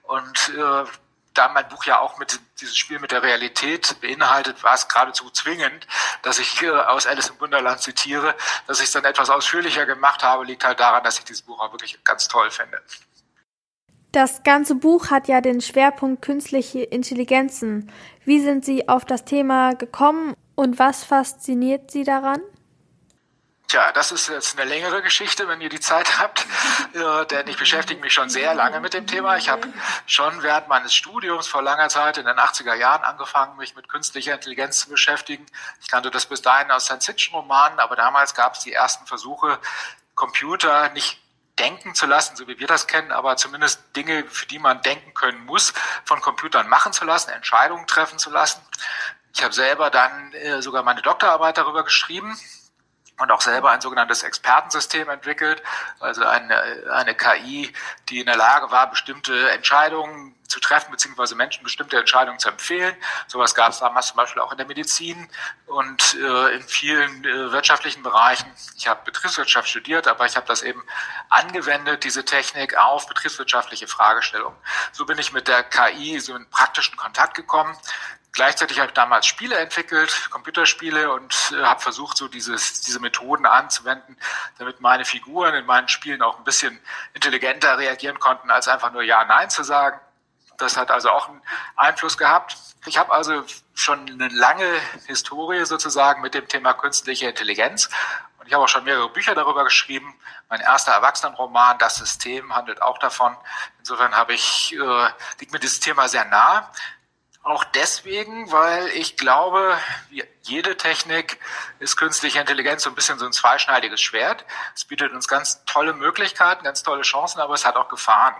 Und 0.02 0.52
äh, 0.56 0.84
da 1.34 1.48
mein 1.48 1.68
Buch 1.68 1.84
ja 1.84 2.00
auch 2.00 2.18
mit 2.18 2.40
dieses 2.60 2.76
Spiel 2.76 2.98
mit 3.00 3.10
der 3.10 3.22
Realität 3.22 3.96
beinhaltet, 4.00 4.62
war 4.62 4.74
es 4.74 4.88
geradezu 4.88 5.28
zwingend, 5.30 5.86
dass 6.22 6.38
ich 6.38 6.62
äh, 6.62 6.70
aus 6.70 7.06
Alice 7.06 7.28
im 7.28 7.40
Wunderland 7.40 7.80
zitiere. 7.80 8.34
Dass 8.66 8.78
ich 8.78 8.86
es 8.86 8.92
dann 8.92 9.04
etwas 9.04 9.30
ausführlicher 9.30 9.86
gemacht 9.86 10.22
habe, 10.22 10.44
liegt 10.44 10.64
halt 10.64 10.80
daran, 10.80 11.02
dass 11.04 11.18
ich 11.18 11.24
dieses 11.24 11.42
Buch 11.42 11.60
auch 11.60 11.72
wirklich 11.72 12.02
ganz 12.04 12.28
toll 12.28 12.50
finde. 12.50 12.80
Das 14.12 14.44
ganze 14.44 14.76
Buch 14.76 15.10
hat 15.10 15.26
ja 15.26 15.40
den 15.40 15.60
Schwerpunkt 15.60 16.22
künstliche 16.22 16.82
Intelligenzen. 16.82 17.90
Wie 18.24 18.40
sind 18.40 18.64
Sie 18.64 18.88
auf 18.88 19.04
das 19.04 19.24
Thema 19.24 19.74
gekommen 19.74 20.34
und 20.54 20.78
was 20.78 21.02
fasziniert 21.02 21.90
Sie 21.90 22.04
daran? 22.04 22.40
Tja, 23.74 23.90
das 23.90 24.12
ist 24.12 24.28
jetzt 24.28 24.56
eine 24.56 24.68
längere 24.70 25.02
Geschichte, 25.02 25.48
wenn 25.48 25.60
ihr 25.60 25.68
die 25.68 25.80
Zeit 25.80 26.16
habt, 26.20 26.46
äh, 26.92 27.26
denn 27.26 27.48
ich 27.48 27.58
beschäftige 27.58 28.00
mich 28.00 28.14
schon 28.14 28.30
sehr 28.30 28.54
lange 28.54 28.78
mit 28.78 28.94
dem 28.94 29.08
Thema. 29.08 29.36
Ich 29.36 29.48
habe 29.48 29.66
schon 30.06 30.44
während 30.44 30.68
meines 30.68 30.94
Studiums 30.94 31.48
vor 31.48 31.60
langer 31.60 31.88
Zeit 31.88 32.16
in 32.16 32.24
den 32.24 32.36
80er 32.36 32.74
Jahren 32.74 33.02
angefangen, 33.02 33.56
mich 33.56 33.74
mit 33.74 33.88
künstlicher 33.88 34.34
Intelligenz 34.34 34.78
zu 34.78 34.90
beschäftigen. 34.90 35.44
Ich 35.82 35.88
kannte 35.88 36.12
das 36.12 36.26
bis 36.26 36.40
dahin 36.40 36.70
aus 36.70 36.84
Science-Fiction-Romanen, 36.84 37.80
aber 37.80 37.96
damals 37.96 38.36
gab 38.36 38.54
es 38.54 38.60
die 38.60 38.72
ersten 38.72 39.06
Versuche, 39.06 39.58
Computer 40.14 40.90
nicht 40.90 41.20
denken 41.58 41.96
zu 41.96 42.06
lassen, 42.06 42.36
so 42.36 42.46
wie 42.46 42.60
wir 42.60 42.68
das 42.68 42.86
kennen, 42.86 43.10
aber 43.10 43.36
zumindest 43.36 43.80
Dinge, 43.96 44.22
für 44.28 44.46
die 44.46 44.60
man 44.60 44.82
denken 44.82 45.14
können 45.14 45.44
muss, 45.46 45.74
von 46.04 46.20
Computern 46.20 46.68
machen 46.68 46.92
zu 46.92 47.04
lassen, 47.04 47.30
Entscheidungen 47.30 47.88
treffen 47.88 48.20
zu 48.20 48.30
lassen. 48.30 48.60
Ich 49.34 49.42
habe 49.42 49.52
selber 49.52 49.90
dann 49.90 50.32
äh, 50.32 50.62
sogar 50.62 50.84
meine 50.84 51.02
Doktorarbeit 51.02 51.58
darüber 51.58 51.82
geschrieben 51.82 52.38
und 53.18 53.30
auch 53.30 53.40
selber 53.40 53.70
ein 53.70 53.80
sogenanntes 53.80 54.22
Expertensystem 54.22 55.08
entwickelt, 55.08 55.62
also 56.00 56.24
eine, 56.24 56.84
eine 56.92 57.14
KI, 57.14 57.72
die 58.08 58.20
in 58.20 58.26
der 58.26 58.36
Lage 58.36 58.70
war, 58.70 58.90
bestimmte 58.90 59.50
Entscheidungen 59.50 60.34
zu 60.48 60.60
treffen, 60.60 60.90
beziehungsweise 60.90 61.34
Menschen 61.34 61.64
bestimmte 61.64 61.98
Entscheidungen 61.98 62.38
zu 62.38 62.48
empfehlen. 62.48 62.94
Sowas 63.26 63.54
gab 63.54 63.70
es 63.70 63.78
damals 63.78 64.08
zum 64.08 64.16
Beispiel 64.16 64.42
auch 64.42 64.52
in 64.52 64.58
der 64.58 64.66
Medizin 64.66 65.28
und 65.66 66.14
äh, 66.14 66.54
in 66.54 66.62
vielen 66.62 67.24
äh, 67.24 67.52
wirtschaftlichen 67.52 68.02
Bereichen. 68.02 68.50
Ich 68.76 68.86
habe 68.86 69.00
Betriebswirtschaft 69.04 69.68
studiert, 69.68 70.06
aber 70.06 70.26
ich 70.26 70.36
habe 70.36 70.46
das 70.46 70.62
eben 70.62 70.82
angewendet, 71.30 72.04
diese 72.04 72.24
Technik 72.24 72.76
auf 72.76 73.06
betriebswirtschaftliche 73.06 73.86
Fragestellungen. 73.86 74.58
So 74.92 75.06
bin 75.06 75.18
ich 75.18 75.32
mit 75.32 75.48
der 75.48 75.62
KI 75.62 76.20
so 76.20 76.36
in 76.36 76.48
praktischen 76.50 76.96
Kontakt 76.96 77.34
gekommen. 77.34 77.76
Gleichzeitig 78.34 78.80
habe 78.80 78.88
ich 78.88 78.94
damals 78.94 79.26
Spiele 79.26 79.56
entwickelt, 79.56 80.28
Computerspiele 80.30 81.12
und 81.12 81.52
äh, 81.52 81.62
habe 81.62 81.80
versucht, 81.80 82.16
so 82.16 82.26
dieses, 82.26 82.80
diese 82.80 82.98
Methoden 82.98 83.46
anzuwenden, 83.46 84.16
damit 84.58 84.80
meine 84.80 85.04
Figuren 85.04 85.54
in 85.54 85.64
meinen 85.66 85.86
Spielen 85.86 86.20
auch 86.20 86.36
ein 86.38 86.44
bisschen 86.44 86.80
intelligenter 87.12 87.78
reagieren 87.78 88.18
konnten, 88.18 88.50
als 88.50 88.66
einfach 88.66 88.92
nur 88.92 89.02
Ja, 89.02 89.24
Nein 89.24 89.50
zu 89.50 89.62
sagen. 89.62 90.00
Das 90.58 90.76
hat 90.76 90.90
also 90.90 91.10
auch 91.10 91.28
einen 91.28 91.42
Einfluss 91.76 92.18
gehabt. 92.18 92.56
Ich 92.86 92.98
habe 92.98 93.12
also 93.12 93.44
schon 93.72 94.00
eine 94.08 94.28
lange 94.28 94.68
Historie 95.06 95.64
sozusagen 95.64 96.20
mit 96.20 96.34
dem 96.34 96.48
Thema 96.48 96.74
künstliche 96.74 97.28
Intelligenz 97.28 97.88
und 98.44 98.48
ich 98.48 98.52
habe 98.52 98.64
auch 98.64 98.68
schon 98.68 98.84
mehrere 98.84 99.08
Bücher 99.08 99.34
darüber 99.34 99.64
geschrieben. 99.64 100.14
Mein 100.50 100.60
erster 100.60 100.92
Erwachsenenroman, 100.92 101.78
Das 101.78 101.94
System, 101.94 102.54
handelt 102.54 102.82
auch 102.82 102.98
davon. 102.98 103.34
Insofern 103.78 104.14
habe 104.14 104.34
ich, 104.34 104.74
äh, 104.74 105.08
liegt 105.40 105.52
mir 105.52 105.60
dieses 105.60 105.80
Thema 105.80 106.08
sehr 106.08 106.26
nah 106.26 106.70
Auch 107.44 107.62
deswegen, 107.64 108.50
weil 108.52 108.88
ich 108.88 109.18
glaube, 109.18 109.78
wie 110.08 110.24
jede 110.40 110.78
Technik 110.78 111.38
ist 111.78 111.98
künstliche 111.98 112.40
Intelligenz 112.40 112.84
so 112.84 112.90
ein 112.90 112.94
bisschen 112.94 113.18
so 113.18 113.26
ein 113.26 113.34
zweischneidiges 113.34 114.00
Schwert. 114.00 114.46
Es 114.74 114.86
bietet 114.86 115.12
uns 115.12 115.28
ganz 115.28 115.62
tolle 115.66 115.92
Möglichkeiten, 115.92 116.64
ganz 116.64 116.82
tolle 116.82 117.02
Chancen, 117.02 117.40
aber 117.40 117.52
es 117.52 117.66
hat 117.66 117.76
auch 117.76 117.88
Gefahren. 117.88 118.34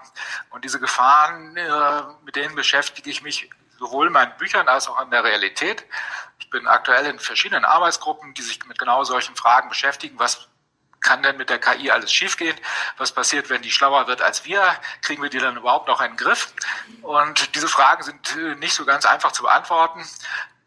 Und 0.48 0.64
diese 0.64 0.80
Gefahren, 0.80 1.54
äh, 1.54 2.02
mit 2.24 2.34
denen 2.34 2.54
beschäftige 2.54 3.10
ich 3.10 3.20
mich 3.20 3.50
sowohl 3.78 4.06
in 4.06 4.14
meinen 4.14 4.34
Büchern 4.38 4.68
als 4.68 4.88
auch 4.88 4.98
in 5.02 5.10
der 5.10 5.22
Realität. 5.22 5.84
Ich 6.38 6.48
bin 6.48 6.66
aktuell 6.66 7.04
in 7.04 7.18
verschiedenen 7.18 7.66
Arbeitsgruppen, 7.66 8.32
die 8.32 8.42
sich 8.42 8.64
mit 8.64 8.78
genau 8.78 9.04
solchen 9.04 9.36
Fragen 9.36 9.68
beschäftigen. 9.68 10.18
Was 10.18 10.48
kann 11.04 11.22
denn 11.22 11.36
mit 11.36 11.50
der 11.50 11.60
KI 11.60 11.92
alles 11.92 12.12
schiefgehen? 12.12 12.56
Was 12.96 13.12
passiert, 13.12 13.50
wenn 13.50 13.62
die 13.62 13.70
schlauer 13.70 14.08
wird 14.08 14.22
als 14.22 14.44
wir? 14.44 14.60
Kriegen 15.02 15.22
wir 15.22 15.30
die 15.30 15.38
dann 15.38 15.56
überhaupt 15.56 15.86
noch 15.86 16.00
in 16.00 16.12
den 16.12 16.16
Griff? 16.16 16.52
Und 17.02 17.54
diese 17.54 17.68
Fragen 17.68 18.02
sind 18.02 18.36
äh, 18.36 18.56
nicht 18.56 18.74
so 18.74 18.84
ganz 18.84 19.06
einfach 19.06 19.30
zu 19.30 19.44
beantworten. 19.44 20.04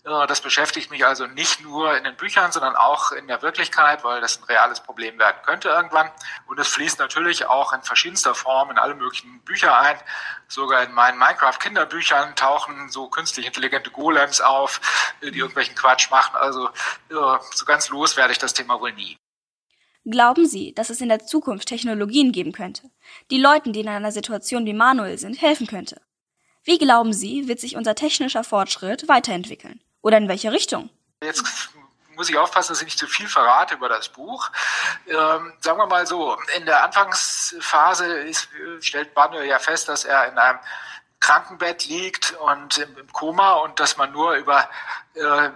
Äh, 0.07 0.27
das 0.27 0.41
beschäftigt 0.41 0.89
mich 0.89 1.05
also 1.05 1.27
nicht 1.27 1.61
nur 1.61 1.97
in 1.97 2.03
den 2.03 2.15
Büchern, 2.15 2.51
sondern 2.51 2.75
auch 2.75 3.11
in 3.11 3.27
der 3.27 3.41
Wirklichkeit, 3.41 4.03
weil 4.03 4.21
das 4.21 4.39
ein 4.39 4.43
reales 4.45 4.79
Problem 4.79 5.19
werden 5.19 5.37
könnte 5.45 5.69
irgendwann. 5.69 6.09
Und 6.45 6.59
es 6.59 6.67
fließt 6.69 6.99
natürlich 6.99 7.45
auch 7.47 7.73
in 7.73 7.81
verschiedenster 7.81 8.35
Form 8.35 8.71
in 8.71 8.77
alle 8.77 8.95
möglichen 8.95 9.41
Bücher 9.41 9.77
ein. 9.77 9.99
Sogar 10.47 10.83
in 10.83 10.93
meinen 10.93 11.17
Minecraft-Kinderbüchern 11.17 12.35
tauchen 12.35 12.89
so 12.89 13.09
künstlich 13.09 13.45
intelligente 13.45 13.91
Golems 13.91 14.39
auf, 14.39 14.79
äh, 15.21 15.31
die 15.31 15.39
irgendwelchen 15.39 15.75
Quatsch 15.75 16.09
machen. 16.09 16.35
Also 16.35 16.69
so 17.09 17.65
ganz 17.65 17.89
los 17.89 18.17
werde 18.17 18.31
ich 18.31 18.39
das 18.39 18.53
Thema 18.53 18.79
wohl 18.79 18.93
nie. 18.93 19.17
Glauben 20.09 20.45
Sie, 20.45 20.73
dass 20.73 20.89
es 20.89 21.01
in 21.01 21.09
der 21.09 21.25
Zukunft 21.25 21.67
Technologien 21.67 22.31
geben 22.31 22.53
könnte, 22.53 22.89
die 23.29 23.39
Leuten, 23.39 23.73
die 23.73 23.81
in 23.81 23.89
einer 23.89 24.13
Situation 24.13 24.65
wie 24.65 24.73
Manuel 24.73 25.17
sind, 25.17 25.41
helfen 25.41 25.67
könnte? 25.67 26.01
Wie 26.63 26.77
glauben 26.77 27.11
Sie, 27.11 27.49
wird 27.49 27.59
sich 27.59 27.75
unser 27.75 27.93
technischer 27.93 28.45
Fortschritt 28.45 29.09
weiterentwickeln? 29.09 29.81
Oder 30.01 30.17
in 30.17 30.29
welche 30.29 30.53
Richtung? 30.53 30.89
Jetzt 31.21 31.43
muss 32.15 32.29
ich 32.29 32.37
aufpassen, 32.37 32.71
dass 32.71 32.79
ich 32.79 32.85
nicht 32.85 32.99
zu 32.99 33.07
viel 33.07 33.27
verrate 33.27 33.75
über 33.75 33.89
das 33.89 34.07
Buch. 34.07 34.49
Ähm, 35.07 35.53
sagen 35.59 35.77
wir 35.77 35.87
mal 35.87 36.07
so, 36.07 36.37
in 36.55 36.65
der 36.65 36.85
Anfangsphase 36.85 38.05
ist, 38.05 38.47
stellt 38.79 39.13
Manuel 39.13 39.47
ja 39.47 39.59
fest, 39.59 39.89
dass 39.89 40.05
er 40.05 40.29
in 40.31 40.37
einem 40.37 40.59
Krankenbett 41.19 41.85
liegt 41.85 42.31
und 42.39 42.77
im, 42.77 43.11
Koma 43.11 43.55
und 43.55 43.79
dass 43.81 43.97
man 43.97 44.13
nur 44.13 44.35
über 44.35 44.69
äh, 45.15 45.49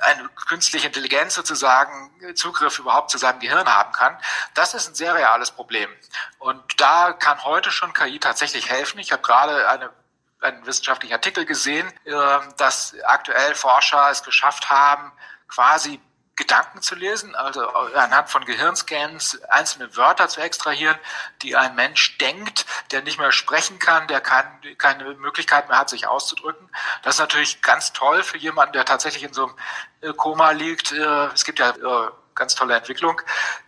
eine 0.00 0.28
künstliche 0.48 0.86
Intelligenz 0.86 1.34
sozusagen 1.34 2.10
Zugriff 2.34 2.78
überhaupt 2.78 3.10
zu 3.10 3.18
seinem 3.18 3.40
Gehirn 3.40 3.68
haben 3.68 3.92
kann, 3.92 4.16
das 4.54 4.74
ist 4.74 4.88
ein 4.88 4.94
sehr 4.94 5.14
reales 5.14 5.50
Problem. 5.50 5.90
Und 6.38 6.62
da 6.80 7.12
kann 7.12 7.44
heute 7.44 7.70
schon 7.70 7.92
KI 7.92 8.18
tatsächlich 8.18 8.70
helfen. 8.70 8.98
Ich 8.98 9.12
habe 9.12 9.22
gerade 9.22 9.68
eine 9.68 9.90
einen 10.40 10.64
wissenschaftlichen 10.66 11.12
Artikel 11.12 11.44
gesehen, 11.44 11.92
ähm, 12.06 12.54
dass 12.56 12.96
aktuell 13.04 13.54
Forscher 13.54 14.08
es 14.10 14.22
geschafft 14.22 14.70
haben, 14.70 15.12
quasi 15.48 16.00
Gedanken 16.36 16.80
zu 16.80 16.94
lesen, 16.94 17.34
also 17.34 17.68
anhand 17.68 18.30
von 18.30 18.44
Gehirnscans 18.46 19.42
einzelne 19.50 19.94
Wörter 19.96 20.28
zu 20.28 20.40
extrahieren, 20.40 20.98
die 21.42 21.54
ein 21.54 21.74
Mensch 21.74 22.16
denkt, 22.18 22.64
der 22.92 23.02
nicht 23.02 23.18
mehr 23.18 23.30
sprechen 23.30 23.78
kann, 23.78 24.08
der 24.08 24.20
kein, 24.22 24.46
keine 24.78 25.04
Möglichkeit 25.16 25.68
mehr 25.68 25.78
hat, 25.78 25.90
sich 25.90 26.06
auszudrücken. 26.06 26.68
Das 27.02 27.16
ist 27.16 27.20
natürlich 27.20 27.60
ganz 27.60 27.92
toll 27.92 28.22
für 28.22 28.38
jemanden, 28.38 28.72
der 28.72 28.86
tatsächlich 28.86 29.22
in 29.22 29.34
so 29.34 29.48
einem 29.48 29.56
äh, 30.00 30.12
Koma 30.14 30.52
liegt. 30.52 30.92
Äh, 30.92 31.26
es 31.26 31.44
gibt 31.44 31.58
ja 31.58 31.70
äh, 31.70 32.10
ganz 32.34 32.54
tolle 32.54 32.74
Entwicklung. 32.74 33.20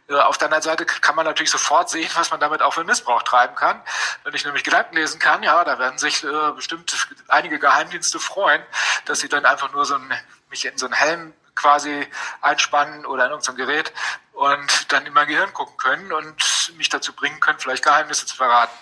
Auf 0.09 0.39
der 0.39 0.47
anderen 0.47 0.63
Seite 0.63 0.87
kann 0.87 1.15
man 1.15 1.27
natürlich 1.27 1.51
sofort 1.51 1.91
sehen, 1.91 2.11
was 2.15 2.31
man 2.31 2.41
damit 2.41 2.63
auch 2.63 2.73
für 2.73 2.85
Missbrauch 2.85 3.23
treiben 3.23 3.55
kann. 3.55 3.83
Wenn 4.25 4.35
ich 4.35 4.45
nämlich 4.45 4.65
Gedanken 4.65 4.97
lesen 4.97 5.19
kann, 5.19 5.43
ja, 5.43 5.63
da 5.65 5.79
werden 5.79 5.99
sich 5.99 6.25
bestimmt 6.55 7.09
einige 7.29 7.59
Geheimdienste 7.59 8.19
freuen, 8.19 8.63
dass 9.07 9.21
sie 9.21 9.29
dann 9.29 9.45
einfach 9.47 9.73
nur 9.73 9.85
so 9.85 9.95
ein, 9.95 10.13
mich 10.49 10.65
in 10.65 10.77
so 10.77 10.87
einen 10.87 10.95
Helm 10.95 11.35
quasi 11.55 12.07
einspannen 12.41 13.07
oder 13.07 13.27
in 13.27 13.31
irgendein 13.31 13.57
Gerät 13.57 13.93
und 14.33 14.93
dann 14.93 15.07
in 15.07 15.13
mein 15.13 15.29
Gehirn 15.29 15.53
gucken 15.53 15.77
können 15.77 16.13
und 16.13 16.73
mich 16.77 16.89
dazu 16.89 17.13
bringen 17.13 17.41
können, 17.41 17.59
vielleicht 17.59 17.85
Geheimnisse 17.85 18.27
zu 18.27 18.37
verraten. 18.37 18.73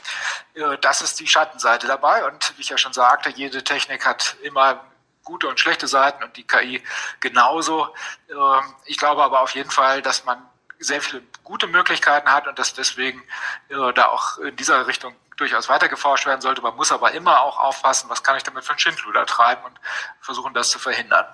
Das 0.81 1.03
ist 1.03 1.19
die 1.21 1.27
Schattenseite 1.27 1.87
dabei 1.87 2.25
und 2.27 2.57
wie 2.57 2.63
ich 2.63 2.69
ja 2.69 2.79
schon 2.79 2.93
sagte, 2.93 3.31
jede 3.31 3.65
Technik 3.65 4.07
hat 4.07 4.37
immer 4.43 4.85
gute 5.25 5.49
und 5.49 5.61
schlechte 5.61 5.87
Seiten 5.87 6.23
und 6.25 6.37
die 6.37 6.47
KI 6.47 6.83
genauso. 7.21 7.95
Ähm, 8.29 8.75
ich 8.87 8.97
glaube 8.97 9.23
aber 9.23 9.41
auf 9.41 9.55
jeden 9.55 9.71
Fall, 9.71 10.03
dass 10.03 10.25
man 10.25 10.43
sehr 10.79 11.03
viele 11.03 11.23
gute 11.45 11.67
Möglichkeiten 11.67 12.33
hat 12.33 12.47
und 12.49 12.59
dass 12.59 12.73
deswegen 12.73 13.23
da 13.69 14.07
auch 14.07 14.39
in 14.39 14.57
dieser 14.57 14.87
Richtung 14.87 15.15
durchaus 15.37 15.69
weiter 15.69 15.89
geforscht 15.89 16.25
werden 16.25 16.41
sollte. 16.41 16.63
Man 16.63 16.75
muss 16.75 16.91
aber 16.91 17.13
immer 17.13 17.43
auch 17.43 17.59
aufpassen, 17.59 18.09
was 18.09 18.23
kann 18.23 18.39
ich 18.39 18.45
damit 18.45 18.65
für 18.65 18.73
ein 18.73 18.79
Schindluder 18.79 19.27
treiben 19.27 19.63
und 19.65 19.79
versuchen, 20.21 20.55
das 20.55 20.71
zu 20.71 20.79
verhindern 20.79 21.27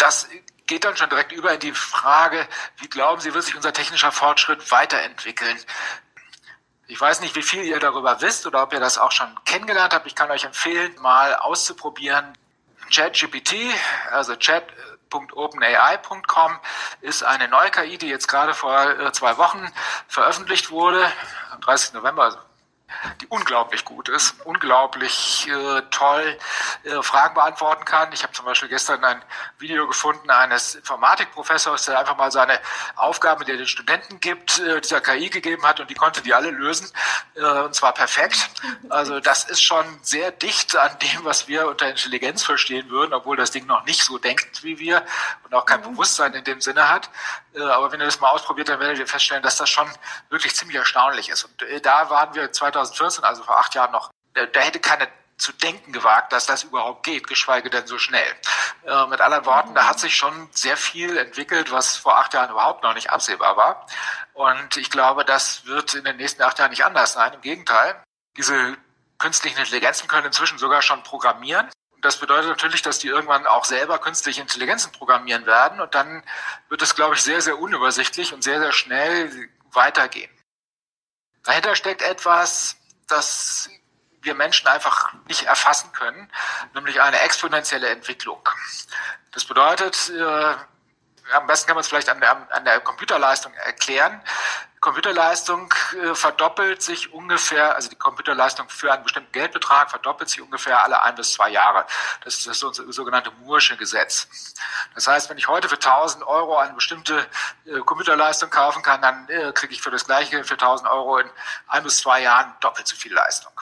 das 0.00 0.28
geht 0.66 0.84
dann 0.84 0.96
schon 0.96 1.10
direkt 1.10 1.32
über 1.32 1.52
in 1.52 1.60
die 1.60 1.72
Frage, 1.72 2.48
wie 2.78 2.88
glauben 2.88 3.20
Sie, 3.20 3.34
wird 3.34 3.44
sich 3.44 3.56
unser 3.56 3.72
technischer 3.72 4.12
Fortschritt 4.12 4.70
weiterentwickeln? 4.70 5.58
Ich 6.86 7.00
weiß 7.00 7.20
nicht, 7.20 7.34
wie 7.36 7.42
viel 7.42 7.64
ihr 7.64 7.80
darüber 7.80 8.20
wisst 8.20 8.46
oder 8.46 8.62
ob 8.62 8.72
ihr 8.72 8.80
das 8.80 8.98
auch 8.98 9.12
schon 9.12 9.28
kennengelernt 9.44 9.92
habt. 9.94 10.06
Ich 10.06 10.14
kann 10.14 10.30
euch 10.30 10.44
empfehlen, 10.44 10.94
mal 11.00 11.34
auszuprobieren. 11.36 12.32
ChatGPT, 12.92 13.54
also 14.10 14.36
chat.openai.com, 14.36 16.58
ist 17.00 17.22
eine 17.22 17.48
neue 17.48 17.70
KI, 17.70 17.98
die 17.98 18.08
jetzt 18.08 18.26
gerade 18.26 18.54
vor 18.54 18.90
äh, 18.90 19.12
zwei 19.12 19.36
Wochen 19.38 19.70
veröffentlicht 20.08 20.70
wurde, 20.70 21.12
am 21.50 21.60
30. 21.60 21.92
November, 21.94 22.24
also 22.24 22.38
die 23.20 23.26
unglaublich 23.28 23.84
gut 23.84 24.08
ist, 24.08 24.34
unglaublich 24.44 25.48
äh, 25.48 25.82
toll 25.90 26.38
äh, 26.84 27.02
Fragen 27.02 27.34
beantworten 27.34 27.84
kann. 27.84 28.12
Ich 28.12 28.22
habe 28.22 28.32
zum 28.32 28.44
Beispiel 28.44 28.68
gestern 28.68 29.04
ein 29.04 29.22
Video 29.58 29.86
gefunden 29.86 30.30
eines 30.30 30.74
Informatikprofessors, 30.74 31.86
der 31.86 31.98
einfach 31.98 32.16
mal 32.16 32.30
seine 32.30 32.58
Aufgaben, 32.96 33.44
die 33.44 33.52
er 33.52 33.58
den 33.58 33.66
Studenten 33.66 34.20
gibt, 34.20 34.58
äh, 34.58 34.80
dieser 34.80 35.00
KI 35.00 35.30
gegeben 35.30 35.64
hat 35.64 35.80
und 35.80 35.90
die 35.90 35.94
konnte 35.94 36.22
die 36.22 36.34
alle 36.34 36.50
lösen 36.50 36.90
äh, 37.34 37.42
und 37.42 37.74
zwar 37.74 37.92
perfekt. 37.92 38.50
Also 38.88 39.20
das 39.20 39.44
ist 39.44 39.62
schon 39.62 39.84
sehr 40.02 40.30
dicht 40.30 40.76
an 40.76 40.98
dem, 40.98 41.24
was 41.24 41.48
wir 41.48 41.68
unter 41.68 41.88
Intelligenz 41.88 42.42
verstehen 42.42 42.90
würden, 42.90 43.12
obwohl 43.14 43.36
das 43.36 43.50
Ding 43.50 43.66
noch 43.66 43.84
nicht 43.84 44.02
so 44.02 44.18
denkt 44.18 44.62
wie 44.62 44.78
wir 44.78 45.04
und 45.44 45.54
auch 45.54 45.66
kein 45.66 45.82
Bewusstsein 45.82 46.34
in 46.34 46.44
dem 46.44 46.60
Sinne 46.60 46.88
hat. 46.88 47.10
Äh, 47.54 47.62
aber 47.62 47.92
wenn 47.92 48.00
ihr 48.00 48.06
das 48.06 48.20
mal 48.20 48.28
ausprobiert, 48.30 48.68
dann 48.68 48.80
werdet 48.80 48.98
ihr 48.98 49.06
feststellen, 49.06 49.42
dass 49.42 49.56
das 49.56 49.68
schon 49.68 49.88
wirklich 50.28 50.54
ziemlich 50.54 50.76
erstaunlich 50.76 51.28
ist. 51.28 51.44
Und 51.44 51.62
äh, 51.62 51.80
da 51.80 52.10
waren 52.10 52.34
wir 52.34 52.52
2014, 52.84 53.24
also 53.24 53.42
vor 53.42 53.58
acht 53.58 53.74
Jahren 53.74 53.92
noch, 53.92 54.10
da 54.34 54.60
hätte 54.60 54.80
keiner 54.80 55.08
zu 55.40 55.52
denken 55.52 55.92
gewagt, 55.92 56.32
dass 56.32 56.46
das 56.46 56.64
überhaupt 56.64 57.02
geht, 57.02 57.26
geschweige 57.26 57.70
denn 57.70 57.86
so 57.86 57.98
schnell. 57.98 58.36
Äh, 58.84 59.06
mit 59.06 59.20
anderen 59.20 59.46
Worten, 59.46 59.74
da 59.74 59.88
hat 59.88 59.98
sich 59.98 60.14
schon 60.14 60.48
sehr 60.52 60.76
viel 60.76 61.16
entwickelt, 61.16 61.72
was 61.72 61.96
vor 61.96 62.18
acht 62.18 62.34
Jahren 62.34 62.50
überhaupt 62.50 62.82
noch 62.82 62.94
nicht 62.94 63.10
absehbar 63.10 63.56
war. 63.56 63.86
Und 64.34 64.76
ich 64.76 64.90
glaube, 64.90 65.24
das 65.24 65.64
wird 65.66 65.94
in 65.94 66.04
den 66.04 66.16
nächsten 66.16 66.42
acht 66.42 66.58
Jahren 66.58 66.70
nicht 66.70 66.84
anders 66.84 67.14
sein. 67.14 67.32
Im 67.32 67.40
Gegenteil, 67.40 68.02
diese 68.36 68.76
künstlichen 69.18 69.58
Intelligenzen 69.58 70.08
können 70.08 70.26
inzwischen 70.26 70.58
sogar 70.58 70.82
schon 70.82 71.02
programmieren. 71.02 71.68
Das 72.00 72.16
bedeutet 72.16 72.48
natürlich, 72.48 72.82
dass 72.82 72.98
die 72.98 73.08
irgendwann 73.08 73.46
auch 73.46 73.64
selber 73.64 73.98
künstliche 73.98 74.40
Intelligenzen 74.40 74.92
programmieren 74.92 75.44
werden 75.44 75.80
und 75.80 75.94
dann 75.94 76.22
wird 76.70 76.80
es, 76.80 76.94
glaube 76.94 77.14
ich, 77.14 77.22
sehr, 77.22 77.42
sehr 77.42 77.58
unübersichtlich 77.58 78.32
und 78.32 78.42
sehr, 78.42 78.58
sehr 78.58 78.72
schnell 78.72 79.50
weitergehen. 79.72 80.30
Dahinter 81.44 81.74
steckt 81.74 82.02
etwas, 82.02 82.76
das 83.08 83.70
wir 84.22 84.34
Menschen 84.34 84.68
einfach 84.68 85.12
nicht 85.26 85.44
erfassen 85.44 85.92
können, 85.92 86.30
nämlich 86.74 87.00
eine 87.00 87.20
exponentielle 87.20 87.88
Entwicklung. 87.88 88.46
Das 89.32 89.44
bedeutet, 89.44 90.10
äh, 90.10 90.54
am 91.32 91.46
besten 91.46 91.68
kann 91.68 91.76
man 91.76 91.80
es 91.80 91.88
vielleicht 91.88 92.08
an 92.08 92.20
der, 92.20 92.52
an 92.52 92.64
der 92.64 92.80
Computerleistung 92.80 93.54
erklären. 93.54 94.20
Computerleistung 94.80 95.72
äh, 95.92 96.14
verdoppelt 96.14 96.80
sich 96.80 97.12
ungefähr, 97.12 97.74
also 97.74 97.90
die 97.90 97.96
Computerleistung 97.96 98.66
für 98.70 98.90
einen 98.90 99.02
bestimmten 99.02 99.30
Geldbetrag 99.32 99.90
verdoppelt 99.90 100.30
sich 100.30 100.40
ungefähr 100.40 100.82
alle 100.82 101.02
ein 101.02 101.14
bis 101.16 101.34
zwei 101.34 101.50
Jahre. 101.50 101.84
Das 102.24 102.46
ist 102.46 102.46
das 102.46 102.58
sogenannte 102.58 103.30
Moore'sche 103.44 103.76
Gesetz. 103.76 104.54
Das 104.94 105.06
heißt, 105.06 105.28
wenn 105.28 105.36
ich 105.36 105.48
heute 105.48 105.68
für 105.68 105.74
1000 105.74 106.26
Euro 106.26 106.56
eine 106.56 106.72
bestimmte 106.72 107.26
äh, 107.66 107.80
Computerleistung 107.80 108.48
kaufen 108.48 108.82
kann, 108.82 109.02
dann 109.02 109.28
äh, 109.28 109.52
kriege 109.52 109.74
ich 109.74 109.82
für 109.82 109.90
das 109.90 110.06
gleiche 110.06 110.44
für 110.44 110.54
1000 110.54 110.88
Euro 110.88 111.18
in 111.18 111.30
ein 111.68 111.82
bis 111.82 111.98
zwei 111.98 112.22
Jahren 112.22 112.54
doppelt 112.60 112.88
so 112.88 112.96
viel 112.96 113.12
Leistung 113.12 113.52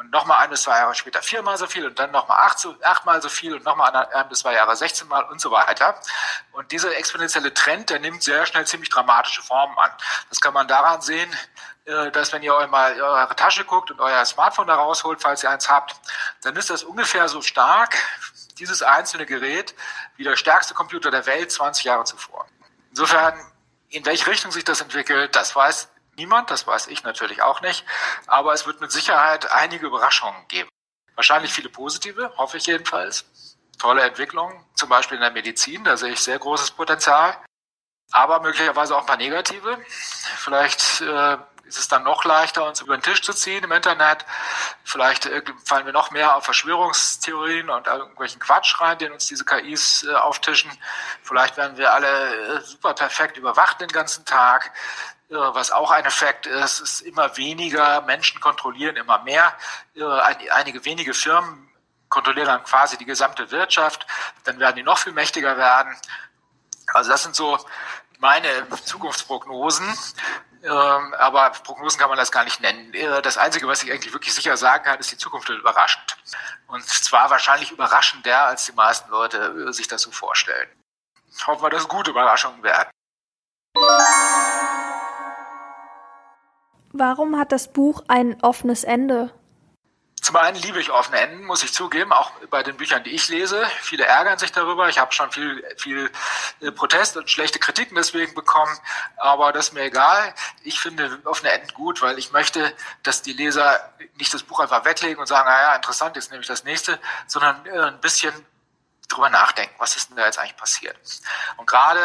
und 0.00 0.10
nochmal 0.12 0.42
ein 0.42 0.48
bis 0.48 0.62
zwei 0.62 0.78
Jahre 0.78 0.94
später 0.94 1.20
viermal 1.20 1.58
so 1.58 1.66
viel 1.66 1.84
und 1.84 1.98
dann 1.98 2.10
nochmal 2.10 2.50
achtmal 2.82 3.20
so 3.20 3.28
viel 3.28 3.54
und 3.54 3.64
nochmal 3.64 3.94
ein 3.94 4.28
bis 4.30 4.38
zwei 4.38 4.54
Jahre 4.54 4.74
16 4.74 5.06
Mal 5.08 5.24
und 5.24 5.42
so 5.42 5.50
weiter. 5.50 6.00
Und 6.52 6.72
dieser 6.72 6.96
exponentielle 6.96 7.52
Trend, 7.52 7.90
der 7.90 7.98
nimmt 7.98 8.22
sehr 8.22 8.46
schnell 8.46 8.66
ziemlich 8.66 8.88
dramatische 8.88 9.42
Formen 9.42 9.76
an. 9.76 9.90
Das 10.30 10.39
kann 10.40 10.54
man 10.54 10.68
daran 10.68 11.00
sehen, 11.00 11.30
äh, 11.84 12.10
dass 12.10 12.32
wenn 12.32 12.42
ihr 12.42 12.54
euch 12.54 12.68
mal 12.68 12.92
in 12.92 13.00
eure 13.00 13.36
Tasche 13.36 13.64
guckt 13.64 13.90
und 13.90 14.00
euer 14.00 14.24
Smartphone 14.24 14.66
da 14.66 14.76
rausholt, 14.76 15.20
falls 15.20 15.42
ihr 15.42 15.50
eins 15.50 15.68
habt, 15.68 15.94
dann 16.42 16.56
ist 16.56 16.70
das 16.70 16.82
ungefähr 16.82 17.28
so 17.28 17.42
stark, 17.42 17.96
dieses 18.58 18.82
einzelne 18.82 19.26
Gerät, 19.26 19.74
wie 20.16 20.24
der 20.24 20.36
stärkste 20.36 20.74
Computer 20.74 21.10
der 21.10 21.26
Welt 21.26 21.50
20 21.50 21.84
Jahre 21.84 22.04
zuvor. 22.04 22.46
Insofern, 22.90 23.34
in 23.88 24.04
welche 24.04 24.26
Richtung 24.26 24.52
sich 24.52 24.64
das 24.64 24.80
entwickelt, 24.80 25.34
das 25.34 25.56
weiß 25.56 25.88
niemand, 26.16 26.50
das 26.50 26.66
weiß 26.66 26.88
ich 26.88 27.02
natürlich 27.02 27.42
auch 27.42 27.62
nicht, 27.62 27.84
aber 28.26 28.52
es 28.52 28.66
wird 28.66 28.80
mit 28.80 28.92
Sicherheit 28.92 29.50
einige 29.50 29.86
Überraschungen 29.86 30.46
geben. 30.48 30.68
Wahrscheinlich 31.14 31.52
viele 31.52 31.70
positive, 31.70 32.32
hoffe 32.36 32.58
ich 32.58 32.66
jedenfalls. 32.66 33.24
Tolle 33.78 34.02
Entwicklungen, 34.02 34.64
zum 34.74 34.90
Beispiel 34.90 35.16
in 35.16 35.22
der 35.22 35.30
Medizin, 35.30 35.84
da 35.84 35.96
sehe 35.96 36.12
ich 36.12 36.20
sehr 36.20 36.38
großes 36.38 36.72
Potenzial. 36.72 37.36
Aber 38.12 38.40
möglicherweise 38.40 38.96
auch 38.96 39.00
ein 39.00 39.06
paar 39.06 39.16
negative. 39.16 39.78
Vielleicht 40.36 41.00
äh, 41.00 41.36
ist 41.70 41.78
es 41.78 41.88
dann 41.88 42.02
noch 42.02 42.24
leichter, 42.24 42.66
uns 42.66 42.80
über 42.80 42.96
den 42.96 43.02
Tisch 43.02 43.22
zu 43.22 43.32
ziehen 43.32 43.62
im 43.62 43.72
Internet. 43.72 44.26
Vielleicht 44.82 45.26
äh, 45.26 45.42
fallen 45.64 45.86
wir 45.86 45.92
noch 45.92 46.10
mehr 46.10 46.34
auf 46.34 46.44
Verschwörungstheorien 46.44 47.70
und 47.70 47.86
irgendwelchen 47.86 48.40
Quatsch 48.40 48.80
rein, 48.80 48.98
den 48.98 49.12
uns 49.12 49.26
diese 49.26 49.44
KIs 49.44 50.04
äh, 50.04 50.14
auftischen. 50.14 50.70
Vielleicht 51.22 51.56
werden 51.56 51.76
wir 51.76 51.92
alle 51.92 52.58
äh, 52.58 52.60
super 52.62 52.94
perfekt 52.94 53.36
überwacht 53.36 53.80
den 53.80 53.88
ganzen 53.88 54.24
Tag. 54.24 54.72
Äh, 55.30 55.34
was 55.34 55.70
auch 55.70 55.92
ein 55.92 56.04
Effekt 56.04 56.46
ist, 56.46 56.80
ist 56.80 57.00
immer 57.02 57.36
weniger 57.36 58.02
Menschen 58.02 58.40
kontrollieren 58.40 58.96
immer 58.96 59.22
mehr. 59.22 59.54
Äh, 59.94 60.04
einige 60.50 60.84
wenige 60.84 61.14
Firmen 61.14 61.68
kontrollieren 62.08 62.48
dann 62.48 62.64
quasi 62.64 62.98
die 62.98 63.04
gesamte 63.04 63.52
Wirtschaft. 63.52 64.06
Dann 64.42 64.58
werden 64.58 64.76
die 64.76 64.82
noch 64.82 64.98
viel 64.98 65.12
mächtiger 65.12 65.56
werden. 65.56 65.96
Also 66.94 67.10
das 67.10 67.22
sind 67.22 67.36
so 67.36 67.58
meine 68.18 68.48
Zukunftsprognosen. 68.84 69.86
Ähm, 70.62 71.14
aber 71.18 71.50
Prognosen 71.64 71.98
kann 71.98 72.10
man 72.10 72.18
das 72.18 72.30
gar 72.30 72.44
nicht 72.44 72.60
nennen. 72.60 72.92
Äh, 72.92 73.22
das 73.22 73.38
Einzige, 73.38 73.66
was 73.66 73.82
ich 73.82 73.90
eigentlich 73.90 74.12
wirklich 74.12 74.34
sicher 74.34 74.56
sagen 74.58 74.84
kann, 74.84 74.98
ist, 74.98 75.10
die 75.10 75.16
Zukunft 75.16 75.48
wird 75.48 75.60
überraschend. 75.60 76.18
Und 76.66 76.84
zwar 76.84 77.30
wahrscheinlich 77.30 77.70
überraschender, 77.70 78.42
als 78.44 78.66
die 78.66 78.72
meisten 78.72 79.10
Leute 79.10 79.38
äh, 79.68 79.72
sich 79.72 79.88
das 79.88 80.02
so 80.02 80.10
vorstellen. 80.10 80.68
Hoffen 81.46 81.62
wir, 81.62 81.70
dass 81.70 81.88
gute 81.88 82.10
Überraschungen 82.10 82.62
werden. 82.62 82.90
Warum 86.92 87.38
hat 87.38 87.52
das 87.52 87.72
Buch 87.72 88.02
ein 88.08 88.42
offenes 88.42 88.84
Ende? 88.84 89.32
Zum 90.20 90.36
einen 90.36 90.56
liebe 90.56 90.78
ich 90.78 90.90
offene 90.90 91.18
Enden, 91.18 91.44
muss 91.44 91.62
ich 91.62 91.72
zugeben, 91.72 92.12
auch 92.12 92.30
bei 92.50 92.62
den 92.62 92.76
Büchern, 92.76 93.02
die 93.02 93.10
ich 93.10 93.28
lese. 93.28 93.66
Viele 93.80 94.04
ärgern 94.04 94.38
sich 94.38 94.52
darüber. 94.52 94.88
Ich 94.88 94.98
habe 94.98 95.12
schon 95.12 95.32
viel, 95.32 95.64
viel 95.78 96.10
äh, 96.60 96.70
Protest 96.70 97.16
und 97.16 97.30
schlechte 97.30 97.58
Kritiken 97.58 97.94
deswegen 97.94 98.34
bekommen. 98.34 98.76
Aber 99.16 99.52
das 99.52 99.68
ist 99.68 99.72
mir 99.72 99.82
egal. 99.82 100.34
Ich 100.62 100.78
finde 100.78 101.20
offene 101.24 101.52
Enden 101.52 101.72
gut, 101.72 102.02
weil 102.02 102.18
ich 102.18 102.32
möchte, 102.32 102.74
dass 103.02 103.22
die 103.22 103.32
Leser 103.32 103.94
nicht 104.16 104.34
das 104.34 104.42
Buch 104.42 104.60
einfach 104.60 104.84
weglegen 104.84 105.18
und 105.18 105.26
sagen, 105.26 105.48
naja, 105.48 105.74
interessant, 105.74 106.16
jetzt 106.16 106.30
nehme 106.30 106.42
ich 106.42 106.48
das 106.48 106.64
nächste, 106.64 107.00
sondern 107.26 107.64
äh, 107.64 107.78
ein 107.78 108.00
bisschen 108.00 108.34
drüber 109.08 109.30
nachdenken, 109.30 109.74
was 109.78 109.96
ist 109.96 110.10
denn 110.10 110.16
da 110.16 110.26
jetzt 110.26 110.38
eigentlich 110.38 110.56
passiert. 110.56 110.96
Und 111.56 111.66
gerade 111.66 112.00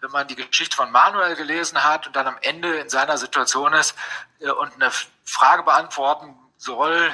wenn 0.00 0.10
man 0.10 0.26
die 0.26 0.36
Geschichte 0.36 0.74
von 0.74 0.90
Manuel 0.90 1.36
gelesen 1.36 1.84
hat 1.84 2.06
und 2.06 2.16
dann 2.16 2.26
am 2.26 2.38
Ende 2.40 2.78
in 2.78 2.88
seiner 2.88 3.18
Situation 3.18 3.74
ist 3.74 3.94
äh, 4.40 4.48
und 4.48 4.74
eine 4.74 4.90
Frage 5.24 5.62
beantworten 5.64 6.34
soll, 6.58 7.10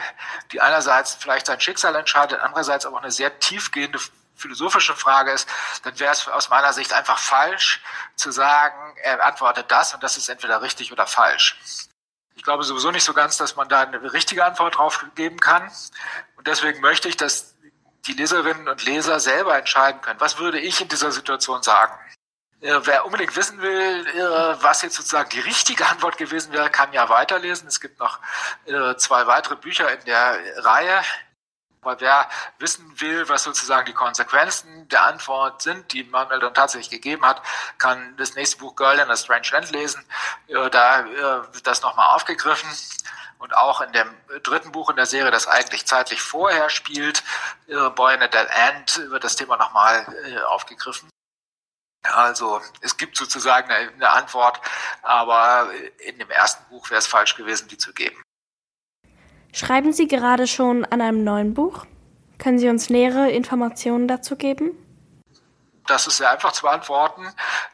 die 0.51 0.61
einerseits 0.61 1.15
vielleicht 1.15 1.47
sein 1.47 1.61
Schicksal 1.61 1.95
entscheidet, 1.95 2.41
andererseits 2.41 2.87
aber 2.87 2.97
auch 2.97 3.03
eine 3.03 3.13
sehr 3.13 3.39
tiefgehende 3.39 4.01
philosophische 4.35 4.97
Frage 4.97 5.31
ist, 5.31 5.49
dann 5.85 5.99
wäre 6.01 6.13
es 6.13 6.27
aus 6.27 6.49
meiner 6.49 6.73
Sicht 6.73 6.93
einfach 6.93 7.19
falsch 7.19 7.81
zu 8.17 8.33
sagen, 8.33 8.97
er 9.03 9.25
antwortet 9.25 9.71
das 9.71 9.95
und 9.95 10.03
das 10.03 10.17
ist 10.17 10.29
entweder 10.29 10.61
richtig 10.63 10.91
oder 10.93 11.07
falsch. 11.07 11.57
Ich 12.35 12.43
glaube 12.43 12.65
sowieso 12.65 12.91
nicht 12.91 13.05
so 13.05 13.15
ganz, 13.15 13.37
dass 13.37 13.55
man 13.55 13.69
da 13.69 13.83
eine 13.83 14.13
richtige 14.13 14.45
Antwort 14.45 14.77
drauf 14.77 15.05
geben 15.15 15.39
kann. 15.39 15.71
Und 16.37 16.47
deswegen 16.47 16.81
möchte 16.81 17.09
ich, 17.09 17.17
dass 17.17 17.55
die 18.07 18.13
Leserinnen 18.13 18.69
und 18.69 18.85
Leser 18.85 19.21
selber 19.21 19.57
entscheiden 19.57 20.01
können, 20.01 20.21
was 20.21 20.39
würde 20.39 20.59
ich 20.59 20.81
in 20.81 20.89
dieser 20.89 21.13
Situation 21.13 21.63
sagen. 21.63 21.95
Äh, 22.65 22.81
wer 22.87 23.05
unbedingt 23.05 23.37
wissen 23.37 23.61
will, 23.61 24.07
äh, 24.07 24.63
was 24.63 24.81
jetzt 24.81 24.97
sozusagen 24.97 25.29
die 25.29 25.41
richtige 25.41 25.87
Antwort 25.91 26.17
gewesen 26.17 26.53
wäre, 26.53 26.71
kann 26.71 26.95
ja 26.95 27.11
weiterlesen. 27.11 27.69
Es 27.69 27.79
gibt 27.79 27.99
noch 28.01 28.21
äh, 28.65 28.97
zwei 28.97 29.27
weitere 29.27 29.57
Bücher 29.57 29.93
in 29.93 30.03
der 30.07 30.39
Reihe. 30.65 31.03
Aber 31.83 32.01
wer 32.01 32.27
wissen 32.59 32.99
will, 32.99 33.29
was 33.29 33.43
sozusagen 33.43 33.85
die 33.85 33.93
Konsequenzen 33.93 34.89
der 34.89 35.03
Antwort 35.03 35.61
sind, 35.61 35.93
die 35.93 36.05
Manuel 36.05 36.41
dann 36.41 36.55
tatsächlich 36.55 36.89
gegeben 36.89 37.27
hat, 37.27 37.43
kann 37.77 38.17
das 38.17 38.35
nächste 38.35 38.57
Buch 38.57 38.75
Girl 38.75 38.99
in 38.99 39.11
a 39.11 39.17
Strange 39.17 39.49
Land 39.53 39.71
lesen. 39.71 40.03
Da 40.49 41.05
wird 41.53 41.67
das 41.67 41.83
nochmal 41.83 42.15
aufgegriffen. 42.15 42.71
Und 43.37 43.55
auch 43.55 43.83
in 43.83 43.93
dem 43.93 44.09
dritten 44.43 44.73
Buch 44.73 44.89
in 44.89 44.97
der 44.97 45.05
Serie, 45.05 45.31
das 45.31 45.47
eigentlich 45.47 45.85
zeitlich 45.85 46.23
vorher 46.23 46.71
spielt, 46.71 47.23
Boy 47.67 48.15
in 48.15 48.23
a 48.23 48.29
Dead 48.29 48.49
End, 48.49 49.11
wird 49.11 49.23
das 49.23 49.37
Thema 49.37 49.59
nochmal 49.59 50.07
aufgegriffen. 50.49 51.11
Also 52.05 52.61
es 52.83 52.97
gibt 52.97 53.17
sozusagen 53.17 53.71
eine, 53.71 54.11
Antwort, 54.11 54.61
aber 55.03 55.71
in 56.07 56.19
dem 56.19 56.31
ersten 56.31 56.65
Buch 56.69 56.91
wäre 56.91 56.99
es 56.99 57.07
falsch 57.07 57.35
gewesen, 57.35 57.69
die 57.69 57.79
zu 57.79 57.93
geben. 57.93 58.23
Schreiben 59.53 59.93
Sie 59.93 60.07
gerade 60.07 60.47
schon 60.47 60.85
an 60.85 61.01
einem 61.01 61.25
neuen 61.25 61.55
Buch? 61.55 61.87
Können 62.39 62.59
Sie 62.59 62.69
uns 62.69 62.91
nähere 62.91 63.31
Informationen 63.31 64.07
dazu 64.07 64.37
geben? 64.37 64.73
Das 65.87 66.07
ist 66.07 66.17
sehr 66.17 66.31
einfach 66.31 66.53
zu 66.53 66.63
beantworten. 66.63 67.27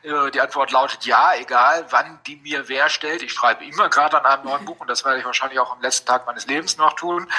Äh, 0.02 0.30
die 0.30 0.40
Antwort 0.40 0.72
lautet 0.72 1.06
ja, 1.06 1.32
egal 1.36 1.86
wann 1.90 2.20
die 2.26 2.36
mir 2.36 2.68
wer 2.68 2.88
stellt. 2.88 3.22
Ich 3.22 3.32
schreibe 3.32 3.64
immer 3.64 3.88
gerade 3.88 4.18
an 4.18 4.26
einem 4.26 4.44
neuen 4.44 4.64
Buch 4.64 4.80
und 4.80 4.88
das 4.88 5.04
werde 5.04 5.18
ich 5.18 5.24
wahrscheinlich 5.24 5.58
auch 5.58 5.72
am 5.72 5.80
letzten 5.80 6.06
Tag 6.06 6.26
meines 6.26 6.46
Lebens 6.46 6.76
noch 6.76 6.94
tun. 6.94 7.30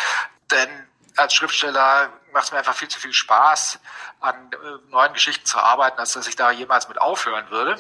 Denn 0.49 0.69
als 1.17 1.33
Schriftsteller 1.33 2.09
macht 2.33 2.45
es 2.45 2.51
mir 2.51 2.59
einfach 2.59 2.75
viel 2.75 2.87
zu 2.87 2.99
viel 2.99 3.13
Spaß, 3.13 3.79
an 4.19 4.35
äh, 4.51 4.91
neuen 4.91 5.13
Geschichten 5.13 5.45
zu 5.45 5.59
arbeiten, 5.59 5.99
als 5.99 6.13
dass 6.13 6.27
ich 6.27 6.35
da 6.35 6.51
jemals 6.51 6.87
mit 6.87 6.99
aufhören 6.99 7.49
würde. 7.49 7.77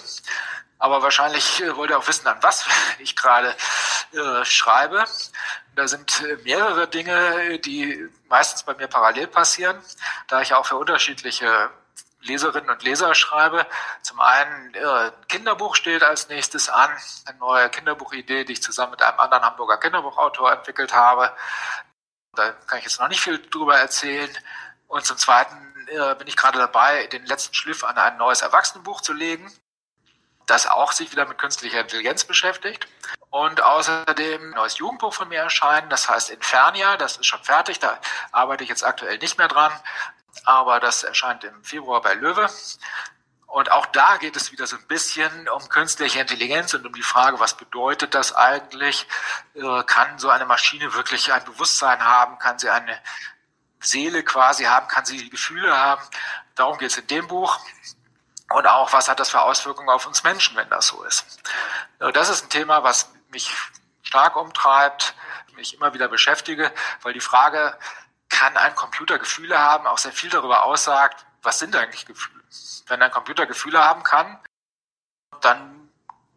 Aber 0.79 1.03
wahrscheinlich 1.03 1.61
äh, 1.61 1.75
wollt 1.75 1.91
ihr 1.91 1.97
auch 1.97 2.07
wissen, 2.07 2.27
an 2.27 2.41
was 2.41 2.65
ich 2.99 3.15
gerade 3.15 3.55
äh, 4.13 4.45
schreibe. 4.45 5.05
Da 5.75 5.87
sind 5.87 6.21
äh, 6.21 6.37
mehrere 6.43 6.87
Dinge, 6.87 7.59
die 7.59 8.09
meistens 8.29 8.63
bei 8.63 8.73
mir 8.73 8.87
parallel 8.87 9.27
passieren, 9.27 9.79
da 10.27 10.41
ich 10.41 10.53
auch 10.53 10.65
für 10.65 10.77
unterschiedliche 10.77 11.69
Leserinnen 12.21 12.69
und 12.69 12.83
Leser 12.83 13.15
schreibe. 13.15 13.65
Zum 14.01 14.19
einen 14.19 14.73
äh, 14.73 15.11
Kinderbuch 15.27 15.75
steht 15.75 16.03
als 16.03 16.29
nächstes 16.29 16.69
an, 16.69 16.89
eine 17.25 17.37
neue 17.39 17.69
Kinderbuchidee, 17.69 18.43
die 18.45 18.53
ich 18.53 18.63
zusammen 18.63 18.91
mit 18.91 19.01
einem 19.01 19.19
anderen 19.19 19.43
Hamburger 19.43 19.77
Kinderbuchautor 19.77 20.51
entwickelt 20.51 20.93
habe. 20.93 21.31
Da 22.33 22.51
kann 22.51 22.79
ich 22.79 22.85
jetzt 22.85 22.99
noch 22.99 23.09
nicht 23.09 23.21
viel 23.21 23.39
drüber 23.49 23.77
erzählen. 23.77 24.29
Und 24.87 25.05
zum 25.05 25.17
Zweiten 25.17 25.55
äh, 25.87 26.15
bin 26.15 26.27
ich 26.27 26.37
gerade 26.37 26.57
dabei, 26.57 27.07
den 27.07 27.25
letzten 27.25 27.53
Schliff 27.53 27.83
an 27.83 27.97
ein 27.97 28.17
neues 28.17 28.41
Erwachsenenbuch 28.41 29.01
zu 29.01 29.13
legen, 29.13 29.51
das 30.47 30.67
auch 30.67 30.91
sich 30.91 31.11
wieder 31.11 31.25
mit 31.25 31.37
künstlicher 31.37 31.81
Intelligenz 31.81 32.23
beschäftigt. 32.23 32.87
Und 33.29 33.61
außerdem 33.61 34.41
ein 34.41 34.49
neues 34.51 34.77
Jugendbuch 34.77 35.13
von 35.13 35.29
mir 35.29 35.39
erscheinen, 35.39 35.89
das 35.89 36.09
heißt 36.09 36.29
Infernia, 36.29 36.97
das 36.97 37.17
ist 37.17 37.25
schon 37.25 37.43
fertig, 37.43 37.79
da 37.79 37.99
arbeite 38.31 38.63
ich 38.63 38.69
jetzt 38.69 38.83
aktuell 38.83 39.17
nicht 39.19 39.37
mehr 39.37 39.47
dran, 39.47 39.71
aber 40.43 40.81
das 40.81 41.03
erscheint 41.03 41.43
im 41.45 41.63
Februar 41.63 42.01
bei 42.01 42.13
Löwe. 42.13 42.49
Und 43.51 43.69
auch 43.69 43.85
da 43.87 44.15
geht 44.15 44.37
es 44.37 44.53
wieder 44.53 44.65
so 44.65 44.77
ein 44.77 44.87
bisschen 44.87 45.49
um 45.49 45.67
künstliche 45.67 46.21
Intelligenz 46.21 46.73
und 46.73 46.85
um 46.85 46.93
die 46.93 47.01
Frage, 47.01 47.37
was 47.41 47.53
bedeutet 47.57 48.15
das 48.15 48.33
eigentlich? 48.33 49.05
Äh, 49.55 49.83
kann 49.83 50.17
so 50.19 50.29
eine 50.29 50.45
Maschine 50.45 50.93
wirklich 50.93 51.33
ein 51.33 51.43
Bewusstsein 51.43 52.01
haben? 52.01 52.39
Kann 52.39 52.59
sie 52.59 52.69
eine 52.69 52.97
Seele 53.81 54.23
quasi 54.23 54.63
haben? 54.63 54.87
Kann 54.87 55.03
sie 55.03 55.29
Gefühle 55.29 55.75
haben? 55.75 56.01
Darum 56.55 56.77
geht 56.77 56.91
es 56.91 56.97
in 56.97 57.07
dem 57.07 57.27
Buch. 57.27 57.59
Und 58.51 58.67
auch, 58.67 58.93
was 58.93 59.09
hat 59.09 59.19
das 59.19 59.31
für 59.31 59.41
Auswirkungen 59.41 59.89
auf 59.89 60.05
uns 60.05 60.23
Menschen, 60.23 60.55
wenn 60.55 60.69
das 60.69 60.87
so 60.87 61.03
ist? 61.03 61.41
Äh, 61.99 62.13
das 62.13 62.29
ist 62.29 62.45
ein 62.45 62.49
Thema, 62.49 62.83
was 62.83 63.11
mich 63.31 63.51
stark 64.01 64.37
umtreibt, 64.37 65.13
mich 65.57 65.73
immer 65.73 65.93
wieder 65.93 66.07
beschäftige, 66.07 66.71
weil 67.01 67.11
die 67.11 67.19
Frage, 67.19 67.77
kann 68.29 68.55
ein 68.55 68.75
Computer 68.75 69.19
Gefühle 69.19 69.59
haben, 69.59 69.87
auch 69.87 69.97
sehr 69.97 70.13
viel 70.13 70.29
darüber 70.29 70.63
aussagt, 70.63 71.25
was 71.41 71.59
sind 71.59 71.75
eigentlich 71.75 72.05
Gefühle? 72.05 72.40
Wenn 72.87 73.01
ein 73.01 73.11
Computer 73.11 73.45
Gefühle 73.45 73.83
haben 73.83 74.03
kann, 74.03 74.39
dann 75.41 75.89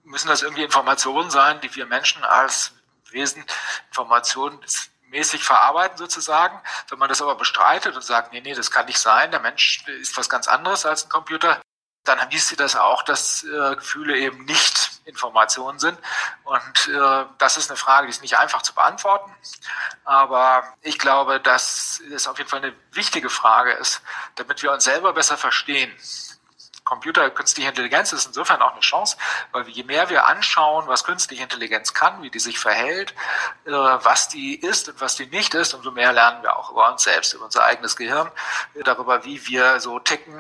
müssen 0.05 0.29
das 0.29 0.43
irgendwie 0.43 0.63
Informationen 0.63 1.31
sein, 1.31 1.61
die 1.61 1.75
wir 1.75 1.87
Menschen 1.87 2.23
als 2.25 2.73
Wesen 3.11 3.45
informationsmäßig 3.89 5.45
verarbeiten 5.45 5.97
sozusagen. 5.97 6.61
Wenn 6.89 6.99
man 6.99 7.09
das 7.09 7.23
aber 7.23 7.37
bestreitet 7.37 7.95
und 7.95 8.03
sagt, 8.03 8.33
nee, 8.33 8.41
nee, 8.41 8.55
das 8.55 8.71
kann 8.71 8.87
nicht 8.87 8.99
sein, 8.99 9.31
der 9.31 9.41
Mensch 9.41 9.85
ist 9.87 10.17
was 10.17 10.29
ganz 10.29 10.49
anderes 10.49 10.87
als 10.87 11.05
ein 11.05 11.11
Computer, 11.11 11.61
dann 12.05 12.29
hieß 12.29 12.49
sie 12.49 12.57
das 12.57 12.77
auch, 12.77 13.03
dass 13.03 13.45
äh, 13.45 13.77
Gefühle 13.77 14.17
eben 14.19 14.45
nicht 14.45 15.01
Informationen 15.05 15.79
sind. 15.79 15.99
Und 16.45 16.89
äh, 16.89 17.25
das 17.39 17.57
ist 17.57 17.71
eine 17.71 17.77
Frage, 17.77 18.07
die 18.07 18.11
ist 18.11 18.23
nicht 18.23 18.39
einfach 18.39 18.63
zu 18.63 18.75
beantworten. 18.75 19.35
Aber 20.05 20.65
ich 20.83 20.99
glaube, 20.99 21.41
dass 21.41 22.01
es 22.15 22.29
auf 22.29 22.39
jeden 22.39 22.51
Fall 22.51 22.63
eine 22.63 22.75
wichtige 22.93 23.31
Frage 23.31 23.73
ist, 23.73 24.03
damit 24.37 24.63
wir 24.63 24.73
uns 24.73 24.85
selber 24.85 25.13
besser 25.13 25.37
verstehen. 25.37 25.93
Computer, 26.85 27.31
künstliche 27.31 27.71
Intelligenz 27.71 28.13
ist 28.13 28.27
insofern 28.27 28.61
auch 28.61 28.73
eine 28.73 28.81
Chance, 28.81 29.17
weil 29.53 29.67
je 29.69 29.85
mehr 29.85 30.11
wir 30.11 30.27
anschauen, 30.27 30.87
was 30.87 31.05
künstliche 31.05 31.43
Intelligenz 31.43 31.95
kann, 31.95 32.23
wie 32.23 32.31
die 32.31 32.39
sich 32.39 32.59
verhält, 32.59 33.15
äh, 33.65 33.71
was 33.71 34.29
die 34.29 34.55
ist 34.55 34.89
und 34.91 35.01
was 35.01 35.17
die 35.17 35.27
nicht 35.27 35.55
ist, 35.55 35.73
umso 35.73 35.91
mehr 35.91 36.13
lernen 36.13 36.43
wir 36.43 36.57
auch 36.57 36.71
über 36.71 36.93
uns 36.93 37.03
selbst, 37.03 37.33
über 37.33 37.47
unser 37.47 37.65
eigenes 37.65 37.97
Gehirn, 37.97 38.31
darüber, 38.85 39.25
wie 39.25 39.47
wir 39.47 39.81
so 39.81 39.99
ticken, 39.99 40.39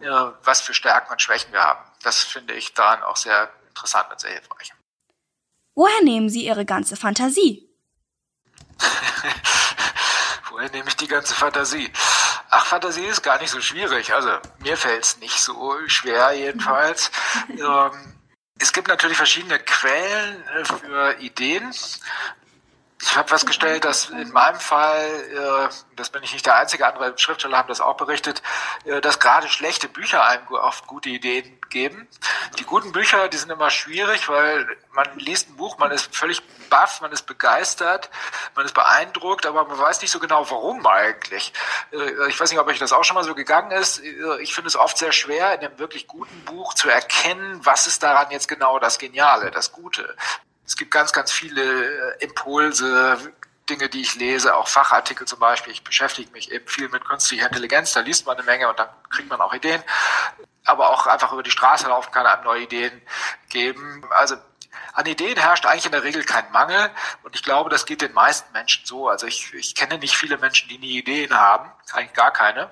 äh, 0.00 0.08
was 0.42 0.62
für 0.62 0.72
Stärken 0.72 1.12
und 1.12 1.20
Schwächen 1.20 1.52
wir 1.52 1.62
haben. 1.62 1.84
Das 2.02 2.22
finde 2.22 2.54
ich 2.54 2.72
daran 2.72 3.02
auch 3.02 3.16
sehr 3.16 3.50
interessant 3.68 4.10
und 4.10 4.18
sehr 4.18 4.32
hilfreich. 4.32 4.72
Woher 5.74 6.02
nehmen 6.02 6.28
Sie 6.28 6.44
Ihre 6.44 6.64
ganze 6.64 6.96
Fantasie? 6.96 7.68
Woher 10.52 10.70
nehme 10.70 10.86
ich 10.88 10.96
die 10.96 11.08
ganze 11.08 11.32
Fantasie? 11.32 11.90
Ach, 12.50 12.66
Fantasie 12.66 13.06
ist 13.06 13.22
gar 13.22 13.40
nicht 13.40 13.48
so 13.48 13.62
schwierig. 13.62 14.12
Also 14.12 14.38
mir 14.58 14.76
fällt 14.76 15.02
es 15.02 15.16
nicht 15.16 15.40
so 15.40 15.78
schwer 15.86 16.32
jedenfalls. 16.32 17.10
ähm, 17.48 18.14
es 18.58 18.74
gibt 18.74 18.88
natürlich 18.88 19.16
verschiedene 19.16 19.58
Quellen 19.58 20.46
äh, 20.48 20.64
für 20.66 21.16
Ideen. 21.20 21.72
Ich 23.04 23.16
habe 23.16 23.28
festgestellt, 23.28 23.84
dass 23.84 24.10
in 24.10 24.30
meinem 24.30 24.60
Fall, 24.60 25.04
äh, 25.04 25.74
das 25.96 26.10
bin 26.10 26.22
ich 26.22 26.32
nicht 26.32 26.46
der 26.46 26.54
einzige, 26.54 26.86
andere 26.86 27.18
Schriftsteller 27.18 27.58
haben 27.58 27.68
das 27.68 27.80
auch 27.80 27.96
berichtet, 27.96 28.42
äh, 28.84 29.00
dass 29.00 29.18
gerade 29.18 29.48
schlechte 29.48 29.88
Bücher 29.88 30.24
einem 30.24 30.46
oft 30.46 30.86
gute 30.86 31.08
Ideen 31.08 31.58
geben. 31.68 32.08
Die 32.60 32.64
guten 32.64 32.92
Bücher, 32.92 33.28
die 33.28 33.36
sind 33.38 33.50
immer 33.50 33.70
schwierig, 33.70 34.28
weil 34.28 34.68
man 34.92 35.18
liest 35.18 35.50
ein 35.50 35.56
Buch, 35.56 35.78
man 35.78 35.90
ist 35.90 36.14
völlig 36.14 36.42
baff, 36.70 37.00
man 37.00 37.10
ist 37.10 37.22
begeistert, 37.22 38.08
man 38.54 38.64
ist 38.64 38.72
beeindruckt, 38.72 39.46
aber 39.46 39.64
man 39.64 39.78
weiß 39.78 40.00
nicht 40.00 40.12
so 40.12 40.20
genau, 40.20 40.48
warum 40.48 40.86
eigentlich. 40.86 41.52
Äh, 41.90 42.28
ich 42.28 42.38
weiß 42.38 42.52
nicht, 42.52 42.60
ob 42.60 42.68
euch 42.68 42.78
das 42.78 42.92
auch 42.92 43.02
schon 43.02 43.16
mal 43.16 43.24
so 43.24 43.34
gegangen 43.34 43.72
ist. 43.72 44.00
Ich 44.40 44.54
finde 44.54 44.68
es 44.68 44.76
oft 44.76 44.96
sehr 44.96 45.12
schwer, 45.12 45.54
in 45.54 45.66
einem 45.66 45.78
wirklich 45.80 46.06
guten 46.06 46.44
Buch 46.44 46.72
zu 46.74 46.88
erkennen, 46.88 47.60
was 47.64 47.88
ist 47.88 48.04
daran 48.04 48.30
jetzt 48.30 48.46
genau 48.46 48.78
das 48.78 48.98
Geniale, 48.98 49.50
das 49.50 49.72
Gute. 49.72 50.16
Es 50.72 50.76
gibt 50.78 50.90
ganz, 50.90 51.12
ganz 51.12 51.30
viele 51.30 51.62
äh, 51.62 52.24
Impulse, 52.24 53.34
Dinge, 53.68 53.90
die 53.90 54.00
ich 54.00 54.14
lese, 54.14 54.56
auch 54.56 54.68
Fachartikel 54.68 55.26
zum 55.26 55.38
Beispiel. 55.38 55.70
Ich 55.70 55.84
beschäftige 55.84 56.32
mich 56.32 56.50
eben 56.50 56.66
viel 56.66 56.88
mit 56.88 57.04
künstlicher 57.04 57.46
Intelligenz, 57.46 57.92
da 57.92 58.00
liest 58.00 58.24
man 58.24 58.38
eine 58.38 58.46
Menge 58.46 58.70
und 58.70 58.78
dann 58.78 58.88
kriegt 59.10 59.28
man 59.28 59.38
auch 59.42 59.52
Ideen. 59.52 59.82
Aber 60.64 60.88
auch 60.88 61.06
einfach 61.06 61.30
über 61.34 61.42
die 61.42 61.50
Straße 61.50 61.88
laufen 61.88 62.10
kann 62.10 62.24
einem 62.24 62.44
neue 62.44 62.62
Ideen 62.62 63.02
geben. 63.50 64.02
Also 64.12 64.36
an 64.94 65.04
Ideen 65.04 65.36
herrscht 65.36 65.66
eigentlich 65.66 65.84
in 65.84 65.92
der 65.92 66.04
Regel 66.04 66.24
kein 66.24 66.50
Mangel 66.52 66.90
und 67.22 67.34
ich 67.34 67.42
glaube, 67.42 67.68
das 67.68 67.84
geht 67.84 68.00
den 68.00 68.14
meisten 68.14 68.50
Menschen 68.54 68.86
so. 68.86 69.10
Also 69.10 69.26
ich, 69.26 69.52
ich 69.52 69.74
kenne 69.74 69.98
nicht 69.98 70.16
viele 70.16 70.38
Menschen, 70.38 70.70
die 70.70 70.78
nie 70.78 70.96
Ideen 70.96 71.34
haben, 71.34 71.70
eigentlich 71.92 72.14
gar 72.14 72.32
keine. 72.32 72.70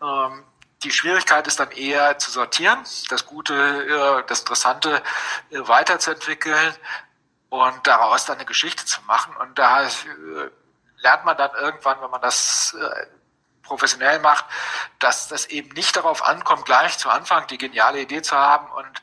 Ähm, 0.00 0.42
die 0.84 0.90
Schwierigkeit 0.90 1.46
ist 1.46 1.60
dann 1.60 1.70
eher 1.70 2.18
zu 2.18 2.30
sortieren, 2.30 2.78
das 3.10 3.26
Gute, 3.26 3.54
äh, 3.54 4.26
das 4.26 4.40
Interessante 4.40 5.02
äh, 5.50 5.58
weiterzuentwickeln 5.68 6.74
und 7.48 7.86
daraus 7.86 8.24
dann 8.24 8.36
eine 8.36 8.46
Geschichte 8.46 8.84
zu 8.84 9.00
machen. 9.02 9.36
Und 9.36 9.58
da 9.58 9.84
äh, 9.84 9.88
lernt 10.98 11.24
man 11.24 11.36
dann 11.36 11.50
irgendwann, 11.54 12.00
wenn 12.00 12.10
man 12.10 12.20
das 12.20 12.76
äh, 12.80 13.06
professionell 13.62 14.20
macht, 14.20 14.44
dass 14.98 15.28
das 15.28 15.46
eben 15.46 15.70
nicht 15.70 15.96
darauf 15.96 16.24
ankommt, 16.24 16.64
gleich 16.64 16.98
zu 16.98 17.10
Anfang 17.10 17.46
die 17.48 17.58
geniale 17.58 18.00
Idee 18.00 18.22
zu 18.22 18.36
haben 18.36 18.70
und 18.72 19.02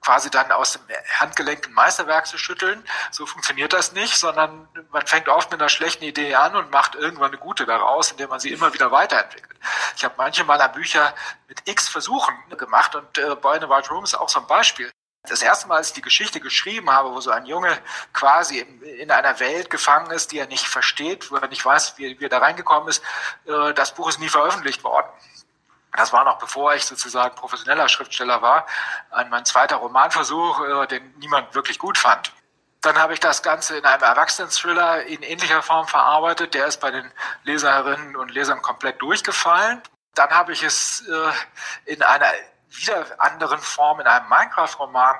quasi 0.00 0.30
dann 0.30 0.52
aus 0.52 0.72
dem 0.72 0.82
Handgelenk 1.18 1.66
ein 1.66 1.72
Meisterwerk 1.72 2.28
zu 2.28 2.38
schütteln. 2.38 2.84
So 3.10 3.26
funktioniert 3.26 3.72
das 3.72 3.90
nicht, 3.90 4.16
sondern 4.16 4.68
man 4.90 5.04
fängt 5.04 5.28
oft 5.28 5.50
mit 5.50 5.60
einer 5.60 5.68
schlechten 5.68 6.04
Idee 6.04 6.36
an 6.36 6.54
und 6.54 6.70
macht 6.70 6.94
irgendwann 6.94 7.32
eine 7.32 7.38
gute 7.38 7.66
daraus, 7.66 8.12
indem 8.12 8.28
man 8.28 8.38
sie 8.38 8.52
immer 8.52 8.72
wieder 8.72 8.92
weiterentwickelt. 8.92 9.58
Ich 9.96 10.04
habe 10.04 10.14
manche 10.16 10.44
meiner 10.44 10.68
Bücher 10.68 11.12
mit 11.48 11.60
x 11.64 11.88
Versuchen 11.88 12.36
gemacht 12.56 12.94
und 12.94 13.18
äh, 13.18 13.34
Boy 13.34 13.56
in 13.56 13.62
the 13.62 13.68
White 13.68 13.88
Room 13.88 14.04
ist 14.04 14.14
auch 14.14 14.28
so 14.28 14.38
ein 14.38 14.46
Beispiel 14.46 14.92
das 15.28 15.42
erste 15.42 15.68
Mal, 15.68 15.76
als 15.76 15.88
ich 15.88 15.94
die 15.94 16.02
Geschichte 16.02 16.40
geschrieben 16.40 16.90
habe, 16.90 17.10
wo 17.12 17.20
so 17.20 17.30
ein 17.30 17.46
Junge 17.46 17.76
quasi 18.12 18.58
in, 18.58 19.10
einer 19.10 19.38
Welt 19.40 19.70
gefangen 19.70 20.10
ist, 20.10 20.32
die 20.32 20.38
er 20.38 20.46
nicht 20.46 20.66
versteht, 20.66 21.30
wo 21.30 21.36
er 21.36 21.48
nicht 21.48 21.64
weiß, 21.64 21.94
wie, 21.98 22.18
wie 22.18 22.24
er 22.24 22.28
da 22.28 22.38
reingekommen 22.38 22.88
ist, 22.88 23.02
äh, 23.46 23.74
das 23.74 23.94
Buch 23.94 24.08
ist 24.08 24.20
nie 24.20 24.28
veröffentlicht 24.28 24.84
worden. 24.84 25.06
Das 25.96 26.12
war 26.12 26.24
noch 26.24 26.38
bevor 26.38 26.74
ich 26.74 26.84
sozusagen 26.84 27.34
professioneller 27.34 27.88
Schriftsteller 27.88 28.42
war. 28.42 28.66
Mein 29.30 29.44
zweiter 29.46 29.76
Romanversuch, 29.76 30.60
äh, 30.60 30.86
den 30.86 31.14
niemand 31.18 31.54
wirklich 31.54 31.78
gut 31.78 31.96
fand. 31.96 32.32
Dann 32.82 32.98
habe 32.98 33.14
ich 33.14 33.20
das 33.20 33.42
Ganze 33.42 33.78
in 33.78 33.84
einem 33.84 34.02
Erwachsenen-Thriller 34.02 35.04
in 35.04 35.22
ähnlicher 35.22 35.62
Form 35.62 35.88
verarbeitet. 35.88 36.54
Der 36.54 36.66
ist 36.66 36.80
bei 36.80 36.90
den 36.90 37.10
Leserinnen 37.44 38.14
und 38.14 38.30
Lesern 38.30 38.62
komplett 38.62 39.00
durchgefallen. 39.00 39.82
Dann 40.14 40.30
habe 40.30 40.52
ich 40.52 40.62
es 40.62 41.04
äh, 41.08 41.92
in 41.92 42.02
einer 42.02 42.30
wieder 42.70 43.06
anderen 43.18 43.58
Form 43.58 44.00
in 44.00 44.06
einem 44.06 44.28
Minecraft-Roman 44.28 45.16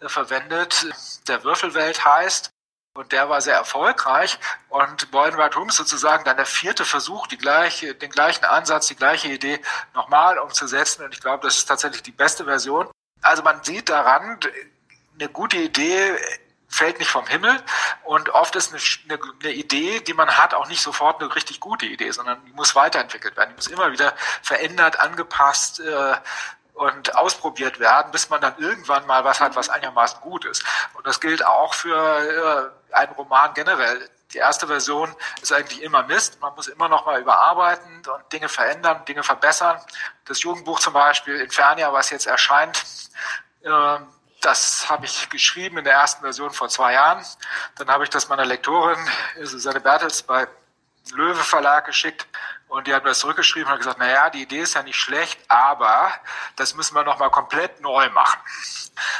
äh, 0.00 0.08
verwendet, 0.08 0.86
der 1.28 1.44
Würfelwelt 1.44 2.04
heißt. 2.04 2.50
Und 2.94 3.12
der 3.12 3.28
war 3.28 3.40
sehr 3.40 3.54
erfolgreich. 3.54 4.38
Und 4.68 5.10
Boy 5.12 5.36
White 5.36 5.56
Room 5.56 5.68
ist 5.68 5.76
sozusagen 5.76 6.24
dann 6.24 6.36
der 6.36 6.46
vierte 6.46 6.84
Versuch, 6.84 7.28
die 7.28 7.38
gleiche, 7.38 7.94
den 7.94 8.10
gleichen 8.10 8.44
Ansatz, 8.44 8.88
die 8.88 8.96
gleiche 8.96 9.28
Idee 9.28 9.60
nochmal 9.94 10.38
umzusetzen. 10.38 11.04
Und 11.04 11.14
ich 11.14 11.20
glaube, 11.20 11.46
das 11.46 11.58
ist 11.58 11.66
tatsächlich 11.66 12.02
die 12.02 12.10
beste 12.10 12.44
Version. 12.44 12.90
Also 13.22 13.42
man 13.42 13.62
sieht 13.62 13.88
daran, 13.88 14.40
eine 15.14 15.28
gute 15.28 15.58
Idee 15.58 16.16
fällt 16.70 17.00
nicht 17.00 17.10
vom 17.10 17.26
Himmel 17.26 17.60
und 18.04 18.30
oft 18.30 18.54
ist 18.54 18.72
eine, 18.72 18.80
eine, 19.08 19.32
eine, 19.42 19.52
Idee, 19.52 20.00
die 20.00 20.14
man 20.14 20.38
hat, 20.38 20.54
auch 20.54 20.68
nicht 20.68 20.80
sofort 20.80 21.20
eine 21.20 21.34
richtig 21.34 21.58
gute 21.58 21.84
Idee, 21.84 22.12
sondern 22.12 22.44
die 22.44 22.52
muss 22.52 22.76
weiterentwickelt 22.76 23.36
werden, 23.36 23.50
die 23.50 23.56
muss 23.56 23.66
immer 23.66 23.90
wieder 23.90 24.14
verändert, 24.40 24.98
angepasst, 25.00 25.80
äh, 25.80 26.14
und 26.80 27.14
ausprobiert 27.14 27.78
werden, 27.78 28.10
bis 28.10 28.30
man 28.30 28.40
dann 28.40 28.54
irgendwann 28.56 29.06
mal 29.06 29.22
was 29.22 29.38
hat, 29.38 29.54
was 29.54 29.68
einigermaßen 29.68 30.18
gut 30.22 30.46
ist. 30.46 30.64
Und 30.94 31.06
das 31.06 31.20
gilt 31.20 31.44
auch 31.44 31.74
für 31.74 32.72
äh, 32.90 32.94
einen 32.94 33.12
Roman 33.12 33.52
generell. 33.52 34.08
Die 34.32 34.38
erste 34.38 34.66
Version 34.66 35.14
ist 35.42 35.52
eigentlich 35.52 35.82
immer 35.82 36.04
Mist. 36.04 36.40
Man 36.40 36.54
muss 36.54 36.68
immer 36.68 36.88
noch 36.88 37.04
mal 37.04 37.20
überarbeiten 37.20 38.02
und 38.06 38.32
Dinge 38.32 38.48
verändern, 38.48 39.04
Dinge 39.04 39.22
verbessern. 39.22 39.78
Das 40.24 40.40
Jugendbuch 40.40 40.80
zum 40.80 40.94
Beispiel, 40.94 41.38
Infernia, 41.40 41.92
was 41.92 42.08
jetzt 42.08 42.26
erscheint, 42.26 42.82
äh, 43.62 43.98
das 44.40 44.88
habe 44.88 45.04
ich 45.04 45.28
geschrieben 45.28 45.76
in 45.76 45.84
der 45.84 45.96
ersten 45.96 46.22
Version 46.22 46.50
vor 46.50 46.70
zwei 46.70 46.94
Jahren. 46.94 47.22
Dann 47.76 47.90
habe 47.90 48.04
ich 48.04 48.10
das 48.10 48.30
meiner 48.30 48.46
Lektorin, 48.46 48.96
Susanne 49.42 49.80
Bertels, 49.80 50.22
bei 50.22 50.48
Löwe 51.12 51.34
Verlag 51.42 51.84
geschickt 51.84 52.26
und 52.70 52.86
die 52.86 52.94
hat 52.94 53.02
mir 53.02 53.10
das 53.10 53.18
zurückgeschrieben 53.18 53.66
und 53.66 53.72
hat 53.72 53.78
gesagt, 53.78 53.98
naja, 53.98 54.30
die 54.30 54.42
Idee 54.42 54.60
ist 54.60 54.74
ja 54.74 54.82
nicht 54.82 54.96
schlecht, 54.96 55.40
aber 55.48 56.12
das 56.54 56.74
müssen 56.74 56.94
wir 56.94 57.02
nochmal 57.02 57.30
komplett 57.30 57.80
neu 57.80 58.08
machen. 58.10 58.38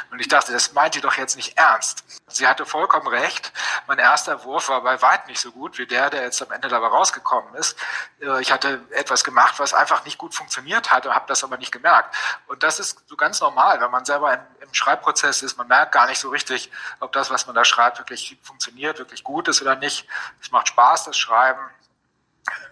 Und 0.09 0.19
ich 0.19 0.29
dachte, 0.29 0.53
das 0.53 0.73
meint 0.73 0.95
ihr 0.95 1.01
doch 1.01 1.15
jetzt 1.15 1.35
nicht 1.35 1.57
ernst. 1.57 2.05
Sie 2.27 2.47
hatte 2.47 2.65
vollkommen 2.65 3.07
recht. 3.07 3.51
Mein 3.87 3.99
erster 3.99 4.45
Wurf 4.45 4.69
war 4.69 4.81
bei 4.81 5.01
weitem 5.01 5.27
nicht 5.27 5.41
so 5.41 5.51
gut 5.51 5.77
wie 5.77 5.85
der, 5.85 6.09
der 6.09 6.23
jetzt 6.23 6.41
am 6.41 6.51
Ende 6.51 6.69
dabei 6.69 6.87
rausgekommen 6.87 7.53
ist. 7.55 7.77
Äh, 8.21 8.41
ich 8.41 8.53
hatte 8.53 8.85
etwas 8.91 9.23
gemacht, 9.23 9.59
was 9.59 9.73
einfach 9.73 10.05
nicht 10.05 10.17
gut 10.17 10.33
funktioniert 10.33 10.91
hat 10.91 11.05
und 11.05 11.13
habe 11.13 11.25
das 11.27 11.43
aber 11.43 11.57
nicht 11.57 11.73
gemerkt. 11.73 12.15
Und 12.47 12.63
das 12.63 12.79
ist 12.79 13.03
so 13.07 13.17
ganz 13.17 13.41
normal, 13.41 13.81
wenn 13.81 13.91
man 13.91 14.05
selber 14.05 14.33
im, 14.33 14.39
im 14.61 14.73
Schreibprozess 14.73 15.41
ist. 15.41 15.57
Man 15.57 15.67
merkt 15.67 15.91
gar 15.91 16.07
nicht 16.07 16.19
so 16.19 16.29
richtig, 16.29 16.71
ob 17.01 17.11
das, 17.11 17.29
was 17.31 17.47
man 17.47 17.55
da 17.55 17.65
schreibt, 17.65 17.97
wirklich 17.97 18.37
funktioniert, 18.43 18.99
wirklich 18.99 19.25
gut 19.25 19.49
ist 19.49 19.61
oder 19.61 19.75
nicht. 19.75 20.07
Es 20.41 20.51
macht 20.51 20.69
Spaß, 20.69 21.05
das 21.05 21.17
Schreiben 21.17 21.59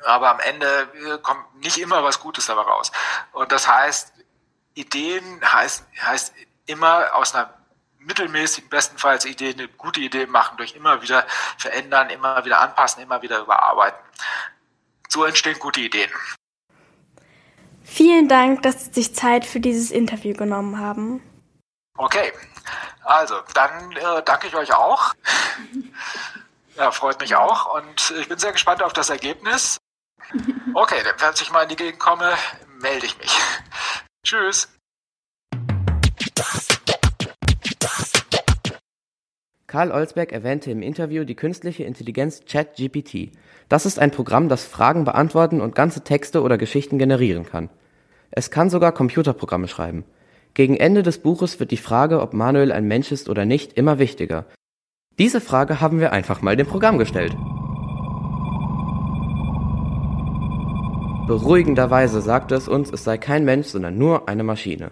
aber 0.05 0.29
am 0.29 0.39
Ende 0.39 0.89
äh, 0.93 1.17
kommt 1.19 1.55
nicht 1.63 1.77
immer 1.77 2.03
was 2.03 2.19
Gutes 2.19 2.45
dabei 2.47 2.61
raus. 2.61 2.91
Und 3.31 3.51
das 3.51 3.67
heißt, 3.67 4.13
Ideen 4.73 5.41
heißt, 5.43 5.85
heißt 6.01 6.33
immer 6.65 7.13
aus 7.13 7.35
einer 7.35 7.53
mittelmäßigen, 7.99 8.69
bestenfalls 8.69 9.25
Idee, 9.25 9.53
eine 9.53 9.67
gute 9.67 9.99
Idee 9.99 10.25
machen, 10.25 10.57
durch 10.57 10.75
immer 10.75 11.01
wieder 11.01 11.25
verändern, 11.57 12.09
immer 12.09 12.43
wieder 12.45 12.59
anpassen, 12.61 13.03
immer 13.03 13.21
wieder 13.21 13.39
überarbeiten. 13.39 13.99
So 15.09 15.25
entstehen 15.25 15.59
gute 15.59 15.81
Ideen. 15.81 16.09
Vielen 17.83 18.27
Dank, 18.27 18.61
dass 18.61 18.85
Sie 18.85 18.93
sich 18.93 19.15
Zeit 19.15 19.45
für 19.45 19.59
dieses 19.59 19.91
Interview 19.91 20.33
genommen 20.33 20.79
haben. 20.79 21.21
Okay, 21.97 22.31
also 23.03 23.41
dann 23.53 23.91
äh, 23.93 24.23
danke 24.23 24.47
ich 24.47 24.55
euch 24.55 24.73
auch. 24.73 25.13
Ja, 26.79 26.91
freut 26.91 27.19
mich 27.19 27.35
auch 27.35 27.75
und 27.75 28.13
ich 28.21 28.29
bin 28.29 28.39
sehr 28.39 28.53
gespannt 28.53 28.81
auf 28.81 28.93
das 28.93 29.09
Ergebnis. 29.09 29.77
Okay, 30.75 30.95
wenn 31.03 31.33
ich 31.33 31.51
mal 31.51 31.63
in 31.63 31.69
die 31.69 31.75
Gegend 31.75 31.99
komme, 31.99 32.31
melde 32.79 33.07
ich 33.07 33.17
mich. 33.17 33.35
Tschüss. 34.23 34.69
Karl 39.65 39.91
Olsberg 39.91 40.31
erwähnte 40.31 40.69
im 40.69 40.83
Interview 40.83 41.25
die 41.25 41.35
künstliche 41.35 41.83
Intelligenz 41.83 42.41
ChatGPT. 42.47 43.31
Das 43.67 43.87
ist 43.87 43.97
ein 43.97 44.11
Programm, 44.11 44.47
das 44.47 44.63
Fragen 44.63 45.05
beantworten 45.05 45.59
und 45.59 45.75
ganze 45.75 46.03
Texte 46.03 46.43
oder 46.43 46.59
Geschichten 46.59 46.99
generieren 46.99 47.45
kann. 47.45 47.69
Es 48.29 48.51
kann 48.51 48.69
sogar 48.69 48.91
Computerprogramme 48.91 49.67
schreiben. 49.67 50.05
Gegen 50.53 50.77
Ende 50.77 51.01
des 51.01 51.17
Buches 51.17 51.59
wird 51.59 51.71
die 51.71 51.77
Frage, 51.77 52.21
ob 52.21 52.33
Manuel 52.33 52.71
ein 52.71 52.87
Mensch 52.87 53.11
ist 53.11 53.27
oder 53.27 53.45
nicht, 53.45 53.73
immer 53.73 53.97
wichtiger. 53.97 54.45
Diese 55.19 55.41
Frage 55.41 55.81
haben 55.81 55.99
wir 55.99 56.13
einfach 56.13 56.41
mal 56.41 56.55
dem 56.55 56.65
Programm 56.65 56.97
gestellt. 56.97 57.35
Beruhigenderweise 61.27 62.21
sagte 62.21 62.55
es 62.55 62.69
uns, 62.69 62.89
es 62.89 63.03
sei 63.03 63.17
kein 63.17 63.43
Mensch, 63.43 63.67
sondern 63.67 63.97
nur 63.97 64.29
eine 64.29 64.43
Maschine. 64.43 64.91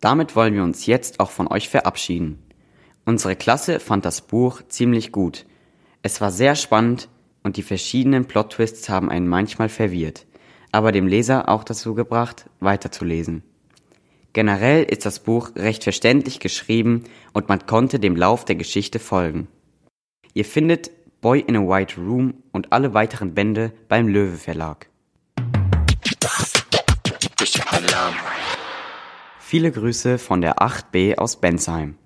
Damit 0.00 0.34
wollen 0.34 0.52
wir 0.52 0.64
uns 0.64 0.86
jetzt 0.86 1.20
auch 1.20 1.30
von 1.30 1.46
euch 1.46 1.68
verabschieden. 1.68 2.42
Unsere 3.04 3.36
Klasse 3.36 3.78
fand 3.78 4.04
das 4.04 4.20
Buch 4.20 4.62
ziemlich 4.68 5.12
gut. 5.12 5.46
Es 6.02 6.20
war 6.20 6.32
sehr 6.32 6.56
spannend 6.56 7.08
und 7.44 7.56
die 7.56 7.62
verschiedenen 7.62 8.26
Plot-Twists 8.26 8.88
haben 8.88 9.10
einen 9.10 9.28
manchmal 9.28 9.68
verwirrt, 9.68 10.26
aber 10.72 10.90
dem 10.90 11.06
Leser 11.06 11.48
auch 11.48 11.62
dazu 11.62 11.94
gebracht, 11.94 12.50
weiterzulesen. 12.58 13.44
Generell 14.32 14.84
ist 14.84 15.06
das 15.06 15.20
Buch 15.20 15.50
recht 15.56 15.84
verständlich 15.84 16.38
geschrieben 16.38 17.04
und 17.32 17.48
man 17.48 17.66
konnte 17.66 17.98
dem 17.98 18.14
Lauf 18.14 18.44
der 18.44 18.56
Geschichte 18.56 18.98
folgen. 18.98 19.48
Ihr 20.34 20.44
findet 20.44 20.90
Boy 21.20 21.40
in 21.40 21.56
a 21.56 21.60
White 21.60 21.96
Room 22.00 22.34
und 22.52 22.72
alle 22.72 22.94
weiteren 22.94 23.34
Bände 23.34 23.72
beim 23.88 24.06
Löwe 24.06 24.36
Verlag. 24.36 24.88
Viele 29.40 29.72
Grüße 29.72 30.18
von 30.18 30.42
der 30.42 30.58
8b 30.58 31.16
aus 31.16 31.40
Bensheim. 31.40 31.96